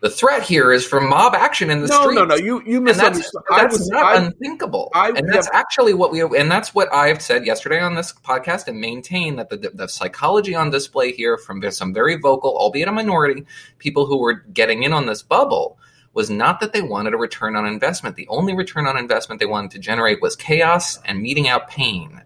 The 0.01 0.09
threat 0.09 0.41
here 0.41 0.73
is 0.73 0.83
from 0.83 1.07
mob 1.07 1.35
action 1.35 1.69
in 1.69 1.81
the 1.81 1.87
no, 1.87 2.01
streets. 2.01 2.15
No, 2.15 2.25
no, 2.25 2.35
no. 2.35 2.43
You 2.43 2.63
you 2.65 2.81
misunderstood. 2.81 3.43
That's, 3.49 3.61
that's 3.61 3.79
was, 3.79 3.89
not 3.89 4.03
I, 4.03 4.15
unthinkable. 4.15 4.89
I, 4.95 5.09
and 5.09 5.31
that's 5.31 5.47
yeah. 5.53 5.59
actually 5.59 5.93
what 5.93 6.11
we 6.11 6.21
and 6.23 6.49
that's 6.49 6.73
what 6.73 6.91
I've 6.91 7.21
said 7.21 7.45
yesterday 7.45 7.79
on 7.79 7.93
this 7.93 8.11
podcast 8.11 8.67
and 8.67 8.81
maintain 8.81 9.35
that 9.35 9.51
the, 9.51 9.71
the 9.71 9.87
psychology 9.87 10.55
on 10.55 10.71
display 10.71 11.11
here 11.11 11.37
from 11.37 11.61
some 11.69 11.93
very 11.93 12.15
vocal, 12.17 12.57
albeit 12.57 12.87
a 12.87 12.91
minority, 12.91 13.45
people 13.77 14.07
who 14.07 14.17
were 14.17 14.33
getting 14.33 14.81
in 14.81 14.91
on 14.91 15.05
this 15.05 15.21
bubble 15.21 15.77
was 16.13 16.31
not 16.31 16.59
that 16.61 16.73
they 16.73 16.81
wanted 16.81 17.13
a 17.13 17.17
return 17.17 17.55
on 17.55 17.67
investment. 17.67 18.15
The 18.15 18.27
only 18.27 18.55
return 18.55 18.87
on 18.87 18.97
investment 18.97 19.39
they 19.39 19.45
wanted 19.45 19.69
to 19.71 19.79
generate 19.79 20.19
was 20.19 20.35
chaos 20.35 20.99
and 21.05 21.21
meting 21.21 21.47
out 21.47 21.69
pain. 21.69 22.21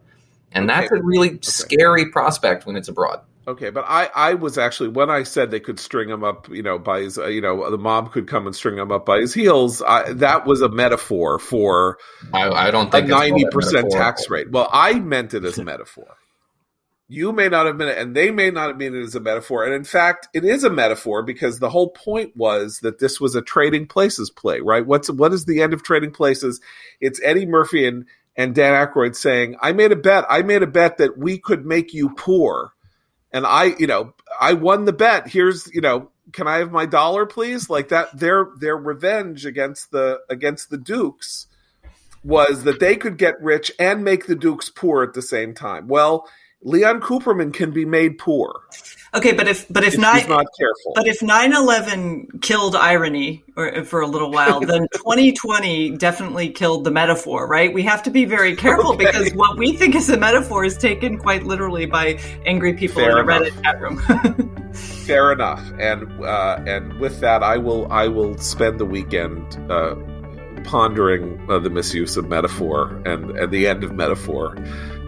And 0.54 0.72
okay. 0.72 0.80
that's 0.80 0.92
a 0.94 1.04
really 1.04 1.32
okay. 1.32 1.40
scary 1.42 2.10
prospect 2.10 2.66
when 2.66 2.78
it's 2.78 2.88
abroad. 2.88 3.20
Okay, 3.48 3.70
but 3.70 3.86
I, 3.88 4.10
I 4.16 4.34
was 4.34 4.58
actually 4.58 4.90
when 4.90 5.12
I 5.12 5.22
said 5.22 5.52
they 5.52 5.60
could 5.60 5.80
string 5.80 6.10
him 6.10 6.24
up, 6.24 6.50
you 6.50 6.64
know, 6.64 6.80
by 6.80 7.02
his, 7.02 7.20
uh, 7.20 7.28
you 7.28 7.42
know, 7.42 7.70
the 7.70 7.78
mob 7.78 8.12
could 8.12 8.28
come 8.28 8.48
and 8.48 8.56
string 8.56 8.78
him 8.78 8.92
up 8.92 9.06
by 9.06 9.20
his 9.20 9.36
heels. 9.36 9.84
I, 9.84 10.14
that 10.14 10.48
was 10.48 10.62
a 10.62 10.70
metaphor 10.70 11.38
for 11.38 12.00
I, 12.34 12.50
I 12.50 12.72
don't 12.72 12.92
think 12.92 13.06
a 13.06 13.10
ninety 13.10 13.46
percent 13.52 13.92
tax 13.92 14.30
rate. 14.32 14.50
Well, 14.50 14.68
I 14.72 15.00
meant 15.00 15.36
it 15.36 15.46
as 15.46 15.60
a 15.60 15.64
metaphor. 15.64 16.18
You 17.08 17.34
may 17.34 17.50
not 17.50 17.68
have 17.68 17.78
been, 17.78 17.90
and 17.90 18.16
they 18.16 18.32
may 18.32 18.50
not 18.50 18.70
have 18.70 18.78
meant 18.80 18.96
it 18.96 19.04
as 19.04 19.14
a 19.14 19.20
metaphor. 19.20 19.64
And 19.64 19.76
in 19.76 19.84
fact, 19.84 20.28
it 20.34 20.44
is 20.44 20.64
a 20.64 20.72
metaphor 20.72 21.22
because 21.22 21.60
the 21.60 21.70
whole 21.70 21.90
point 21.90 22.36
was 22.36 22.80
that 22.80 22.98
this 22.98 23.22
was 23.22 23.36
a 23.36 23.44
trading 23.44 23.86
places 23.86 24.32
play, 24.32 24.60
right? 24.60 24.84
What's 24.84 25.12
what 25.12 25.34
is 25.34 25.46
the 25.46 25.62
end 25.62 25.76
of 25.76 25.84
trading 25.84 26.12
places? 26.12 26.62
It's 27.00 27.22
Eddie 27.24 27.46
Murphy 27.46 27.88
and 27.88 28.06
and 28.36 28.56
Dan 28.56 28.74
Aykroyd 28.74 29.16
saying, 29.16 29.56
"I 29.62 29.72
made 29.72 29.92
a 29.92 29.96
bet. 29.96 30.26
I 30.32 30.42
made 30.42 30.64
a 30.64 30.68
bet 30.68 30.98
that 30.98 31.16
we 31.16 31.38
could 31.38 31.64
make 31.64 31.94
you 31.94 32.10
poor." 32.10 32.72
And 33.32 33.46
I, 33.46 33.76
you 33.78 33.88
know, 33.88 34.14
I 34.40 34.54
won 34.54 34.86
the 34.86 34.94
bet. 34.94 35.28
Here's, 35.28 35.70
you 35.74 35.82
know, 35.82 36.10
can 36.32 36.48
I 36.48 36.58
have 36.58 36.72
my 36.72 36.86
dollar, 36.86 37.26
please? 37.26 37.70
Like 37.70 37.90
that. 37.90 38.18
Their 38.18 38.50
their 38.58 38.78
revenge 38.78 39.46
against 39.46 39.92
the 39.92 40.20
against 40.30 40.70
the 40.70 40.78
Dukes 40.78 41.48
was 42.24 42.64
that 42.64 42.80
they 42.80 42.96
could 42.96 43.18
get 43.18 43.40
rich 43.42 43.72
and 43.80 44.04
make 44.04 44.26
the 44.26 44.36
Dukes 44.36 44.70
poor 44.70 45.04
at 45.04 45.14
the 45.14 45.22
same 45.22 45.54
time. 45.54 45.88
Well, 45.88 46.28
Leon 46.62 47.02
Cooperman 47.02 47.54
can 47.54 47.72
be 47.72 47.86
made 47.86 48.18
poor. 48.18 48.62
Okay, 49.16 49.32
but 49.32 49.48
if 49.48 49.66
but 49.72 49.86
if, 49.86 49.94
if 49.94 50.00
nine, 50.00 50.28
not 50.28 50.46
careful, 50.60 50.92
but 50.94 51.08
if 51.08 51.22
9-11 51.22 52.42
killed 52.42 52.76
irony 52.76 53.46
or, 53.56 53.86
for 53.86 54.02
a 54.02 54.08
little 54.08 54.30
while, 54.30 54.60
then 54.60 54.88
2020 54.94 55.92
definitely 55.92 56.50
killed 56.50 56.84
the 56.84 56.92
metaphor, 56.92 57.48
right? 57.48 57.74
We 57.74 57.84
have 57.84 58.04
to 58.04 58.12
be 58.12 58.26
very 58.26 58.58
careful 58.58 58.94
okay. 58.94 59.06
because 59.06 59.34
what 59.34 59.58
we 59.58 59.72
think 59.78 59.96
is 59.96 60.10
a 60.10 60.18
metaphor 60.18 60.66
is 60.66 60.78
taken 60.78 61.18
quite 61.18 61.44
literally 61.44 61.86
by 61.86 62.20
angry 62.46 62.74
people 62.74 63.02
Fair 63.02 63.20
in 63.20 63.30
a 63.30 63.32
Reddit 63.32 63.64
chat 63.64 63.80
room. 63.80 64.74
Fair 65.06 65.32
enough, 65.32 65.64
and 65.80 66.04
uh, 66.22 66.62
and 66.68 67.00
with 67.00 67.22
that, 67.22 67.42
I 67.42 67.58
will 67.58 67.90
I 67.92 68.10
will 68.10 68.38
spend 68.38 68.80
the 68.80 68.86
weekend. 68.86 69.72
Uh, 69.72 69.96
pondering 70.64 71.40
uh, 71.48 71.60
the 71.60 71.70
misuse 71.70 72.18
of 72.18 72.28
metaphor 72.28 73.00
and, 73.06 73.30
and 73.38 73.52
the 73.52 73.68
end 73.68 73.84
of 73.84 73.94
metaphor 73.94 74.58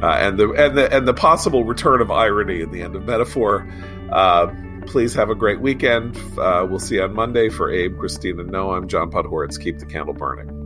uh, 0.01 0.11
and 0.11 0.37
the 0.37 0.51
and 0.51 0.77
the 0.77 0.95
and 0.95 1.07
the 1.07 1.13
possible 1.13 1.63
return 1.63 2.01
of 2.01 2.11
irony 2.11 2.61
in 2.61 2.71
the 2.71 2.81
end 2.81 2.95
of 2.95 3.05
metaphor. 3.05 3.67
Uh, 4.11 4.47
please 4.85 5.13
have 5.13 5.29
a 5.29 5.35
great 5.35 5.59
weekend. 5.59 6.17
Uh, 6.37 6.65
we'll 6.69 6.79
see 6.79 6.95
you 6.95 7.03
on 7.03 7.13
Monday 7.13 7.49
for 7.49 7.71
Abe, 7.71 7.97
Christine, 7.97 8.39
and 8.39 8.49
Noah. 8.49 8.77
I'm 8.77 8.87
John 8.87 9.11
Podhoretz. 9.11 9.59
Keep 9.61 9.79
the 9.79 9.85
candle 9.85 10.13
burning. 10.13 10.56